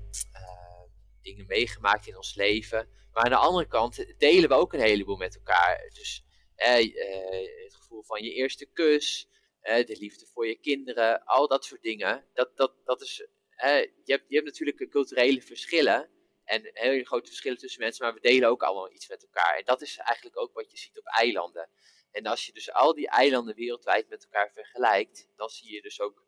dingen 1.24 1.46
meegemaakt 1.48 2.08
in 2.08 2.18
ons 2.18 2.36
leven. 2.36 2.90
Maar 3.12 3.24
aan 3.24 3.30
de 3.30 3.36
andere 3.36 3.68
kant 3.68 4.06
delen 4.18 4.50
we 4.50 4.56
ook 4.56 4.74
een 4.74 4.80
heleboel 4.80 5.18
met 5.18 5.36
elkaar. 5.36 5.90
Dus 5.94 6.24
het 6.56 7.76
gevoel 7.76 8.04
van 8.04 8.24
je 8.24 8.34
eerste 8.34 8.66
kus, 8.66 9.28
de 9.62 9.96
liefde 10.00 10.26
voor 10.26 10.48
je 10.48 10.56
kinderen, 10.56 11.26
al 11.26 11.48
dat 11.48 11.66
soort 11.66 11.82
dingen. 11.82 12.26
Dat, 12.34 12.58
dat, 12.58 12.74
dat 12.86 13.02
is, 13.02 13.16
je, 13.58 13.92
hebt, 14.06 14.26
je 14.28 14.36
hebt 14.36 14.46
natuurlijk 14.46 14.90
culturele 14.90 15.42
verschillen 15.42 16.10
en 16.44 16.70
hele 16.74 17.06
grote 17.06 17.28
verschillen 17.28 17.58
tussen 17.58 17.82
mensen, 17.82 18.06
maar 18.06 18.14
we 18.14 18.20
delen 18.20 18.50
ook 18.50 18.64
allemaal 18.64 18.92
iets 18.92 19.08
met 19.08 19.24
elkaar. 19.24 19.58
En 19.58 19.66
dat 19.66 19.82
is 19.82 19.98
eigenlijk 19.98 20.40
ook 20.40 20.54
wat 20.54 20.72
je 20.72 20.78
ziet 20.78 21.00
op 21.00 21.06
eilanden. 21.06 21.70
En 22.12 22.26
als 22.26 22.46
je 22.46 22.52
dus 22.52 22.72
al 22.72 22.94
die 22.94 23.10
eilanden 23.10 23.56
wereldwijd 23.56 24.10
met 24.10 24.24
elkaar 24.24 24.52
vergelijkt, 24.52 25.28
dan 25.36 25.50
zie 25.50 25.74
je 25.74 25.82
dus 25.82 26.02
ook 26.02 26.26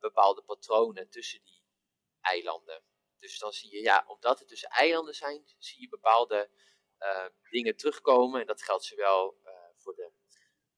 bepaalde 0.00 0.42
patronen 0.42 1.08
tussen 1.08 1.40
die 1.44 1.62
eilanden. 2.20 2.82
Dus 3.22 3.38
dan 3.38 3.52
zie 3.52 3.70
je, 3.70 3.82
ja, 3.82 4.04
omdat 4.06 4.38
het 4.38 4.48
dus 4.48 4.62
eilanden 4.62 5.14
zijn, 5.14 5.42
zie 5.58 5.80
je 5.80 5.88
bepaalde 5.88 6.48
uh, 6.98 7.26
dingen 7.50 7.76
terugkomen. 7.76 8.40
En 8.40 8.46
dat 8.46 8.62
geldt 8.62 8.84
zowel 8.84 9.36
uh, 9.44 9.50
voor, 9.76 9.94
de, 9.94 10.10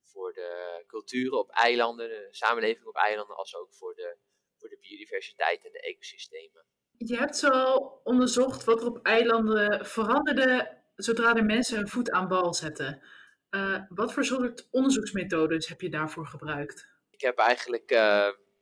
voor 0.02 0.32
de 0.32 0.82
culturen 0.86 1.38
op 1.38 1.50
eilanden, 1.50 2.08
de 2.08 2.28
samenleving 2.30 2.86
op 2.86 2.96
eilanden, 2.96 3.36
als 3.36 3.56
ook 3.56 3.74
voor 3.74 3.94
de, 3.94 4.16
voor 4.56 4.68
de 4.68 4.78
biodiversiteit 4.80 5.64
en 5.64 5.72
de 5.72 5.80
ecosystemen. 5.80 6.64
Je 6.96 7.16
hebt 7.16 7.36
zo 7.36 7.76
onderzocht 8.04 8.64
wat 8.64 8.80
er 8.80 8.86
op 8.86 9.06
eilanden 9.06 9.86
veranderde 9.86 10.82
zodra 10.94 11.32
de 11.32 11.42
mensen 11.42 11.76
hun 11.76 11.88
voet 11.88 12.10
aan 12.10 12.28
bal 12.28 12.54
zetten. 12.54 13.02
Uh, 13.50 13.82
wat 13.88 14.12
voor 14.12 14.24
soort 14.24 14.68
onderzoeksmethodes 14.70 15.68
heb 15.68 15.80
je 15.80 15.88
daarvoor 15.88 16.26
gebruikt? 16.26 16.88
Ik 17.10 17.20
heb 17.20 17.38
eigenlijk 17.38 17.90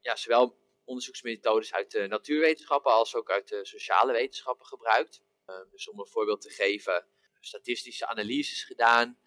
ja, 0.01 0.17
zowel 0.17 0.62
onderzoeksmethodes 0.85 1.73
uit 1.73 1.91
de 1.91 2.07
natuurwetenschappen 2.07 2.93
als 2.93 3.15
ook 3.15 3.31
uit 3.31 3.49
de 3.49 3.65
sociale 3.65 4.13
wetenschappen 4.13 4.67
gebruikt. 4.67 5.23
Uh, 5.47 5.57
dus 5.71 5.89
om 5.89 5.99
een 5.99 6.07
voorbeeld 6.07 6.41
te 6.41 6.51
geven, 6.51 7.07
statistische 7.41 8.07
analyses 8.07 8.65
gedaan 8.65 9.19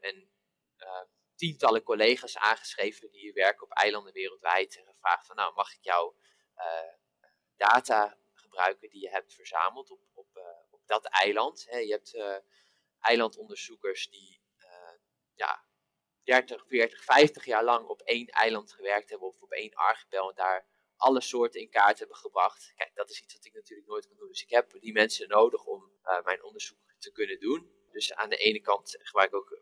en 0.00 0.28
tientallen 1.34 1.82
collega's 1.82 2.36
aangeschreven 2.36 3.10
die 3.10 3.32
werken 3.32 3.62
op 3.62 3.72
eilanden 3.72 4.12
wereldwijd 4.12 4.76
en 4.76 4.84
gevraagd 4.84 5.26
van 5.26 5.36
nou 5.36 5.54
mag 5.54 5.74
ik 5.74 5.82
jou 5.82 6.14
data 7.56 8.18
gebruiken 8.34 8.90
die 8.90 9.00
je 9.00 9.10
hebt 9.10 9.34
verzameld 9.34 9.90
op, 9.90 10.00
op, 10.14 10.28
uh, 10.36 10.42
op 10.70 10.86
dat 10.86 11.04
eiland. 11.04 11.62
Je 11.62 11.90
hebt 11.90 12.14
uh, 12.14 12.36
eilandonderzoekers 13.00 14.10
die 14.10 14.40
ja, 15.34 15.64
30, 16.24 16.64
40, 16.66 17.04
50 17.04 17.44
jaar 17.44 17.64
lang 17.64 17.86
op 17.86 18.00
één 18.00 18.26
eiland 18.26 18.72
gewerkt 18.72 19.10
hebben 19.10 19.28
of 19.28 19.40
op 19.40 19.52
één 19.52 19.74
archipel 19.74 20.28
en 20.28 20.34
daar 20.34 20.66
alle 20.96 21.20
soorten 21.20 21.60
in 21.60 21.70
kaart 21.70 21.98
hebben 21.98 22.16
gebracht. 22.16 22.72
Kijk, 22.76 22.94
dat 22.94 23.10
is 23.10 23.20
iets 23.20 23.34
wat 23.34 23.44
ik 23.44 23.54
natuurlijk 23.54 23.88
nooit 23.88 24.06
kan 24.06 24.16
doen. 24.16 24.28
Dus 24.28 24.42
ik 24.42 24.50
heb 24.50 24.80
die 24.80 24.92
mensen 24.92 25.28
nodig 25.28 25.64
om 25.64 25.92
mijn 26.24 26.44
onderzoek 26.44 26.78
te 26.98 27.12
kunnen 27.12 27.40
doen. 27.40 27.70
Dus 27.92 28.14
aan 28.14 28.28
de 28.28 28.36
ene 28.36 28.60
kant 28.60 28.96
gebruik 29.00 29.28
ik 29.28 29.34
ook 29.34 29.60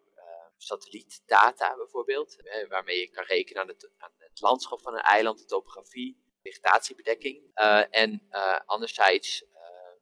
satellietdata 0.56 1.76
bijvoorbeeld, 1.76 2.36
waarmee 2.68 2.98
je 2.98 3.10
kan 3.10 3.24
rekenen 3.24 3.62
aan 3.62 3.68
het, 3.68 3.90
aan 3.98 4.12
het 4.18 4.40
landschap 4.40 4.80
van 4.80 4.94
een 4.94 5.00
eiland, 5.00 5.38
de 5.38 5.44
topografie, 5.44 6.18
vegetatiebedekking. 6.42 7.50
Uh, 7.54 7.84
en 7.90 8.28
anderzijds 8.66 9.44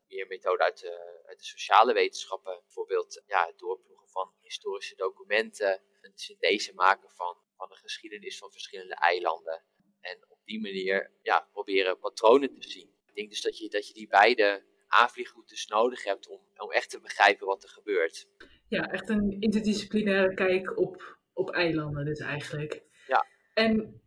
meer 0.08 0.26
methoden 0.26 0.64
uit 0.64 0.80
de, 0.80 1.22
uit 1.26 1.38
de, 1.38 1.44
sociale 1.44 1.92
wetenschappen. 1.92 2.60
Bijvoorbeeld 2.64 3.22
ja, 3.26 3.46
het 3.46 3.58
doorploegen 3.58 4.08
van 4.08 4.32
historische 4.40 4.94
documenten. 4.94 5.82
Een 6.06 6.18
synthese 6.18 6.74
maken 6.74 7.10
van, 7.10 7.36
van 7.56 7.68
de 7.68 7.76
geschiedenis 7.76 8.38
van 8.38 8.50
verschillende 8.50 8.94
eilanden. 8.94 9.62
En 10.00 10.24
op 10.28 10.38
die 10.44 10.60
manier 10.60 11.10
ja, 11.22 11.48
proberen 11.52 11.98
patronen 11.98 12.60
te 12.60 12.70
zien. 12.70 12.94
Ik 13.06 13.14
denk 13.14 13.30
dus 13.30 13.42
dat 13.42 13.58
je, 13.58 13.68
dat 13.68 13.88
je 13.88 13.94
die 13.94 14.08
beide 14.08 14.64
aanvliegroutes 14.88 15.66
nodig 15.66 16.04
hebt 16.04 16.28
om, 16.28 16.40
om 16.56 16.70
echt 16.70 16.90
te 16.90 17.00
begrijpen 17.00 17.46
wat 17.46 17.62
er 17.62 17.68
gebeurt. 17.68 18.28
Ja, 18.68 18.90
echt 18.90 19.08
een 19.08 19.36
interdisciplinaire 19.40 20.34
kijk 20.34 20.78
op, 20.78 21.18
op 21.32 21.50
eilanden 21.50 22.04
dus 22.04 22.20
eigenlijk. 22.20 22.82
Ja. 23.06 23.26
En 23.54 24.00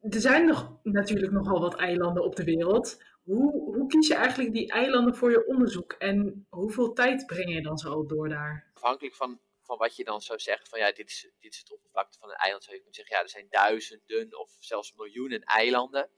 er 0.00 0.20
zijn 0.20 0.46
nog, 0.46 0.78
natuurlijk 0.82 1.32
nogal 1.32 1.60
wat 1.60 1.76
eilanden 1.76 2.24
op 2.24 2.36
de 2.36 2.44
wereld. 2.44 3.02
Hoe, 3.22 3.52
hoe 3.52 3.86
kies 3.86 4.06
je 4.06 4.14
eigenlijk 4.14 4.52
die 4.52 4.70
eilanden 4.70 5.16
voor 5.16 5.30
je 5.30 5.46
onderzoek 5.46 5.92
en 5.92 6.46
hoeveel 6.48 6.92
tijd 6.92 7.26
breng 7.26 7.54
je 7.54 7.62
dan 7.62 7.78
zo 7.78 8.06
door 8.06 8.28
daar? 8.28 8.70
Afhankelijk 8.74 9.14
van, 9.14 9.40
wat 9.78 9.96
je 9.96 10.04
dan 10.04 10.22
zou 10.22 10.38
zeggen, 10.38 10.66
van 10.66 10.78
ja, 10.78 10.92
dit 10.92 11.10
is, 11.10 11.30
dit 11.38 11.52
is 11.52 11.58
het 11.58 11.72
oppervlakte 11.72 12.18
van 12.18 12.30
een 12.30 12.36
eiland, 12.36 12.64
zou 12.64 12.76
je 12.76 12.82
kunnen 12.82 12.98
zeggen, 12.98 13.16
ja, 13.16 13.22
er 13.22 13.28
zijn 13.28 13.48
duizenden 13.48 14.38
of 14.38 14.56
zelfs 14.58 14.92
miljoenen 14.92 15.42
eilanden. 15.42 16.10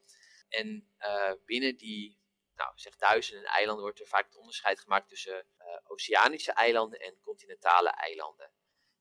En 0.49 0.95
uh, 0.99 1.33
binnen 1.45 1.77
die, 1.77 2.19
nou, 2.55 2.73
zeg 2.75 2.97
duizenden 2.97 3.45
eilanden 3.45 3.83
wordt 3.83 4.01
er 4.01 4.07
vaak 4.07 4.27
het 4.27 4.37
onderscheid 4.37 4.81
gemaakt 4.81 5.09
tussen 5.09 5.47
uh, 5.59 5.79
oceanische 5.85 6.53
eilanden 6.53 7.01
en 7.01 7.21
continentale 7.23 7.91
eilanden. 7.91 8.53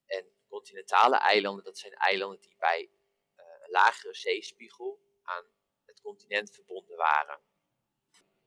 En 0.06 0.26
continentale 0.48 1.18
eilanden, 1.18 1.64
dat 1.64 1.78
zijn 1.78 1.94
eilanden 1.94 2.42
die 2.42 2.56
bij 2.58 2.92
lagere 3.74 4.14
zeespiegel 4.14 5.00
aan 5.24 5.46
het 5.86 6.02
continent 6.02 6.52
verbonden 6.52 6.98
waren. 6.98 7.42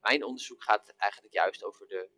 Mijn 0.00 0.24
onderzoek 0.24 0.62
gaat 0.62 0.88
eigenlijk 0.96 1.34
juist 1.34 1.64
over 1.64 1.86
de 1.86 2.10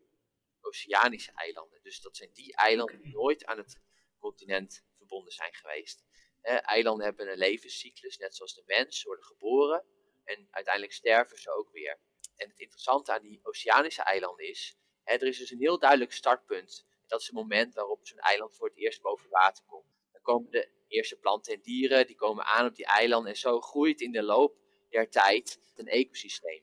oceanische 0.69 1.33
eilanden. 1.35 1.83
Dus 1.83 2.01
dat 2.01 2.17
zijn 2.17 2.31
die 2.33 2.57
eilanden 2.57 3.01
die 3.03 3.13
nooit 3.13 3.45
aan 3.45 3.59
het 3.59 3.81
continent 4.19 4.85
verbonden 4.97 5.33
zijn 5.33 5.55
geweest. 5.55 6.05
eilanden 6.43 7.05
hebben 7.05 7.31
een 7.31 7.39
levenscyclus, 7.39 8.17
net 8.17 8.35
zoals 8.35 8.55
de 8.55 8.63
mens, 8.67 9.03
worden 9.03 9.25
geboren 9.25 9.85
en 10.25 10.49
uiteindelijk 10.51 10.95
sterven 10.95 11.39
ze 11.39 11.51
ook 11.51 11.71
weer. 11.73 11.99
En 12.37 12.49
het 12.49 12.59
interessante 12.59 13.13
aan 13.13 13.23
die 13.23 13.41
oceanische 13.43 14.03
eilanden 14.03 14.49
is, 14.49 14.77
er 15.05 15.23
is 15.23 15.39
dus 15.39 15.51
een 15.51 15.59
heel 15.59 15.79
duidelijk 15.79 16.13
startpunt. 16.13 16.87
Dat 17.07 17.21
is 17.21 17.27
het 17.27 17.35
moment 17.35 17.75
waarop 17.75 18.07
zo'n 18.07 18.19
eiland 18.19 18.57
voor 18.57 18.69
het 18.69 18.77
eerst 18.77 19.03
boven 19.03 19.31
water 19.31 19.65
komt. 19.65 19.87
Dan 20.13 20.23
komen 20.23 20.51
de 20.51 20.71
eerste 20.89 21.17
planten 21.17 21.55
en 21.55 21.61
dieren, 21.63 22.07
die 22.07 22.17
komen 22.17 22.45
aan 22.45 22.67
op 22.67 22.75
die 22.75 22.87
eilanden 22.87 23.31
en 23.31 23.39
zo 23.39 23.61
groeit 23.61 24.01
in 24.01 24.13
de 24.13 24.23
loop 24.23 24.57
der 24.89 25.11
tijd 25.11 25.61
een 25.75 25.87
ecosysteem. 25.87 26.63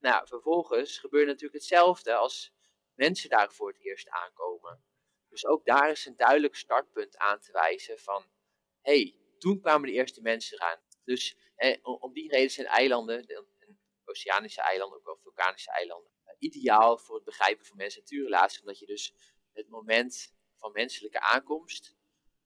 Nou, 0.00 0.26
vervolgens 0.26 0.98
gebeurt 0.98 1.26
natuurlijk 1.26 1.54
hetzelfde 1.54 2.14
als 2.14 2.52
mensen 2.96 3.30
daar 3.30 3.52
voor 3.52 3.68
het 3.68 3.80
eerst 3.80 4.08
aankomen. 4.08 4.82
Dus 5.28 5.46
ook 5.46 5.64
daar 5.64 5.90
is 5.90 6.06
een 6.06 6.16
duidelijk 6.16 6.56
startpunt 6.56 7.16
aan 7.16 7.40
te 7.40 7.52
wijzen 7.52 7.98
van, 7.98 8.24
hé, 8.82 8.92
hey, 8.92 9.14
toen 9.38 9.60
kwamen 9.60 9.88
de 9.88 9.94
eerste 9.94 10.20
mensen 10.20 10.58
eraan. 10.58 10.80
Dus 11.04 11.36
eh, 11.56 11.78
om 11.82 12.12
die 12.12 12.30
reden 12.30 12.50
zijn 12.50 12.66
eilanden, 12.66 13.26
oceanische 14.04 14.60
eilanden, 14.60 14.98
ook 14.98 15.04
wel 15.04 15.18
vulkanische 15.22 15.70
eilanden, 15.70 16.10
ideaal 16.38 16.98
voor 16.98 17.14
het 17.14 17.24
begrijpen 17.24 17.66
van 17.66 17.76
mens-natuurrelaties, 17.76 18.60
omdat 18.60 18.78
je 18.78 18.86
dus 18.86 19.14
het 19.52 19.68
moment 19.68 20.34
van 20.56 20.72
menselijke 20.72 21.20
aankomst 21.20 21.96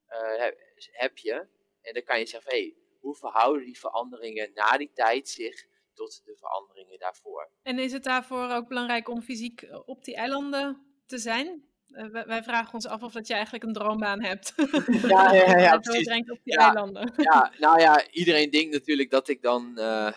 uh, 0.08 0.50
heb 0.90 1.18
je. 1.18 1.48
En 1.80 1.94
dan 1.94 2.02
kan 2.02 2.18
je 2.18 2.26
zeggen, 2.26 2.50
hé, 2.50 2.58
hey, 2.58 2.76
hoe 3.00 3.16
verhouden 3.16 3.64
die 3.64 3.78
veranderingen 3.78 4.52
na 4.54 4.76
die 4.76 4.92
tijd 4.92 5.28
zich 5.28 5.66
tot 6.00 6.20
de 6.24 6.36
veranderingen 6.36 6.98
daarvoor? 6.98 7.50
En 7.62 7.78
is 7.78 7.92
het 7.92 8.04
daarvoor 8.04 8.50
ook 8.50 8.68
belangrijk 8.68 9.08
om 9.08 9.22
fysiek 9.22 9.62
eh, 9.62 9.78
op 9.84 10.04
die 10.04 10.14
eilanden 10.14 11.02
te 11.06 11.18
zijn? 11.18 11.68
Uh, 11.88 12.24
wij, 12.24 12.42
vragen 12.42 12.74
ons 12.74 12.86
af 12.86 13.02
of 13.02 13.12
dat 13.12 13.26
je 13.26 13.34
eigenlijk 13.34 13.64
een 13.64 13.72
droombaan 13.72 14.22
hebt. 14.22 14.52
Ja, 14.56 15.32
ja, 15.32 15.32
ja, 15.32 15.58
ja 15.58 15.74
op 15.74 16.40
die 16.44 16.56
eilanden. 16.56 17.12
Ja, 17.16 17.52
nou 17.58 17.80
ja, 17.80 18.10
iedereen 18.10 18.50
denkt 18.50 18.72
natuurlijk 18.72 19.10
dat 19.10 19.28
ik 19.28 19.42
dan 19.42 19.72
uh, 19.76 20.12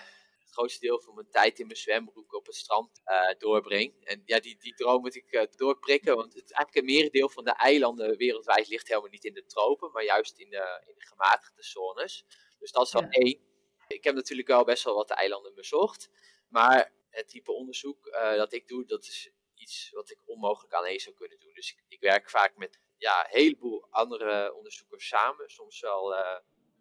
grootste 0.50 0.80
deel 0.80 1.02
van 1.02 1.14
mijn 1.16 1.30
tijd 1.30 1.60
in 1.60 1.66
mijn 1.66 1.78
zwembroek 1.78 2.34
op 2.34 2.46
het 2.46 2.56
strand 2.56 3.02
uh, 3.06 3.40
doorbreng. 3.40 3.94
En 4.04 4.22
ja, 4.26 4.40
die, 4.40 4.58
die 4.60 4.76
droom 4.76 5.02
moet 5.02 5.16
ik 5.16 5.48
doorprikken, 5.56 6.16
want 6.16 6.34
het, 6.34 6.54
eigenlijk 6.54 6.76
een 6.76 6.94
merendeel 6.96 7.30
van 7.30 7.44
de 7.44 7.56
eilanden 7.56 8.18
wereldwijd 8.18 8.68
ligt 8.68 8.88
helemaal 8.88 9.10
niet 9.10 9.26
in 9.26 9.34
de 9.34 9.46
tropen, 9.46 9.92
maar 9.92 10.04
juist 10.04 10.38
in 10.38 10.50
de, 10.50 10.84
in 10.86 10.94
de 10.96 11.06
gematigde 11.06 11.64
zones. 11.64 12.26
Dus 12.60 12.72
dat 12.72 12.86
is 12.86 12.94
wel 12.94 13.08
één. 13.10 13.53
Ik 13.94 14.04
heb 14.04 14.16
natuurlijk 14.16 14.48
wel 14.48 14.64
best 14.64 14.84
wel 14.84 14.96
wat 14.96 15.10
eilanden 15.10 15.54
bezocht, 15.54 16.10
maar 16.50 16.94
het 17.10 17.28
type 17.28 17.52
onderzoek 17.52 18.08
uh, 18.08 18.36
dat 18.36 18.54
ik 18.54 18.68
doe, 18.68 18.86
dat 18.86 19.04
is 19.04 19.32
iets 19.54 19.90
wat 19.92 20.10
ik 20.10 20.20
onmogelijk 20.26 20.74
alleen 20.74 21.00
zou 21.00 21.16
kunnen 21.16 21.40
doen. 21.40 21.54
Dus 21.54 21.72
ik, 21.72 21.84
ik 21.88 22.00
werk 22.00 22.30
vaak 22.30 22.58
met 22.58 22.80
ja, 22.98 23.26
een 23.26 23.40
heleboel 23.40 23.88
andere 23.90 24.54
onderzoekers 24.54 25.08
samen, 25.08 25.50
soms 25.50 25.80
wel 25.80 26.16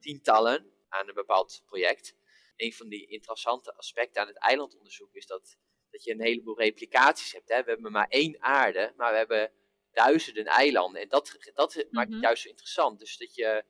tientallen 0.01 0.73
aan 0.89 1.09
een 1.09 1.15
bepaald 1.15 1.63
project 1.67 2.15
een 2.63 2.73
van 2.73 2.89
die 2.89 3.07
interessante 3.07 3.75
aspecten 3.75 4.23
aan 4.23 4.29
het 4.29 4.39
eilandonderzoek 4.39 5.15
is 5.15 5.27
dat, 5.27 5.57
dat 5.91 6.05
je 6.05 6.13
een 6.13 6.23
heleboel 6.23 6.59
replicaties 6.59 7.33
hebt. 7.33 7.49
Hè. 7.49 7.63
We 7.63 7.71
hebben 7.71 7.93
maar 7.93 8.09
één 8.09 8.43
aarde, 8.43 8.93
maar 8.97 9.11
we 9.11 9.17
hebben 9.17 9.53
duizenden 9.93 10.45
eilanden. 10.45 11.03
En 11.03 11.09
dat, 11.09 11.39
dat 11.55 11.75
maakt 11.91 12.09
het 12.09 12.17
mhm. 12.17 12.23
juist 12.23 12.43
zo 12.43 12.49
interessant. 12.49 12.99
Dus 12.99 13.17
dat 13.17 13.35
je, 13.35 13.65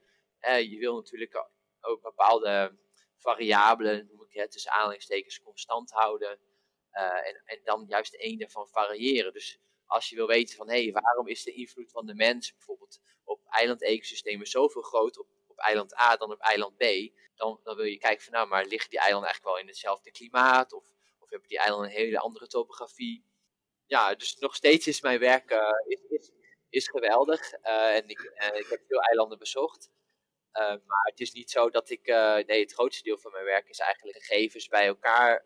je 0.71 0.77
wil 0.79 0.95
natuurlijk 0.95 1.47
ook 1.81 2.03
bepaalde 2.03 2.79
variabelen, 3.23 4.07
noem 4.07 4.23
ik 4.23 4.33
het, 4.33 4.51
tussen 4.51 4.73
aanhalingstekens 4.73 5.41
constant 5.41 5.91
houden. 5.91 6.39
Uh, 6.93 7.29
en, 7.29 7.43
en 7.45 7.61
dan 7.65 7.85
juist 7.89 8.15
één 8.15 8.41
ervan 8.41 8.69
variëren. 8.69 9.33
Dus 9.33 9.61
als 9.87 10.09
je 10.09 10.17
wil 10.17 10.27
weten 10.27 10.57
van, 10.57 10.69
hé, 10.69 10.83
hey, 10.83 10.93
waarom 10.93 11.29
is 11.29 11.43
de 11.43 11.53
invloed 11.53 11.91
van 11.91 12.07
de 12.07 12.15
mens 12.15 12.53
bijvoorbeeld 12.53 13.01
op 13.25 13.41
eilandecosystemen 13.45 14.47
zoveel 14.47 14.83
groter 14.83 15.25
op 15.47 15.59
eiland 15.59 15.99
A 15.99 16.17
dan 16.17 16.33
op 16.33 16.41
eiland 16.41 16.77
B, 16.77 16.85
dan, 17.35 17.61
dan 17.63 17.77
wil 17.77 17.85
je 17.85 17.99
kijken 17.99 18.25
van 18.25 18.33
nou, 18.33 18.49
maar 18.49 18.65
liggen 18.65 18.91
die 18.91 18.99
eilanden 18.99 19.29
eigenlijk 19.29 19.55
wel 19.55 19.65
in 19.65 19.71
hetzelfde 19.71 20.11
klimaat? 20.11 20.73
Of, 20.73 20.85
of 21.19 21.31
hebben 21.31 21.49
die 21.49 21.59
eilanden 21.59 21.89
een 21.91 21.97
hele 21.97 22.19
andere 22.19 22.47
topografie? 22.47 23.25
Ja, 23.87 24.15
dus 24.15 24.37
nog 24.37 24.55
steeds 24.55 24.87
is 24.87 25.01
mijn 25.01 25.19
werk 25.19 25.51
uh, 25.51 25.59
is, 25.87 26.01
is, 26.09 26.31
is, 26.69 26.89
geweldig. 26.89 27.53
Uh, 27.53 27.97
en 27.97 28.09
ik, 28.09 28.21
ik 28.55 28.67
heb 28.69 28.81
veel 28.89 29.01
eilanden 29.01 29.39
bezocht. 29.39 29.91
Uh, 30.53 30.69
maar 30.69 31.05
het 31.05 31.21
is 31.21 31.33
niet 31.33 31.51
zo 31.51 31.71
dat 31.71 31.91
ik, 31.91 32.07
nee, 32.47 32.61
het 32.61 32.73
grootste 32.73 33.03
deel 33.03 33.19
van 33.19 33.33
mijn 33.33 33.45
werk 33.45 33.69
is 33.69 33.79
eigenlijk 33.79 34.25
gegevens 34.25 34.69
bij 34.69 34.87
elkaar 34.87 35.45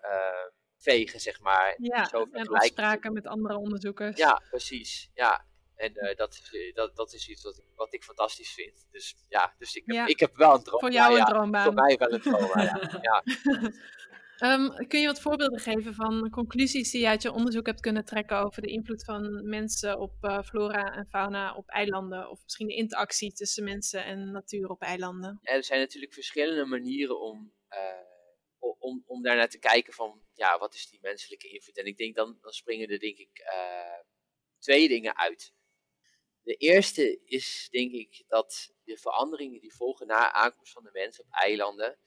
vegen, 0.79 1.21
zeg 1.21 1.41
maar. 1.41 1.75
Ja, 1.79 2.05
zo 2.05 2.27
en 2.33 2.49
afspraken 2.49 3.13
met 3.13 3.27
andere 3.27 3.57
onderzoekers. 3.57 4.17
Ja, 4.17 4.43
precies. 4.51 5.11
Ja, 5.15 5.45
en 5.77 5.93
dat, 6.17 6.41
dat, 6.75 6.97
dat 6.97 7.13
is 7.13 7.29
iets 7.29 7.43
wat, 7.43 7.63
wat 7.75 7.95
ik 7.95 8.05
fantastisch 8.05 8.53
vind. 8.53 8.87
Dus 8.91 9.17
ja, 9.29 9.55
dus 9.59 9.75
ik 9.77 9.83
heb, 9.87 10.09
ik 10.09 10.21
heb 10.21 10.37
wel 10.37 10.55
een 10.55 10.63
droom. 10.63 10.81
Voor 10.81 10.91
jou 10.91 11.11
een 11.11 11.17
ja, 11.17 11.25
droombaan. 11.25 11.65
Voor 11.65 11.75
mij 11.75 11.97
wel 11.97 12.13
een 12.13 12.21
droombaan, 12.21 13.01
ja. 13.03 13.23
um, 14.41 14.87
kun 14.89 15.01
je 15.01 15.07
wat 15.07 15.21
voorbeelden 15.21 15.61
geven 15.61 15.95
van 15.95 16.31
conclusies 16.31 16.91
die 16.91 17.01
je 17.01 17.09
uit 17.09 17.23
je 17.23 17.33
onderzoek 17.33 17.67
hebt 17.67 17.81
kunnen 17.81 18.05
trekken 18.05 18.39
over 18.39 18.63
de 18.63 18.69
invloed 18.69 19.05
van 19.05 19.49
mensen 19.49 19.99
op 19.99 20.13
uh, 20.21 20.43
flora 20.43 20.95
en 20.95 21.07
fauna 21.07 21.55
op 21.55 21.69
eilanden? 21.69 22.31
Of 22.31 22.43
misschien 22.43 22.67
de 22.67 22.75
interactie 22.75 23.33
tussen 23.33 23.65
mensen 23.65 24.05
en 24.05 24.31
natuur 24.31 24.69
op 24.69 24.83
eilanden? 24.83 25.39
er 25.43 25.65
zijn 25.65 25.81
natuurlijk 25.81 26.13
verschillende 26.13 26.65
manieren 26.65 27.21
om, 27.21 27.53
uh, 27.71 28.69
om, 28.79 29.03
om 29.07 29.23
daar 29.23 29.37
naar 29.37 29.49
te 29.49 29.59
kijken 29.59 29.93
van, 29.93 30.23
ja, 30.33 30.59
wat 30.59 30.75
is 30.75 30.89
die 30.89 30.99
menselijke 31.03 31.49
invloed? 31.49 31.79
En 31.79 31.87
ik 31.87 31.97
denk 31.97 32.15
dan, 32.15 32.39
dan 32.41 32.53
springen 32.53 32.89
er 32.89 32.99
denk 32.99 33.17
ik 33.17 33.45
twee 34.59 34.89
dingen 34.89 35.17
uit. 35.17 35.55
De 36.43 36.55
eerste 36.55 37.21
is 37.25 37.69
denk 37.71 37.93
ik 37.93 38.25
dat 38.29 38.75
de 38.85 38.97
veranderingen 38.97 39.61
die 39.61 39.75
volgen 39.75 40.07
na 40.07 40.33
aankomst 40.33 40.73
van 40.73 40.85
de 40.85 40.91
mens 40.93 41.21
op 41.21 41.27
eilanden, 41.31 41.99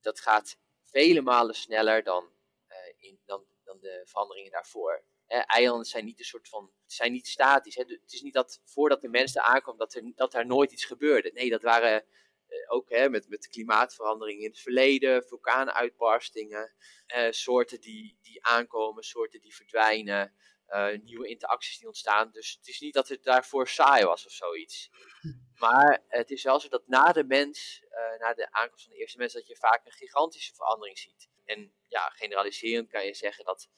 dat 0.00 0.20
gaat 0.20 0.58
vele 0.94 1.20
malen 1.20 1.54
sneller 1.54 2.02
dan, 2.02 2.30
uh, 2.68 2.76
in, 2.98 3.20
dan, 3.24 3.44
dan 3.64 3.78
de 3.80 4.02
veranderingen 4.04 4.50
daarvoor. 4.50 5.04
eilanden 5.26 5.86
zijn 5.86 6.04
niet 6.04 6.18
een 6.18 6.24
soort 6.24 6.48
van, 6.48 6.70
zijn 6.86 7.12
niet 7.12 7.26
statisch. 7.26 7.74
Hè. 7.74 7.82
Het 7.86 8.12
is 8.12 8.22
niet 8.22 8.34
dat 8.34 8.60
voordat 8.64 9.00
de 9.00 9.08
mens 9.08 9.34
er 9.34 9.42
aankwam 9.42 9.76
dat 9.76 9.94
er, 9.94 10.12
dat 10.14 10.34
er 10.34 10.46
nooit 10.46 10.72
iets 10.72 10.84
gebeurde. 10.84 11.30
Nee, 11.34 11.50
dat 11.50 11.62
waren 11.62 12.04
uh, 12.48 12.72
ook 12.72 12.90
hè, 12.90 13.08
met, 13.08 13.28
met 13.28 13.48
klimaatveranderingen 13.48 14.42
in 14.42 14.48
het 14.48 14.60
verleden, 14.60 15.24
vulkaanuitbarstingen, 15.24 16.74
uh, 17.16 17.30
soorten 17.30 17.80
die, 17.80 18.18
die 18.22 18.44
aankomen, 18.44 19.02
soorten 19.02 19.40
die 19.40 19.54
verdwijnen. 19.54 20.34
Uh, 20.74 20.98
nieuwe 21.02 21.28
interacties 21.28 21.78
die 21.78 21.86
ontstaan. 21.86 22.30
Dus 22.30 22.56
het 22.58 22.68
is 22.68 22.80
niet 22.80 22.94
dat 22.94 23.08
het 23.08 23.24
daarvoor 23.24 23.68
saai 23.68 24.04
was 24.04 24.26
of 24.26 24.32
zoiets. 24.32 24.90
Maar 25.58 26.04
het 26.08 26.30
is 26.30 26.42
wel 26.42 26.60
zo 26.60 26.68
dat 26.68 26.86
na 26.86 27.12
de 27.12 27.24
mens, 27.24 27.82
uh, 27.90 28.20
na 28.20 28.34
de 28.34 28.52
aankomst 28.52 28.84
van 28.84 28.92
de 28.92 28.98
eerste 28.98 29.18
mens, 29.18 29.32
dat 29.32 29.46
je 29.46 29.56
vaak 29.56 29.86
een 29.86 29.92
gigantische 29.92 30.54
verandering 30.54 30.98
ziet. 30.98 31.28
En 31.44 31.74
ja, 31.88 32.08
generaliserend 32.08 32.88
kan 32.88 33.06
je 33.06 33.14
zeggen 33.14 33.44
dat 33.44 33.68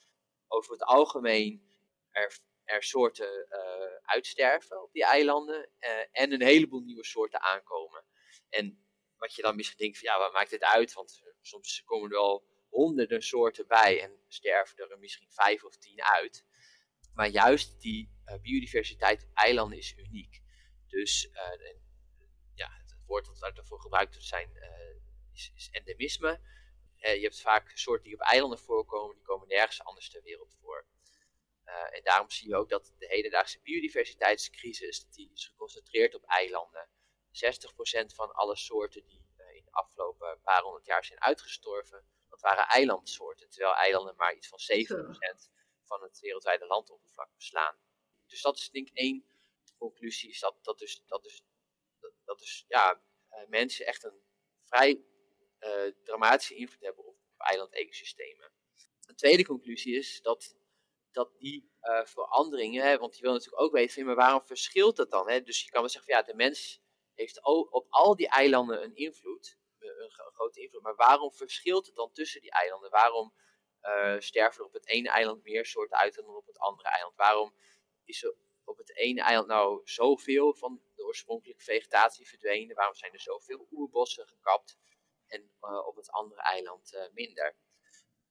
over 0.47 0.71
het 0.71 0.83
algemeen 0.83 1.77
er, 2.11 2.39
er 2.63 2.83
soorten 2.83 3.47
uh, 3.49 3.95
uitsterven 4.01 4.83
op 4.83 4.91
die 4.91 5.05
eilanden 5.05 5.69
en 6.11 6.31
een 6.31 6.41
heleboel 6.41 6.81
nieuwe 6.81 7.05
soorten 7.05 7.41
aankomen. 7.41 8.05
En 8.49 8.87
wat 9.17 9.35
je 9.35 9.41
dan 9.41 9.55
misschien 9.55 9.77
denkt 9.77 9.97
van 9.97 10.07
ja, 10.07 10.19
wat 10.19 10.33
maakt 10.33 10.49
dit 10.49 10.63
uit? 10.63 10.93
Want 10.93 11.23
soms 11.41 11.83
komen 11.85 12.09
er 12.09 12.17
wel 12.17 12.45
honderden 12.69 13.21
soorten 13.21 13.67
bij 13.67 14.01
en 14.01 14.19
sterven 14.27 14.89
er 14.89 14.99
misschien 14.99 15.31
vijf 15.31 15.63
of 15.63 15.77
tien 15.77 16.03
uit. 16.03 16.45
Maar 17.17 17.29
juist 17.29 17.81
die 17.81 18.09
uh, 18.25 18.35
biodiversiteit 18.41 19.23
op 19.23 19.29
eilanden 19.33 19.77
is 19.77 19.97
uniek. 19.97 20.41
Dus 20.87 21.29
uh, 21.31 21.67
en, 21.69 21.81
ja, 22.53 22.69
het, 22.71 22.95
woord 23.05 23.25
dat 23.25 23.55
daarvoor 23.55 23.81
gebruikt 23.81 24.13
wordt 24.13 24.27
zijn, 24.27 24.49
uh, 24.55 25.33
is, 25.33 25.51
is, 25.55 25.69
endemisme. 25.71 26.39
je 26.95 27.21
hebt 27.21 27.41
vaak 27.41 27.71
soorten 27.73 28.03
die 28.03 28.13
op 28.13 28.21
eilanden 28.21 28.59
voorkomen, 28.59 29.15
die 29.15 29.23
komen 29.23 29.47
nergens 29.47 29.83
anders 29.83 30.09
ter 30.09 30.21
wereld 30.23 30.55
voor. 30.61 30.87
en 31.91 32.03
daarom 32.03 32.29
zie 32.29 32.47
je 32.47 32.55
ook 32.55 32.69
dat 32.69 32.93
de 32.97 33.07
hedendaagse 33.07 33.59
biodiversiteitscrisis 33.61 35.09
die 35.09 35.31
is 35.33 35.45
geconcentreerd 35.45 36.15
op 36.15 36.23
eilanden. 36.23 36.89
60% 37.31 38.15
van 38.15 38.31
alle 38.31 38.55
soorten 38.55 39.03
die 39.07 39.25
in 39.53 39.63
de 39.63 39.71
afgelopen 39.71 40.39
paar 40.43 40.61
honderd 40.61 40.85
jaar 40.85 41.05
zijn 41.05 41.21
uitgestorven, 41.21 42.05
dat 42.29 42.41
waren 42.41 42.67
eilandsoorten. 42.67 43.49
Terwijl 43.49 43.75
eilanden 43.75 44.15
maar 44.15 44.35
iets 44.35 44.47
van 44.47 44.59
7% 44.59 45.57
van 45.87 46.01
het 46.01 46.19
wereldwijde 46.19 46.65
landoppervlak 46.65 47.29
beslaan. 47.35 47.77
Dus 48.27 48.41
dat 48.41 48.57
is 48.57 48.69
denk 48.69 48.87
ik 48.87 48.97
één 48.97 49.25
conclusie, 49.77 50.29
is 50.29 50.39
dat, 50.39 50.55
dat 50.61 50.79
dus, 50.79 51.03
dat 51.05 51.23
dus, 51.23 51.43
dat, 51.99 52.11
dat 52.25 52.39
dus 52.39 52.65
ja, 52.67 53.01
uh, 53.31 53.47
mensen 53.47 53.85
echt 53.85 54.03
een 54.03 54.21
vrij 54.63 55.03
uh, 55.59 55.91
dramatische 56.03 56.55
invloed 56.55 56.81
hebben 56.81 57.05
op, 57.05 57.15
eiland-ecosystemen. 57.37 58.51
Een 59.05 59.15
tweede 59.15 59.45
conclusie 59.45 59.95
is 59.95 60.21
dat, 60.21 60.55
dat 61.11 61.39
die 61.39 61.71
uh, 61.81 62.05
veranderingen, 62.05 62.83
hè, 62.83 62.97
want 62.97 63.15
je 63.15 63.21
wil 63.21 63.33
natuurlijk 63.33 63.61
ook 63.61 63.71
weten, 63.71 64.05
maar 64.05 64.15
waarom 64.15 64.45
verschilt 64.45 64.95
dat 64.95 65.11
dan? 65.11 65.29
Hè? 65.29 65.41
Dus 65.41 65.63
je 65.63 65.69
kan 65.69 65.81
wel 65.81 65.89
zeggen, 65.89 66.11
van, 66.11 66.21
ja, 66.21 66.27
de 66.27 66.35
mens 66.35 66.81
heeft 67.13 67.43
op 67.43 67.85
al 67.89 68.15
die 68.15 68.27
eilanden 68.27 68.83
een 68.83 68.95
invloed, 68.95 69.57
een, 69.79 70.01
een 70.03 70.11
grote 70.11 70.61
invloed, 70.61 70.81
maar 70.81 70.95
waarom 70.95 71.33
verschilt 71.33 71.85
het 71.85 71.95
dan 71.95 72.11
tussen 72.11 72.41
die 72.41 72.51
eilanden? 72.51 72.89
Waarom 72.89 73.33
sterven 74.19 74.59
er 74.59 74.65
op 74.67 74.73
het 74.73 74.87
ene 74.87 75.09
eiland 75.09 75.43
meer 75.43 75.65
soorten 75.65 75.97
uit 75.97 76.15
dan 76.15 76.35
op 76.35 76.47
het 76.47 76.59
andere 76.59 76.89
eiland? 76.89 77.15
Waarom 77.15 77.53
is 78.03 78.23
er 78.23 78.35
op 78.63 78.77
het 78.77 78.95
ene 78.95 79.21
eiland 79.21 79.47
nou 79.47 79.81
zoveel 79.83 80.53
van 80.53 80.81
de 80.95 81.05
oorspronkelijke 81.05 81.63
vegetatie 81.63 82.27
verdwenen? 82.27 82.75
Waarom 82.75 82.95
zijn 82.95 83.13
er 83.13 83.19
zoveel 83.19 83.67
oerbossen 83.71 84.27
gekapt 84.27 84.77
en 85.27 85.51
uh, 85.61 85.87
op 85.87 85.95
het 85.95 86.11
andere 86.11 86.41
eiland 86.41 86.93
uh, 86.93 87.01
minder? 87.13 87.55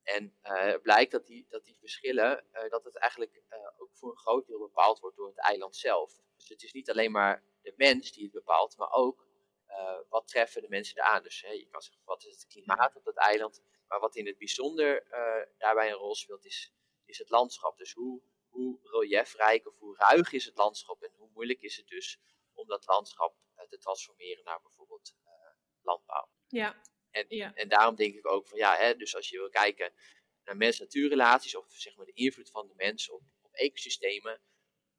En 0.02 0.36
het 0.40 0.82
blijkt 0.82 1.10
dat 1.10 1.26
die, 1.26 1.46
dat 1.48 1.64
die 1.64 1.78
verschillen, 1.78 2.44
dat 2.68 2.84
het 2.84 2.96
eigenlijk 2.96 3.42
ook 3.76 3.90
voor 3.92 4.10
een 4.10 4.18
groot 4.18 4.46
deel 4.46 4.58
bepaald 4.58 5.00
wordt 5.00 5.16
door 5.16 5.28
het 5.28 5.38
eiland 5.38 5.76
zelf. 5.76 6.20
Dus 6.36 6.48
het 6.48 6.62
is 6.62 6.72
niet 6.72 6.90
alleen 6.90 7.10
maar 7.10 7.42
de 7.62 7.74
mens 7.76 8.12
die 8.12 8.22
het 8.22 8.32
bepaalt, 8.32 8.76
maar 8.76 8.90
ook 8.90 9.26
wat 10.08 10.28
treffen 10.28 10.62
de 10.62 10.68
mensen 10.68 10.98
eraan. 10.98 11.22
Dus 11.22 11.40
je 11.40 11.68
kan 11.70 11.82
zeggen, 11.82 12.02
wat 12.04 12.24
is 12.24 12.32
het 12.32 12.46
klimaat 12.46 12.96
op 12.96 13.04
dat 13.04 13.16
eiland? 13.16 13.62
Maar 13.88 14.00
wat 14.00 14.16
in 14.16 14.26
het 14.26 14.38
bijzonder 14.38 15.06
uh, 15.10 15.58
daarbij 15.58 15.88
een 15.88 15.96
rol 15.96 16.14
speelt, 16.14 16.44
is, 16.44 16.72
is 17.04 17.18
het 17.18 17.30
landschap. 17.30 17.78
Dus 17.78 17.92
hoe, 17.92 18.22
hoe 18.48 18.78
reliefrijk 18.82 19.66
of 19.66 19.78
hoe 19.78 19.96
ruig 19.96 20.32
is 20.32 20.44
het 20.44 20.56
landschap 20.56 21.02
en 21.02 21.12
hoe 21.16 21.30
moeilijk 21.32 21.60
is 21.60 21.76
het 21.76 21.88
dus 21.88 22.20
om 22.52 22.66
dat 22.66 22.86
landschap 22.86 23.36
uh, 23.56 23.64
te 23.64 23.78
transformeren 23.78 24.44
naar 24.44 24.60
bijvoorbeeld 24.62 25.16
uh, 25.24 25.30
landbouw. 25.82 26.28
Ja. 26.48 26.82
En, 27.10 27.26
ja. 27.28 27.54
en 27.54 27.68
daarom 27.68 27.94
denk 27.94 28.14
ik 28.14 28.26
ook 28.26 28.46
van 28.46 28.58
ja, 28.58 28.76
hè, 28.76 28.96
dus 28.96 29.16
als 29.16 29.28
je 29.28 29.38
wil 29.38 29.48
kijken 29.48 29.92
naar 30.44 30.56
mens-natuurrelaties 30.56 31.56
of 31.56 31.66
zeg 31.68 31.96
maar 31.96 32.06
de 32.06 32.12
invloed 32.12 32.50
van 32.50 32.66
de 32.66 32.74
mens 32.74 33.10
op, 33.10 33.22
op 33.42 33.52
ecosystemen, 33.52 34.40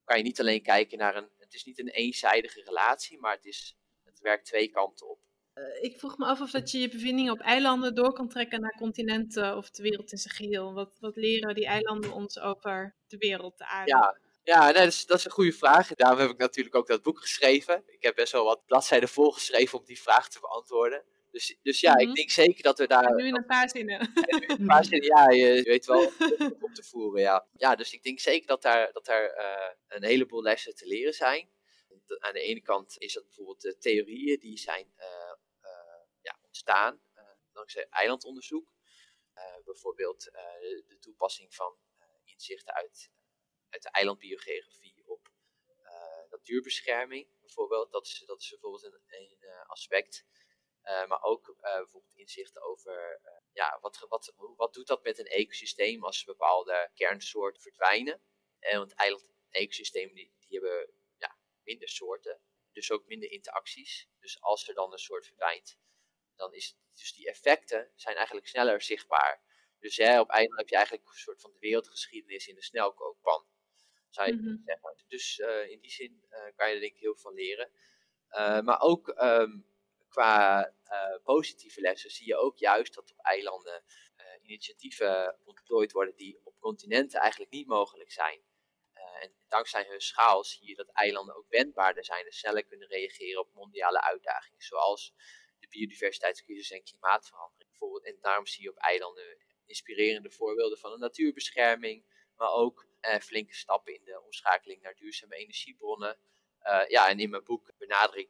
kan 0.03 0.17
je 0.17 0.23
niet 0.23 0.39
alleen 0.39 0.61
kijken 0.61 0.97
naar 0.97 1.15
een, 1.15 1.29
het 1.37 1.53
is 1.53 1.63
niet 1.63 1.79
een 1.79 1.89
eenzijdige 1.89 2.61
relatie, 2.63 3.19
maar 3.19 3.35
het, 3.35 3.45
is, 3.45 3.77
het 4.03 4.19
werkt 4.19 4.45
twee 4.45 4.69
kanten 4.69 5.09
op. 5.09 5.19
Uh, 5.57 5.83
ik 5.83 5.99
vroeg 5.99 6.17
me 6.17 6.25
af 6.25 6.41
of 6.41 6.51
dat 6.51 6.71
je 6.71 6.79
je 6.79 6.89
bevindingen 6.89 7.31
op 7.31 7.39
eilanden 7.39 7.95
door 7.95 8.13
kan 8.13 8.29
trekken 8.29 8.61
naar 8.61 8.75
continenten 8.77 9.57
of 9.57 9.69
de 9.69 9.83
wereld 9.83 10.11
in 10.11 10.17
zijn 10.17 10.33
geheel. 10.33 10.73
Wat, 10.73 10.97
wat 10.99 11.15
leren 11.15 11.55
die 11.55 11.65
eilanden 11.65 12.11
ons 12.11 12.39
over 12.39 12.95
de 13.07 13.17
wereld, 13.17 13.57
de 13.57 13.65
aarde? 13.65 13.91
Ja, 13.91 14.17
ja 14.43 14.63
nee, 14.63 14.73
dat, 14.73 14.87
is, 14.87 15.05
dat 15.05 15.17
is 15.17 15.25
een 15.25 15.31
goede 15.31 15.51
vraag. 15.51 15.87
Daarom 15.87 16.19
heb 16.19 16.29
ik 16.29 16.37
natuurlijk 16.37 16.75
ook 16.75 16.87
dat 16.87 17.01
boek 17.01 17.19
geschreven. 17.19 17.83
Ik 17.85 18.03
heb 18.03 18.15
best 18.15 18.31
wel 18.31 18.43
wat 18.43 18.65
bladzijden 18.65 19.09
volgeschreven 19.09 19.79
om 19.79 19.85
die 19.85 20.01
vraag 20.01 20.29
te 20.29 20.39
beantwoorden. 20.39 21.03
Dus, 21.31 21.57
dus 21.61 21.79
ja, 21.79 21.91
mm 21.91 21.99
-hmm. 21.99 22.09
ik 22.09 22.15
denk 22.15 22.29
zeker 22.29 22.63
dat 22.63 22.77
we 22.77 22.87
daar... 22.87 23.15
nu 23.15 23.27
in 23.27 23.35
een 23.35 23.45
paar 23.45 23.69
zinnen. 23.69 23.99
een 24.57 24.65
paar 24.65 24.85
zinnen, 24.85 25.07
ja, 25.07 25.29
je, 25.29 25.45
je 25.45 25.63
weet 25.63 25.85
wel 25.85 26.05
op 26.59 26.73
te 26.73 26.83
voeren, 26.83 27.21
ja. 27.21 27.47
Ja, 27.57 27.75
dus 27.75 27.93
ik 27.93 28.03
denk 28.03 28.19
zeker 28.19 28.47
dat 28.47 28.61
daar, 28.61 28.91
dat 28.91 29.05
daar 29.05 29.37
uh, 29.37 29.97
een 29.97 30.03
heleboel 30.03 30.41
lessen 30.41 30.75
te 30.75 30.87
leren 30.87 31.13
zijn. 31.13 31.49
Aan 32.19 32.33
de 32.33 32.41
ene 32.41 32.61
kant 32.61 32.95
is 32.97 33.13
dat 33.13 33.23
bijvoorbeeld 33.23 33.61
de 33.61 33.77
theorieën 33.77 34.39
die 34.39 34.57
zijn 34.57 34.85
uh, 34.97 35.33
ontstaan 36.57 37.01
uh, 37.15 37.23
dankzij 37.51 37.87
eilandonderzoek. 37.89 38.75
Uh, 39.35 39.63
bijvoorbeeld 39.65 40.27
uh, 40.27 40.33
de, 40.87 40.97
toepassing 40.99 41.55
van 41.55 41.77
inzichten 42.23 42.73
uit, 42.73 43.11
uit 43.69 43.83
de 43.83 43.89
eilandbiogeografie 43.89 45.03
op 45.05 45.29
natuurbescherming. 46.29 47.27
Bijvoorbeeld, 47.39 47.91
dat 47.91 48.05
is, 48.05 48.23
dat 48.25 48.41
is 48.41 48.49
bijvoorbeeld 48.49 48.83
een, 48.83 49.65
aspect. 49.67 50.25
maar 50.81 51.21
ook 51.21 51.55
bijvoorbeeld 51.61 52.15
inzichten 52.15 52.61
over 52.61 53.21
ja, 53.51 53.79
wat, 53.81 54.05
wat, 54.09 54.33
wat 54.55 54.73
doet 54.73 54.87
dat 54.87 55.03
met 55.03 55.19
een 55.19 55.25
ecosysteem 55.25 56.03
als 56.03 56.23
bepaalde 56.23 56.91
kernsoorten 56.93 57.61
verdwijnen. 57.61 58.21
want 58.59 58.93
eiland-ecosystemen 58.93 60.15
die, 60.15 60.35
die 60.39 60.59
hebben 60.59 60.93
ja, 61.17 61.37
minder 61.63 61.89
soorten, 61.89 62.41
dus 62.71 62.91
ook 62.91 63.05
minder 63.05 63.31
interacties. 63.31 64.09
Dus 64.19 64.41
als 64.41 64.67
er 64.67 64.73
dan 64.73 64.91
een 64.91 64.99
soort 64.99 65.25
verdwijnt, 65.25 65.77
dan 66.37 66.53
is 66.53 66.77
dus 66.93 67.13
die 67.13 67.27
effecten 67.29 67.91
zijn 67.95 68.15
eigenlijk 68.15 68.47
sneller 68.47 68.81
zichtbaar. 68.81 69.41
Dus 69.79 69.97
hè, 69.97 70.19
op 70.19 70.29
einde 70.29 70.55
heb 70.55 70.69
je 70.69 70.75
eigenlijk 70.75 71.07
een 71.07 71.13
soort 71.13 71.41
van 71.41 71.51
de 71.51 71.59
wereldgeschiedenis 71.59 72.47
in 72.47 72.55
de 72.55 72.63
snelkookpan. 72.63 73.45
Zou 74.09 74.27
je 74.27 74.33
mm 74.33 74.39
-hmm. 74.39 74.61
zeggen. 74.65 75.03
Dus 75.07 75.37
uh, 75.37 75.69
in 75.69 75.79
die 75.79 75.91
zin 75.91 76.25
uh, 76.29 76.39
kan 76.55 76.69
je 76.69 76.73
er 76.73 76.79
denk 76.79 76.93
ik 76.93 76.99
heel 76.99 77.13
veel 77.13 77.21
van 77.21 77.33
leren. 77.33 77.71
Uh, 78.31 78.61
maar 78.61 78.79
ook 78.79 79.07
um, 79.07 79.65
qua 80.09 80.71
positieve 81.23 81.81
lessen 81.81 82.09
zie 82.09 82.27
je 82.27 82.35
ook 82.35 82.57
juist 82.57 82.93
dat 82.93 83.11
op 83.11 83.19
eilanden 83.19 83.83
initiatieven 84.41 85.39
ontplooid 85.43 85.91
worden 85.91 86.15
die 86.15 86.39
op 86.43 86.59
continenten 86.59 87.19
eigenlijk 87.19 87.51
niet 87.51 87.67
mogelijk 87.67 88.11
zijn. 88.11 88.41
en 88.93 89.35
dankzij 89.47 89.85
hun 89.87 90.01
schaal 90.01 90.43
zie 90.43 90.67
je 90.67 90.75
dat 90.75 90.89
eilanden 90.91 91.35
ook 91.35 91.49
wendbaarder 91.49 92.05
zijn 92.05 92.25
en 92.25 92.31
sneller 92.31 92.65
kunnen 92.65 92.87
reageren 92.87 93.41
op 93.41 93.53
mondiale 93.53 94.01
uitdagingen, 94.01 94.61
zoals 94.61 95.13
de 95.59 95.67
biodiversiteitscrisis 95.67 96.71
en 96.71 96.83
klimaatverandering 96.83 97.69
bijvoorbeeld. 97.69 98.05
En 98.05 98.17
daarom 98.21 98.47
zie 98.47 98.63
je 98.63 98.69
op 98.69 98.77
eilanden 98.77 99.37
inspirerende 99.65 100.31
voorbeelden 100.31 100.77
van 100.77 100.91
de 100.91 100.97
natuurbescherming, 100.97 102.05
maar 102.35 102.51
ook 102.51 102.87
eh, 102.99 103.19
flinke 103.19 103.55
stappen 103.55 103.93
in 103.93 104.03
de 104.03 104.21
omschakeling 104.21 104.81
naar 104.81 104.95
duurzame 104.95 105.35
energiebronnen. 105.35 106.17
Uh, 106.63 106.87
ja, 106.87 107.09
en 107.09 107.19
in 107.19 107.29
mijn 107.29 107.43
boek 107.43 107.71
benadruk 107.77 108.29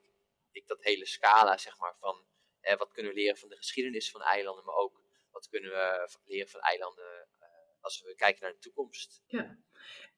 ik 0.52 0.68
dat 0.68 0.84
hele 0.84 1.06
scala, 1.06 1.58
zeg 1.58 1.80
maar, 1.80 1.96
van 2.00 2.26
eh, 2.60 2.78
wat 2.78 2.92
kunnen 2.92 3.12
we 3.12 3.20
leren 3.20 3.38
van 3.38 3.50
de 3.50 3.56
geschiedenis 3.56 4.12
van 4.12 4.22
eilanden, 4.22 4.66
maar 4.66 4.76
ook 4.76 5.02
wat 5.32 5.48
kunnen 5.50 5.72
we 5.72 6.10
leren 6.26 6.50
van 6.50 6.60
eilanden 6.60 7.28
uh, 7.42 7.48
als 7.82 8.02
we 8.02 8.16
kijken 8.16 8.44
naar 8.44 8.52
de 8.52 8.60
toekomst. 8.60 9.22
Ja, 9.26 9.58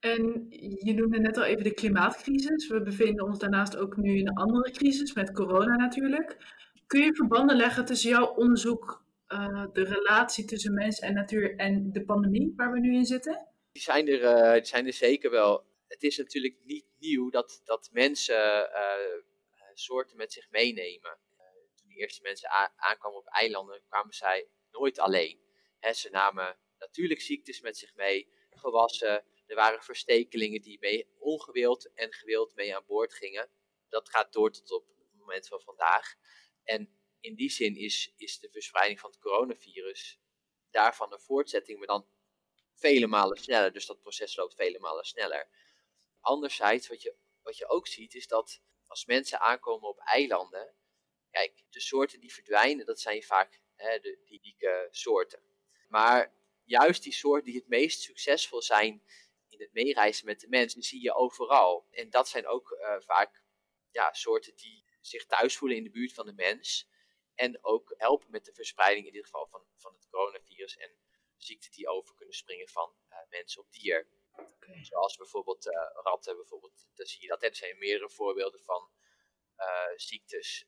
en 0.00 0.46
je 0.84 0.94
noemde 0.94 1.18
net 1.18 1.36
al 1.36 1.44
even 1.44 1.64
de 1.64 1.74
klimaatcrisis. 1.74 2.68
We 2.68 2.82
bevinden 2.82 3.24
ons 3.24 3.38
daarnaast 3.38 3.76
ook 3.76 3.96
nu 3.96 4.18
in 4.18 4.28
een 4.28 4.36
andere 4.36 4.70
crisis, 4.70 5.12
met 5.12 5.32
corona 5.32 5.76
natuurlijk. 5.76 6.36
Kun 6.90 7.00
je 7.00 7.14
verbanden 7.14 7.56
leggen 7.56 7.84
tussen 7.84 8.10
jouw 8.10 8.34
onderzoek, 8.34 9.04
uh, 9.28 9.66
de 9.72 9.84
relatie 9.84 10.44
tussen 10.44 10.74
mens 10.74 10.98
en 10.98 11.14
natuur 11.14 11.56
en 11.56 11.92
de 11.92 12.04
pandemie 12.04 12.52
waar 12.56 12.72
we 12.72 12.80
nu 12.80 12.94
in 12.94 13.04
zitten? 13.04 13.48
Die 13.72 13.82
zijn 13.82 14.08
er, 14.08 14.22
uh, 14.22 14.52
die 14.52 14.64
zijn 14.64 14.86
er 14.86 14.92
zeker 14.92 15.30
wel. 15.30 15.66
Het 15.86 16.02
is 16.02 16.16
natuurlijk 16.16 16.56
niet 16.64 16.86
nieuw 16.98 17.30
dat, 17.30 17.60
dat 17.64 17.88
mensen 17.92 18.70
uh, 18.70 19.22
soorten 19.74 20.16
met 20.16 20.32
zich 20.32 20.50
meenemen. 20.50 21.18
toen 21.74 21.88
de 21.88 21.94
eerste 21.94 22.22
mensen 22.22 22.48
aankwamen 22.76 23.18
op 23.18 23.26
eilanden, 23.26 23.82
kwamen 23.88 24.14
zij 24.14 24.48
nooit 24.70 24.98
alleen. 24.98 25.38
Ze 25.92 26.08
namen 26.10 26.58
natuurlijk 26.78 27.20
ziektes 27.20 27.60
met 27.60 27.76
zich 27.76 27.94
mee, 27.94 28.28
gewassen. 28.50 29.24
Er 29.46 29.56
waren 29.56 29.82
verstekelingen 29.82 30.60
die 30.60 30.78
mee 30.80 31.08
ongewild 31.18 31.92
en 31.94 32.12
gewild 32.12 32.54
mee 32.54 32.76
aan 32.76 32.84
boord 32.86 33.14
gingen. 33.14 33.48
Dat 33.88 34.08
gaat 34.08 34.32
door 34.32 34.50
tot 34.50 34.72
op 34.72 34.86
het 34.86 35.18
moment 35.18 35.48
van 35.48 35.60
vandaag. 35.60 36.14
En 36.64 36.98
in 37.20 37.34
die 37.34 37.50
zin 37.50 37.76
is, 37.76 38.12
is 38.16 38.38
de 38.38 38.50
verspreiding 38.50 39.00
van 39.00 39.10
het 39.10 39.18
coronavirus 39.18 40.20
daarvan 40.70 41.12
een 41.12 41.20
voortzetting, 41.20 41.78
maar 41.78 41.86
dan 41.86 42.08
vele 42.74 43.06
malen 43.06 43.36
sneller. 43.36 43.72
Dus 43.72 43.86
dat 43.86 44.00
proces 44.00 44.36
loopt 44.36 44.54
vele 44.54 44.78
malen 44.78 45.04
sneller. 45.04 45.48
Anderzijds, 46.20 46.88
wat 46.88 47.02
je, 47.02 47.16
wat 47.42 47.56
je 47.56 47.68
ook 47.68 47.86
ziet, 47.86 48.14
is 48.14 48.26
dat 48.26 48.62
als 48.86 49.04
mensen 49.04 49.40
aankomen 49.40 49.88
op 49.88 49.98
eilanden, 49.98 50.74
kijk, 51.30 51.64
de 51.70 51.80
soorten 51.80 52.20
die 52.20 52.32
verdwijnen, 52.32 52.86
dat 52.86 53.00
zijn 53.00 53.22
vaak 53.22 53.60
hè, 53.74 53.98
de, 53.98 54.20
die 54.24 54.38
unieke 54.38 54.88
soorten. 54.90 55.42
Maar 55.88 56.34
juist 56.64 57.02
die 57.02 57.12
soorten 57.12 57.44
die 57.44 57.60
het 57.60 57.68
meest 57.68 58.00
succesvol 58.00 58.62
zijn 58.62 59.02
in 59.48 59.60
het 59.60 59.72
meereizen 59.72 60.26
met 60.26 60.40
de 60.40 60.48
mensen, 60.48 60.82
zie 60.82 61.02
je 61.02 61.14
overal. 61.14 61.86
En 61.90 62.10
dat 62.10 62.28
zijn 62.28 62.46
ook 62.46 62.70
uh, 62.70 62.94
vaak 63.00 63.42
ja, 63.90 64.12
soorten 64.12 64.56
die 64.56 64.84
zich 65.00 65.26
thuis 65.26 65.56
voelen 65.56 65.76
in 65.76 65.84
de 65.84 65.90
buurt 65.90 66.12
van 66.12 66.26
de 66.26 66.32
mens. 66.32 66.88
En 67.34 67.64
ook 67.64 67.94
helpen 67.96 68.30
met 68.30 68.44
de 68.44 68.52
verspreiding 68.52 69.06
in 69.06 69.12
dit 69.12 69.24
geval 69.24 69.46
van, 69.46 69.66
van 69.76 69.92
het 69.92 70.08
coronavirus 70.08 70.76
en 70.76 70.98
ziekten 71.36 71.70
die 71.70 71.88
over 71.88 72.14
kunnen 72.14 72.34
springen 72.34 72.68
van 72.68 72.94
uh, 73.10 73.18
mens 73.28 73.58
op 73.58 73.72
dier. 73.72 74.08
Okay. 74.36 74.84
Zoals 74.84 75.16
bijvoorbeeld 75.16 75.66
uh, 75.66 75.72
ratten, 75.92 76.36
bijvoorbeeld, 76.36 76.86
dan 76.94 77.06
zie 77.06 77.22
je 77.22 77.28
dat. 77.28 77.42
Er 77.42 77.56
zijn 77.56 77.78
meerdere 77.78 78.10
voorbeelden 78.10 78.60
van 78.60 78.90
uh, 79.56 79.96
ziektes 79.96 80.66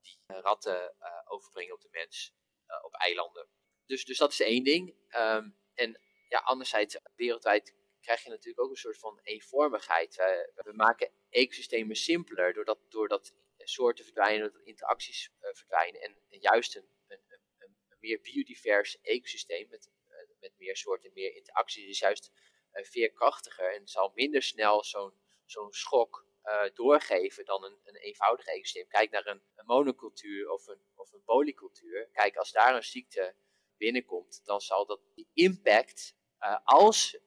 die 0.00 0.20
ratten 0.26 0.94
overbrengen 1.26 1.74
op 1.74 1.80
de 1.80 1.88
mens 1.90 2.34
op 2.82 2.94
eilanden. 2.94 3.48
Dus, 3.86 4.04
dus 4.04 4.18
dat 4.18 4.32
is 4.32 4.40
één 4.40 4.64
ding. 4.64 4.94
Um, 5.16 5.58
en 5.74 6.00
ja, 6.28 6.38
anderzijds, 6.38 6.98
wereldwijd 7.14 7.74
krijg 8.00 8.22
je 8.22 8.28
natuurlijk 8.28 8.60
ook 8.60 8.70
een 8.70 8.76
soort 8.76 8.98
van 8.98 9.20
eenvormigheid. 9.22 10.16
We, 10.16 10.62
we 10.64 10.72
maken 10.72 11.12
ecosystemen 11.30 11.96
simpeler 11.96 12.52
doordat, 12.52 12.78
doordat 12.88 13.34
soorten 13.68 14.04
verdwijnen, 14.04 14.52
dat 14.52 14.62
interacties 14.62 15.30
uh, 15.40 15.48
verdwijnen. 15.52 16.00
En, 16.00 16.16
juist 16.28 16.76
een, 16.76 16.88
een, 17.08 17.20
een, 17.58 17.76
meer 18.00 18.20
biodivers 18.20 19.00
ecosysteem 19.00 19.68
met, 19.68 19.90
uh, 20.08 20.16
met 20.40 20.52
meer 20.56 20.76
soorten 20.76 21.08
en 21.08 21.14
meer 21.14 21.34
interacties 21.34 21.88
is 21.88 21.98
juist 21.98 22.30
uh, 22.72 22.84
veerkrachtiger 22.84 23.74
en 23.74 23.88
zal 23.88 24.12
minder 24.14 24.42
snel 24.42 24.84
zo'n 24.84 25.26
zo'n 25.44 25.72
schok 25.72 26.26
doorgeven 26.74 27.44
dan 27.44 27.64
een, 27.64 27.80
een 27.84 27.96
eenvoudig 27.96 28.46
ecosysteem. 28.46 28.88
Kijk 28.88 29.10
naar 29.10 29.26
een, 29.26 29.42
een 29.54 29.66
monocultuur 29.66 30.50
of 30.50 30.66
een, 30.66 30.80
of 30.94 31.12
een 31.12 31.22
polycultuur. 31.24 32.08
Kijk, 32.12 32.36
als 32.36 32.52
daar 32.52 32.74
een 32.74 32.84
ziekte 32.84 33.34
binnenkomt, 33.76 34.40
dan 34.44 34.60
zal 34.60 34.86
dat 34.86 35.00
die 35.14 35.28
impact, 35.32 36.16
als, 36.64 37.18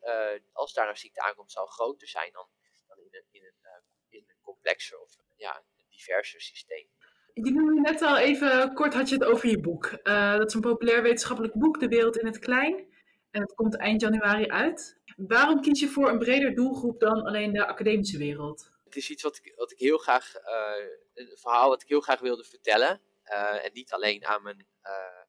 als 0.52 0.74
daar 0.74 0.89
een 0.89 0.98
ziekte 0.98 1.22
aankomt, 1.22 1.52
zal 1.52 1.66
groter 1.66 2.08
zijn 2.08 2.32
dan, 2.32 2.50
dan 2.88 3.00
in, 3.00 3.16
een, 3.16 3.26
in, 3.32 3.44
een, 3.44 3.84
in 4.10 4.24
een 4.28 4.42
complexer 4.42 5.00
of 5.00 5.16
ja, 5.36 5.66
diverser 6.02 6.41
systeem. 6.41 6.88
Je 7.34 7.52
noemde 7.52 7.82
net 7.82 8.02
al 8.02 8.18
even 8.18 8.74
kort 8.74 8.93
had 8.93 9.10
je 9.10 9.16
het 9.16 9.24
over 9.24 9.49
je 9.49 9.60
boek. 9.60 9.99
Uh, 10.04 10.38
dat 10.38 10.47
is 10.47 10.54
een 10.54 10.62
populair 10.62 11.02
wetenschappelijk 11.02 11.54
boek, 11.54 11.80
De 11.80 11.88
Wereld 11.88 12.18
in 12.18 12.26
het 12.26 12.39
Klein. 12.39 12.89
En 13.32 13.41
het 13.41 13.54
komt 13.54 13.78
eind 13.78 14.02
januari 14.02 14.47
uit. 14.47 14.99
Waarom 15.16 15.62
kies 15.62 15.80
je 15.80 15.88
voor 15.88 16.10
een 16.10 16.20
breder 16.20 16.56
doelgroep 16.56 16.99
dan 16.99 17.22
alleen 17.22 17.54
de 17.54 17.66
academische 17.66 18.18
wereld? 18.18 18.72
Het 18.84 18.95
is 18.95 19.10
iets 19.10 19.24
wat 19.24 19.38
ik, 19.38 19.54
wat 19.56 19.72
ik 19.72 19.80
heel 19.80 19.97
graag, 19.97 20.36
uh, 20.36 20.88
een 21.14 21.38
verhaal 21.38 21.70
wat 21.70 21.82
ik 21.82 21.88
heel 21.88 22.02
graag 22.02 22.20
wilde 22.20 22.43
vertellen. 22.43 23.02
Uh, 23.26 23.66
en 23.66 23.72
niet 23.74 23.91
alleen 23.91 24.26
aan 24.26 24.43
mijn, 24.43 24.68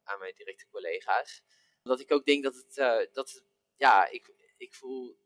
aan 0.05 0.19
mijn 0.19 0.35
directe 0.35 0.67
collega's. 0.71 1.43
Omdat 1.83 2.01
ik 2.01 2.13
ook 2.13 2.25
denk 2.25 2.45
dat 2.45 2.55
het, 2.55 3.11
dat 3.13 3.45
ja, 3.77 4.11
ik, 4.11 4.33
ik 4.57 4.75
voel 4.75 5.17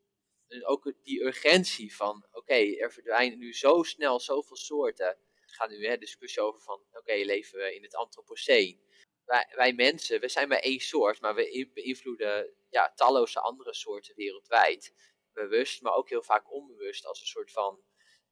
ook 0.64 0.92
die 1.02 1.24
urgentie 1.24 1.96
van, 1.96 2.26
oké, 2.32 2.54
er 2.54 2.92
verdwijnen 2.92 3.38
nu 3.38 3.54
zo 3.54 3.82
snel 3.82 4.20
zoveel 4.20 4.56
soorten 4.56 5.16
gaat 5.56 5.68
nu 5.68 5.86
een 5.86 6.00
discussie 6.00 6.42
over 6.42 6.60
van, 6.60 6.86
oké, 6.92 7.14
leven 7.14 7.58
we 7.58 7.74
in 7.74 7.82
het 7.82 7.94
antropoceen? 7.94 8.84
Wij, 9.24 9.52
wij, 9.54 9.72
mensen, 9.72 10.20
we 10.20 10.28
zijn 10.28 10.48
maar 10.48 10.58
één 10.58 10.80
soort, 10.80 11.20
maar 11.20 11.34
we 11.34 11.70
beïnvloeden 11.74 12.54
ja, 12.68 12.92
talloze 12.94 13.40
andere 13.40 13.74
soorten 13.74 14.14
wereldwijd. 14.14 14.94
Bewust, 15.32 15.82
maar 15.82 15.94
ook 15.94 16.08
heel 16.08 16.22
vaak 16.22 16.52
onbewust, 16.52 17.06
als 17.06 17.20
een 17.20 17.26
soort 17.26 17.52
van 17.52 17.82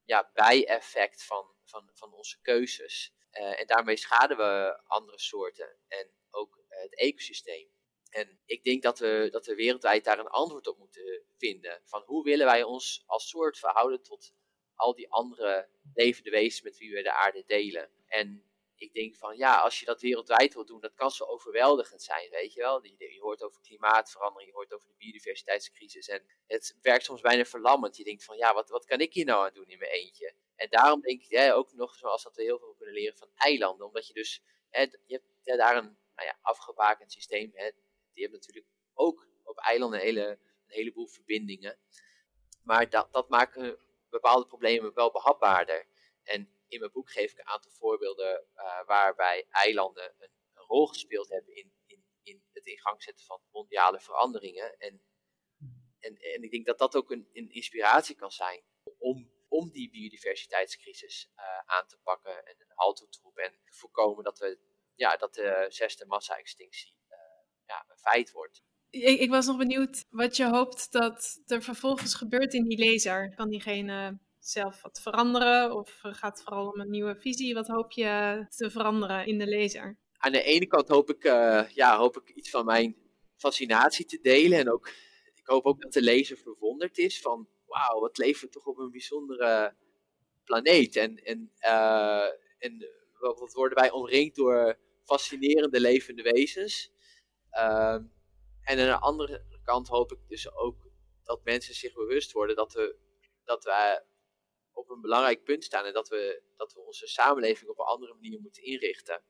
ja, 0.03 0.29
bijeffect 0.33 1.23
van, 1.23 1.55
van, 1.63 1.89
van 1.93 2.13
onze 2.13 2.41
keuzes. 2.41 3.13
Uh, 3.31 3.59
en 3.59 3.67
daarmee 3.67 3.97
schaden 3.97 4.37
we 4.37 4.81
andere 4.85 5.19
soorten 5.19 5.77
en 5.87 6.13
ook 6.29 6.63
het 6.67 6.95
ecosysteem. 6.95 7.73
En 8.09 8.39
ik 8.45 8.63
denk 8.63 8.83
dat 8.83 8.99
we, 8.99 9.27
dat 9.31 9.45
we 9.45 9.55
wereldwijd 9.55 10.03
daar 10.03 10.19
een 10.19 10.27
antwoord 10.27 10.67
op 10.67 10.77
moeten 10.77 11.25
vinden. 11.37 11.81
Van 11.85 12.03
hoe 12.05 12.23
willen 12.23 12.45
wij 12.45 12.63
ons 12.63 13.03
als 13.05 13.29
soort 13.29 13.59
verhouden 13.59 14.03
tot 14.03 14.33
al 14.75 14.95
die 14.95 15.11
andere 15.11 15.67
levende 15.93 16.29
wezens 16.29 16.61
met 16.61 16.77
wie 16.77 16.93
we 16.93 17.01
de 17.01 17.13
aarde 17.13 17.43
delen. 17.45 17.89
En 18.07 18.43
ik 18.75 18.93
denk 18.93 19.15
van 19.15 19.37
ja, 19.37 19.59
als 19.59 19.79
je 19.79 19.85
dat 19.85 20.01
wereldwijd 20.01 20.53
wil 20.53 20.65
doen, 20.65 20.79
dat 20.79 20.93
kan 20.93 21.11
zo 21.11 21.23
overweldigend 21.23 22.01
zijn, 22.01 22.29
weet 22.29 22.53
je 22.53 22.61
wel. 22.61 22.83
Je, 22.83 23.13
je 23.13 23.21
hoort 23.21 23.43
over 23.43 23.61
klimaatverandering, 23.61 24.49
je 24.49 24.55
hoort 24.55 24.73
over 24.73 24.87
de 24.87 24.95
biodiversiteitscrisis 24.97 26.07
en 26.07 26.25
het 26.47 26.77
werkt 26.81 27.05
soms 27.05 27.21
bijna 27.21 27.45
verlammend. 27.45 27.97
Je 27.97 28.03
denkt 28.03 28.23
van 28.23 28.37
ja, 28.37 28.53
wat, 28.53 28.69
wat 28.69 28.85
kan 28.85 28.99
ik 28.99 29.13
hier 29.13 29.25
nou 29.25 29.45
aan 29.45 29.53
doen 29.53 29.67
in 29.67 29.77
mijn 29.77 29.91
eentje? 29.91 30.33
En 30.55 30.69
daarom 30.69 31.01
denk 31.01 31.21
ik 31.21 31.29
ja, 31.29 31.53
ook 31.53 31.73
nog 31.73 31.95
zoals 31.95 32.23
dat 32.23 32.35
we 32.35 32.41
heel 32.41 32.59
veel 32.59 32.73
kunnen 32.77 32.95
leren 32.95 33.17
van 33.17 33.29
eilanden, 33.35 33.87
omdat 33.87 34.07
je 34.07 34.13
dus, 34.13 34.41
hè, 34.69 34.81
je 34.81 35.21
hebt 35.43 35.59
daar 35.59 35.77
een 35.77 35.97
nou 36.15 36.27
ja, 36.27 36.37
afgebakend 36.41 37.11
systeem, 37.11 37.51
hè, 37.53 37.71
die 38.13 38.23
hebt 38.23 38.35
natuurlijk 38.35 38.67
ook 38.93 39.27
op 39.43 39.57
eilanden 39.57 39.99
een, 39.99 40.05
hele, 40.05 40.27
een 40.29 40.39
heleboel 40.67 41.07
verbindingen. 41.07 41.77
Maar 42.63 42.89
dat, 42.89 43.13
dat 43.13 43.29
maakt 43.29 43.55
bepaalde 44.21 44.47
problemen 44.47 44.93
wel 44.93 45.11
behapbaarder. 45.11 45.87
En 46.23 46.49
in 46.67 46.79
mijn 46.79 46.91
boek 46.91 47.11
geef 47.11 47.31
ik 47.31 47.39
een 47.39 47.47
aantal 47.47 47.71
voorbeelden 47.71 48.47
uh, 48.55 48.85
waarbij 48.85 49.45
eilanden 49.49 50.15
een, 50.19 50.33
rol 50.67 50.87
gespeeld 50.87 51.29
hebben 51.29 51.55
in, 51.55 51.73
in, 51.85 52.03
in 52.23 52.43
het 52.53 52.65
in 52.65 52.79
gang 52.79 53.03
zetten 53.03 53.25
van 53.25 53.41
mondiale 53.51 53.99
veranderingen. 53.99 54.77
En, 54.77 55.01
en, 55.99 56.17
en 56.17 56.43
ik 56.43 56.51
denk 56.51 56.65
dat 56.65 56.77
dat 56.77 56.95
ook 56.95 57.11
een, 57.11 57.29
een 57.33 57.51
inspiratie 57.51 58.15
kan 58.15 58.31
zijn 58.31 58.63
om, 58.97 59.31
om 59.47 59.71
die 59.71 59.89
biodiversiteitscrisis 59.89 61.31
uh, 61.35 61.59
aan 61.65 61.87
te 61.87 61.97
pakken 62.03 62.45
en 62.45 62.55
een 62.57 62.71
halt 62.75 62.97
toe 62.97 63.09
te 63.09 63.19
roepen 63.21 63.43
en 63.43 63.59
voorkomen 63.65 64.23
dat, 64.23 64.39
we, 64.39 64.59
ja, 64.95 65.17
dat 65.17 65.33
de 65.33 65.65
zesde 65.69 66.05
massa-extinctie 66.05 66.95
uh, 67.09 67.17
ja, 67.65 67.85
een 67.87 67.97
feit 67.97 68.31
wordt. 68.31 68.63
Ik, 68.95 69.19
ik, 69.19 69.29
was 69.29 69.45
nog 69.45 69.57
benieuwd 69.57 70.05
wat 70.09 70.37
je 70.37 70.49
hoopt 70.49 70.91
dat 70.91 71.41
er 71.45 71.61
vervolgens 71.61 72.15
gebeurt 72.15 72.53
in 72.53 72.63
die 72.63 72.77
lezer. 72.77 73.33
Kan 73.35 73.49
diegene 73.49 74.17
zelf 74.39 74.81
wat 74.81 75.01
veranderen 75.01 75.75
of 75.75 75.99
gaat 76.01 76.37
het 76.37 76.43
vooral 76.43 76.71
om 76.71 76.79
een 76.79 76.89
nieuwe 76.89 77.15
visie? 77.15 77.53
Wat 77.53 77.67
hoop 77.67 77.91
je 77.91 78.45
te 78.49 78.71
veranderen 78.71 79.25
in 79.25 79.37
de 79.37 79.47
lezer? 79.47 79.97
Aan 80.17 80.31
de 80.31 80.43
ene 80.43 80.65
kant 80.65 80.87
hoop 80.87 81.09
ik, 81.09 81.23
uh, 81.23 81.69
ja, 81.69 81.97
hoop 81.97 82.17
ik 82.17 82.35
iets 82.35 82.49
van 82.49 82.65
mijn 82.65 82.95
fascinatie 83.37 84.05
te 84.05 84.19
delen. 84.21 84.59
En 84.59 84.71
ook, 84.71 84.87
ik 85.35 85.47
hoop 85.47 85.65
ook 85.65 85.81
dat 85.81 85.93
de 85.93 86.01
lezer 86.01 86.37
verwonderd 86.37 86.97
is 86.97 87.21
van, 87.21 87.47
wauw, 87.65 87.99
wat 87.99 88.17
leven 88.17 88.47
we 88.47 88.53
toch 88.53 88.65
op 88.65 88.77
een 88.77 88.91
bijzondere 88.91 89.75
planeet. 90.43 90.95
En, 90.95 91.23
en, 91.23 91.51
uh, 91.61 92.27
en 92.57 92.89
wat 93.19 93.53
worden 93.53 93.77
wij 93.77 93.91
omringd 93.91 94.35
door 94.35 94.77
fascinerende 95.03 95.79
levende 95.79 96.21
wezens. 96.21 96.91
Ehm, 97.49 98.03
en 98.65 98.79
aan 98.79 98.87
de 98.87 98.99
andere 98.99 99.45
kant 99.63 99.87
hoop 99.87 100.11
ik 100.11 100.19
dus 100.27 100.53
ook 100.53 100.87
dat 101.23 101.43
mensen 101.43 101.75
zich 101.75 101.93
bewust 101.93 102.31
worden 102.31 102.55
dat 102.55 102.73
we, 102.73 102.97
dat 103.43 103.63
wij 103.63 104.05
op 104.71 104.89
een 104.89 105.01
belangrijk 105.01 105.43
punt 105.43 105.63
staan 105.63 105.85
en 105.85 105.93
dat 105.93 106.07
we, 106.07 106.41
dat 106.57 106.73
we 106.73 106.79
onze 106.79 107.07
samenleving 107.07 107.69
op 107.69 107.79
een 107.79 107.85
andere 107.85 108.13
manier 108.13 108.39
moeten 108.39 108.63
inrichten. 108.63 109.23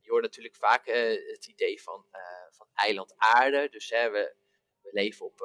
Je 0.00 0.10
hoort 0.10 0.22
natuurlijk 0.22 0.56
vaak 0.56 0.86
uh, 0.86 0.94
het 1.32 1.46
idee 1.46 1.82
van, 1.82 2.06
uh, 2.12 2.46
van 2.50 2.68
eiland 2.74 3.14
aarde. 3.16 3.68
Dus 3.68 3.90
hè, 3.90 4.10
we, 4.10 4.34
we 4.82 4.90
leven 4.92 5.26
op, 5.26 5.38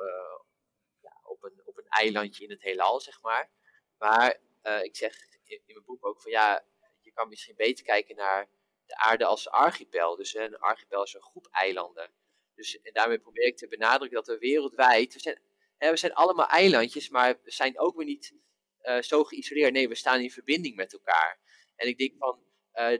ja, 1.02 1.22
op, 1.24 1.44
een, 1.44 1.62
op 1.66 1.78
een 1.78 1.88
eilandje 1.88 2.44
in 2.44 2.50
het 2.50 2.62
heelal, 2.62 3.00
zeg 3.00 3.22
maar. 3.22 3.52
Maar 3.98 4.40
ik 4.84 4.96
zeg 4.96 5.16
in, 5.44 5.62
mijn 5.66 5.86
boek 5.86 6.06
ook 6.06 6.22
van 6.22 6.32
ja, 6.32 6.66
je 7.02 7.12
kan 7.12 7.30
misschien 7.30 7.56
beter 7.56 7.86
kijken 7.86 8.16
naar 8.16 8.50
de 8.86 8.98
aarde 8.98 9.26
als 9.26 9.50
archipel. 9.50 10.16
Dus 10.16 10.36
een 10.36 10.58
archipel 10.58 11.04
is 11.04 11.14
een 11.14 11.22
groep 11.22 11.48
eilanden. 11.52 12.12
Dus, 12.60 12.82
en 12.82 12.94
daarmee 12.94 13.20
probeer 13.20 13.46
ik 13.46 13.58
te 13.58 13.68
benadrukken 13.68 14.18
dat 14.18 14.28
we 14.28 14.38
wereldwijd, 14.38 15.14
we 15.14 15.20
zijn, 15.20 15.42
hè, 15.78 15.90
we 15.90 15.98
zijn 15.98 16.14
allemaal 16.14 16.48
eilandjes, 16.48 17.10
maar 17.10 17.40
we 17.44 17.52
zijn 17.52 17.80
ook 17.80 17.96
weer 17.96 18.06
niet 18.06 18.34
uh, 18.82 19.02
zo 19.02 19.24
geïsoleerd. 19.24 19.74
Nee, 19.74 19.88
we 19.88 19.96
staan 19.96 20.22
in 20.22 20.32
verbinding 20.32 20.76
met 20.76 20.94
elkaar. 20.94 21.40
En 21.76 21.88
ik 21.88 21.98
denk 21.98 22.14
van, 22.18 22.40
uh, 22.74 22.98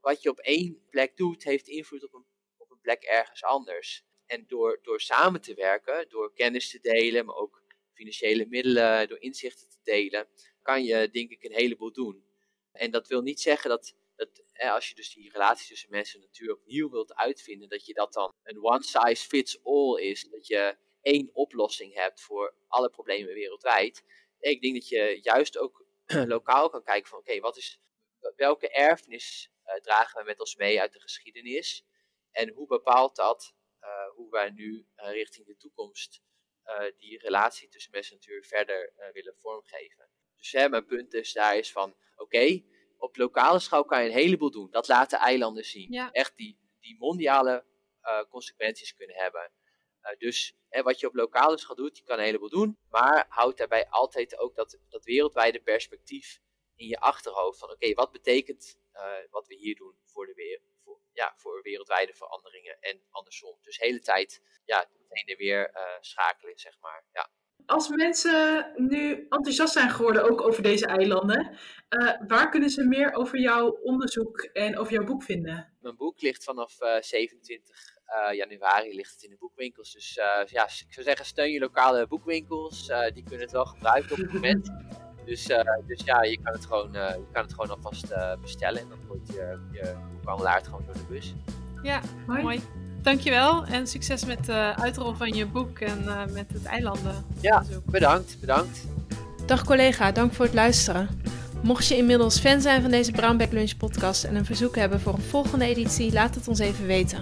wat 0.00 0.22
je 0.22 0.30
op 0.30 0.38
één 0.38 0.86
plek 0.90 1.16
doet, 1.16 1.44
heeft 1.44 1.68
invloed 1.68 2.04
op 2.04 2.14
een, 2.14 2.24
op 2.56 2.70
een 2.70 2.80
plek 2.80 3.02
ergens 3.02 3.44
anders. 3.44 4.04
En 4.26 4.44
door, 4.46 4.78
door 4.82 5.00
samen 5.00 5.40
te 5.40 5.54
werken, 5.54 6.08
door 6.08 6.32
kennis 6.34 6.70
te 6.70 6.80
delen, 6.80 7.24
maar 7.24 7.36
ook 7.36 7.62
financiële 7.92 8.46
middelen, 8.46 9.08
door 9.08 9.20
inzichten 9.20 9.68
te 9.68 9.78
delen, 9.82 10.28
kan 10.62 10.84
je 10.84 11.10
denk 11.10 11.30
ik 11.30 11.44
een 11.44 11.54
heleboel 11.54 11.92
doen. 11.92 12.24
En 12.72 12.90
dat 12.90 13.08
wil 13.08 13.22
niet 13.22 13.40
zeggen 13.40 13.70
dat, 13.70 13.94
dat 14.16 14.42
als 14.56 14.88
je 14.88 14.94
dus 14.94 15.14
die 15.14 15.30
relatie 15.32 15.68
tussen 15.68 15.90
mensen 15.90 16.20
en 16.20 16.26
natuur 16.26 16.52
opnieuw 16.52 16.90
wilt 16.90 17.14
uitvinden, 17.14 17.68
dat 17.68 17.86
je 17.86 17.94
dat 17.94 18.12
dan 18.12 18.34
een 18.42 18.64
one 18.64 18.82
size 18.82 19.26
fits 19.28 19.64
all 19.64 20.00
is. 20.00 20.28
Dat 20.30 20.46
je 20.46 20.76
één 21.02 21.30
oplossing 21.32 21.94
hebt 21.94 22.20
voor 22.20 22.54
alle 22.68 22.90
problemen 22.90 23.34
wereldwijd. 23.34 24.04
Ik 24.38 24.60
denk 24.60 24.74
dat 24.74 24.88
je 24.88 25.18
juist 25.22 25.58
ook 25.58 25.86
lokaal 26.34 26.68
kan 26.68 26.82
kijken 26.82 27.08
van 27.08 27.18
oké, 27.18 27.40
wat 27.40 27.56
is 27.56 27.80
welke 28.36 28.70
erfenis 28.70 29.50
uh, 29.66 29.74
dragen 29.74 30.20
we 30.20 30.24
met 30.26 30.40
ons 30.40 30.56
mee 30.56 30.80
uit 30.80 30.92
de 30.92 31.00
geschiedenis? 31.00 31.86
En 32.30 32.48
hoe 32.48 32.66
bepaalt 32.66 33.16
dat 33.16 33.54
uh, 33.80 34.08
hoe 34.14 34.30
wij 34.30 34.50
nu 34.50 34.86
uh, 34.96 35.10
richting 35.10 35.46
de 35.46 35.56
toekomst 35.56 36.24
die 36.98 37.18
relatie 37.18 37.68
tussen 37.68 37.90
mens 37.90 38.10
en 38.10 38.14
natuur 38.14 38.44
verder 38.44 38.92
willen 39.12 39.36
vormgeven? 39.36 40.08
Dus 40.36 40.52
hè, 40.52 40.68
mijn 40.68 40.86
punt 40.86 41.14
is 41.14 41.32
daar 41.32 41.56
is 41.58 41.72
van 41.72 41.96
oké, 42.16 42.62
op 42.96 43.16
lokale 43.16 43.58
schaal 43.58 43.84
kan 43.84 44.02
je 44.02 44.08
een 44.08 44.14
heleboel 44.14 44.50
doen. 44.50 44.70
Dat 44.70 44.88
laten 44.88 45.18
eilanden 45.18 45.64
zien. 45.64 45.92
Ja. 45.92 46.10
Echt 46.10 46.36
die, 46.36 46.58
die 46.80 46.96
mondiale 46.98 47.64
consequenties 48.28 48.94
kunnen 48.94 49.16
hebben. 49.16 49.50
Uh, 50.02 50.18
dus 50.18 50.56
hè, 50.68 50.82
wat 50.82 51.00
je 51.00 51.06
op 51.06 51.14
lokale 51.14 51.58
schaal 51.58 51.76
doet, 51.76 51.98
je 51.98 52.04
kan 52.04 52.18
een 52.18 52.24
heleboel 52.24 52.48
doen, 52.48 52.78
maar 52.90 53.26
houd 53.28 53.56
daarbij 53.56 53.88
altijd 53.88 54.38
ook 54.38 54.54
dat, 54.54 54.78
dat 54.88 55.04
wereldwijde 55.04 55.60
perspectief 55.60 56.40
in 56.74 56.86
je 56.86 57.00
achterhoofd. 57.00 57.58
Van 57.58 57.68
oké, 57.68 57.76
okay, 57.76 57.94
wat 57.94 58.12
betekent 58.12 58.78
uh, 58.92 59.30
wat 59.30 59.46
we 59.46 59.54
hier 59.54 59.76
doen 59.76 59.98
voor, 60.04 60.26
de 60.26 60.34
weer, 60.34 60.60
voor, 60.84 61.00
ja, 61.12 61.34
voor 61.36 61.62
wereldwijde 61.62 62.14
veranderingen 62.14 62.80
en 62.80 63.02
andersom. 63.10 63.58
Dus 63.62 63.78
de 63.78 63.84
hele 63.84 64.00
tijd 64.00 64.42
ja, 64.64 64.88
heen 65.08 65.26
en 65.26 65.36
weer 65.36 65.70
schakelen, 66.00 66.58
zeg 66.58 66.80
maar. 66.80 67.04
Ja. 67.12 67.30
Als 67.66 67.88
mensen 67.88 68.72
nu 68.76 69.26
enthousiast 69.28 69.72
zijn 69.72 69.90
geworden 69.90 70.30
ook 70.30 70.46
over 70.46 70.62
deze 70.62 70.86
eilanden, 70.86 71.56
uh, 71.90 72.12
waar 72.26 72.50
kunnen 72.50 72.70
ze 72.70 72.84
meer 72.84 73.12
over 73.12 73.40
jouw 73.40 73.68
onderzoek 73.82 74.40
en 74.52 74.78
over 74.78 74.92
jouw 74.92 75.04
boek 75.04 75.22
vinden? 75.22 75.72
Mijn 75.80 75.96
boek 75.96 76.20
ligt 76.20 76.44
vanaf 76.44 76.76
27 77.00 77.96
uh, 78.06 78.36
januari 78.36 78.94
ligt 78.94 79.12
het 79.12 79.22
in 79.22 79.30
de 79.30 79.36
boekwinkels. 79.38 79.92
Dus 79.92 80.16
uh, 80.16 80.46
ja, 80.46 80.64
ik 80.64 80.92
zou 80.92 81.06
zeggen, 81.06 81.26
steun 81.26 81.50
je 81.50 81.58
lokale 81.58 82.06
boekwinkels. 82.06 82.88
Uh, 82.88 83.10
die 83.12 83.22
kunnen 83.22 83.40
het 83.40 83.52
wel 83.52 83.64
gebruiken 83.64 84.10
op 84.10 84.18
het 84.18 84.32
moment. 84.32 84.70
Dus, 85.26 85.46
dus 85.86 86.04
ja, 86.04 86.22
je 86.22 86.40
kan 86.42 86.52
het 86.52 86.66
gewoon, 86.66 86.92
je 86.92 87.26
kan 87.32 87.42
het 87.42 87.54
gewoon 87.54 87.70
alvast 87.70 88.14
bestellen. 88.40 88.80
En 88.80 88.88
dan 88.88 89.06
wordt 89.06 89.26
je, 89.26 89.60
je 89.72 89.94
boekhandelaar 90.12 90.56
het 90.56 90.66
gewoon 90.66 90.84
door 90.84 90.94
de 90.94 91.04
bus. 91.08 91.34
Ja, 91.82 92.00
mooi. 92.26 92.42
mooi. 92.42 92.85
Dankjewel 93.06 93.64
en 93.64 93.86
succes 93.86 94.24
met 94.24 94.44
de 94.44 94.72
uitrol 94.76 95.14
van 95.14 95.34
je 95.34 95.46
boek 95.46 95.78
en 95.78 96.04
met 96.32 96.46
het 96.52 96.64
eilanden. 96.64 97.24
Ja, 97.40 97.64
bedankt, 97.84 98.36
bedankt. 98.40 98.78
Dag 99.44 99.64
collega, 99.64 100.12
dank 100.12 100.32
voor 100.32 100.44
het 100.44 100.54
luisteren. 100.54 101.08
Mocht 101.62 101.86
je 101.86 101.96
inmiddels 101.96 102.38
fan 102.38 102.60
zijn 102.60 102.82
van 102.82 102.90
deze 102.90 103.12
Brownback 103.12 103.52
Lunch 103.52 103.76
podcast 103.76 104.24
en 104.24 104.34
een 104.34 104.44
verzoek 104.44 104.76
hebben 104.76 105.00
voor 105.00 105.14
een 105.14 105.22
volgende 105.22 105.64
editie, 105.64 106.12
laat 106.12 106.34
het 106.34 106.48
ons 106.48 106.58
even 106.58 106.86
weten. 106.86 107.18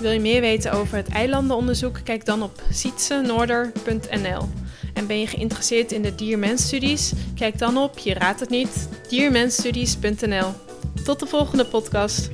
Wil 0.00 0.10
je 0.10 0.20
meer 0.20 0.40
weten 0.40 0.72
over 0.72 0.96
het 0.96 1.08
eilandenonderzoek? 1.08 2.00
Kijk 2.04 2.24
dan 2.24 2.42
op 2.42 2.62
sietsenoorder.nl. 2.70 4.48
En 4.94 5.06
ben 5.06 5.20
je 5.20 5.26
geïnteresseerd 5.26 5.92
in 5.92 6.02
de 6.02 6.14
diermensstudies? 6.14 7.12
Kijk 7.34 7.58
dan 7.58 7.76
op, 7.76 7.98
je 7.98 8.14
raadt 8.14 8.40
het 8.40 8.50
niet, 8.50 8.88
diermensstudies.nl. 9.08 10.52
Tot 11.04 11.20
de 11.20 11.26
volgende 11.26 11.64
podcast. 11.64 12.30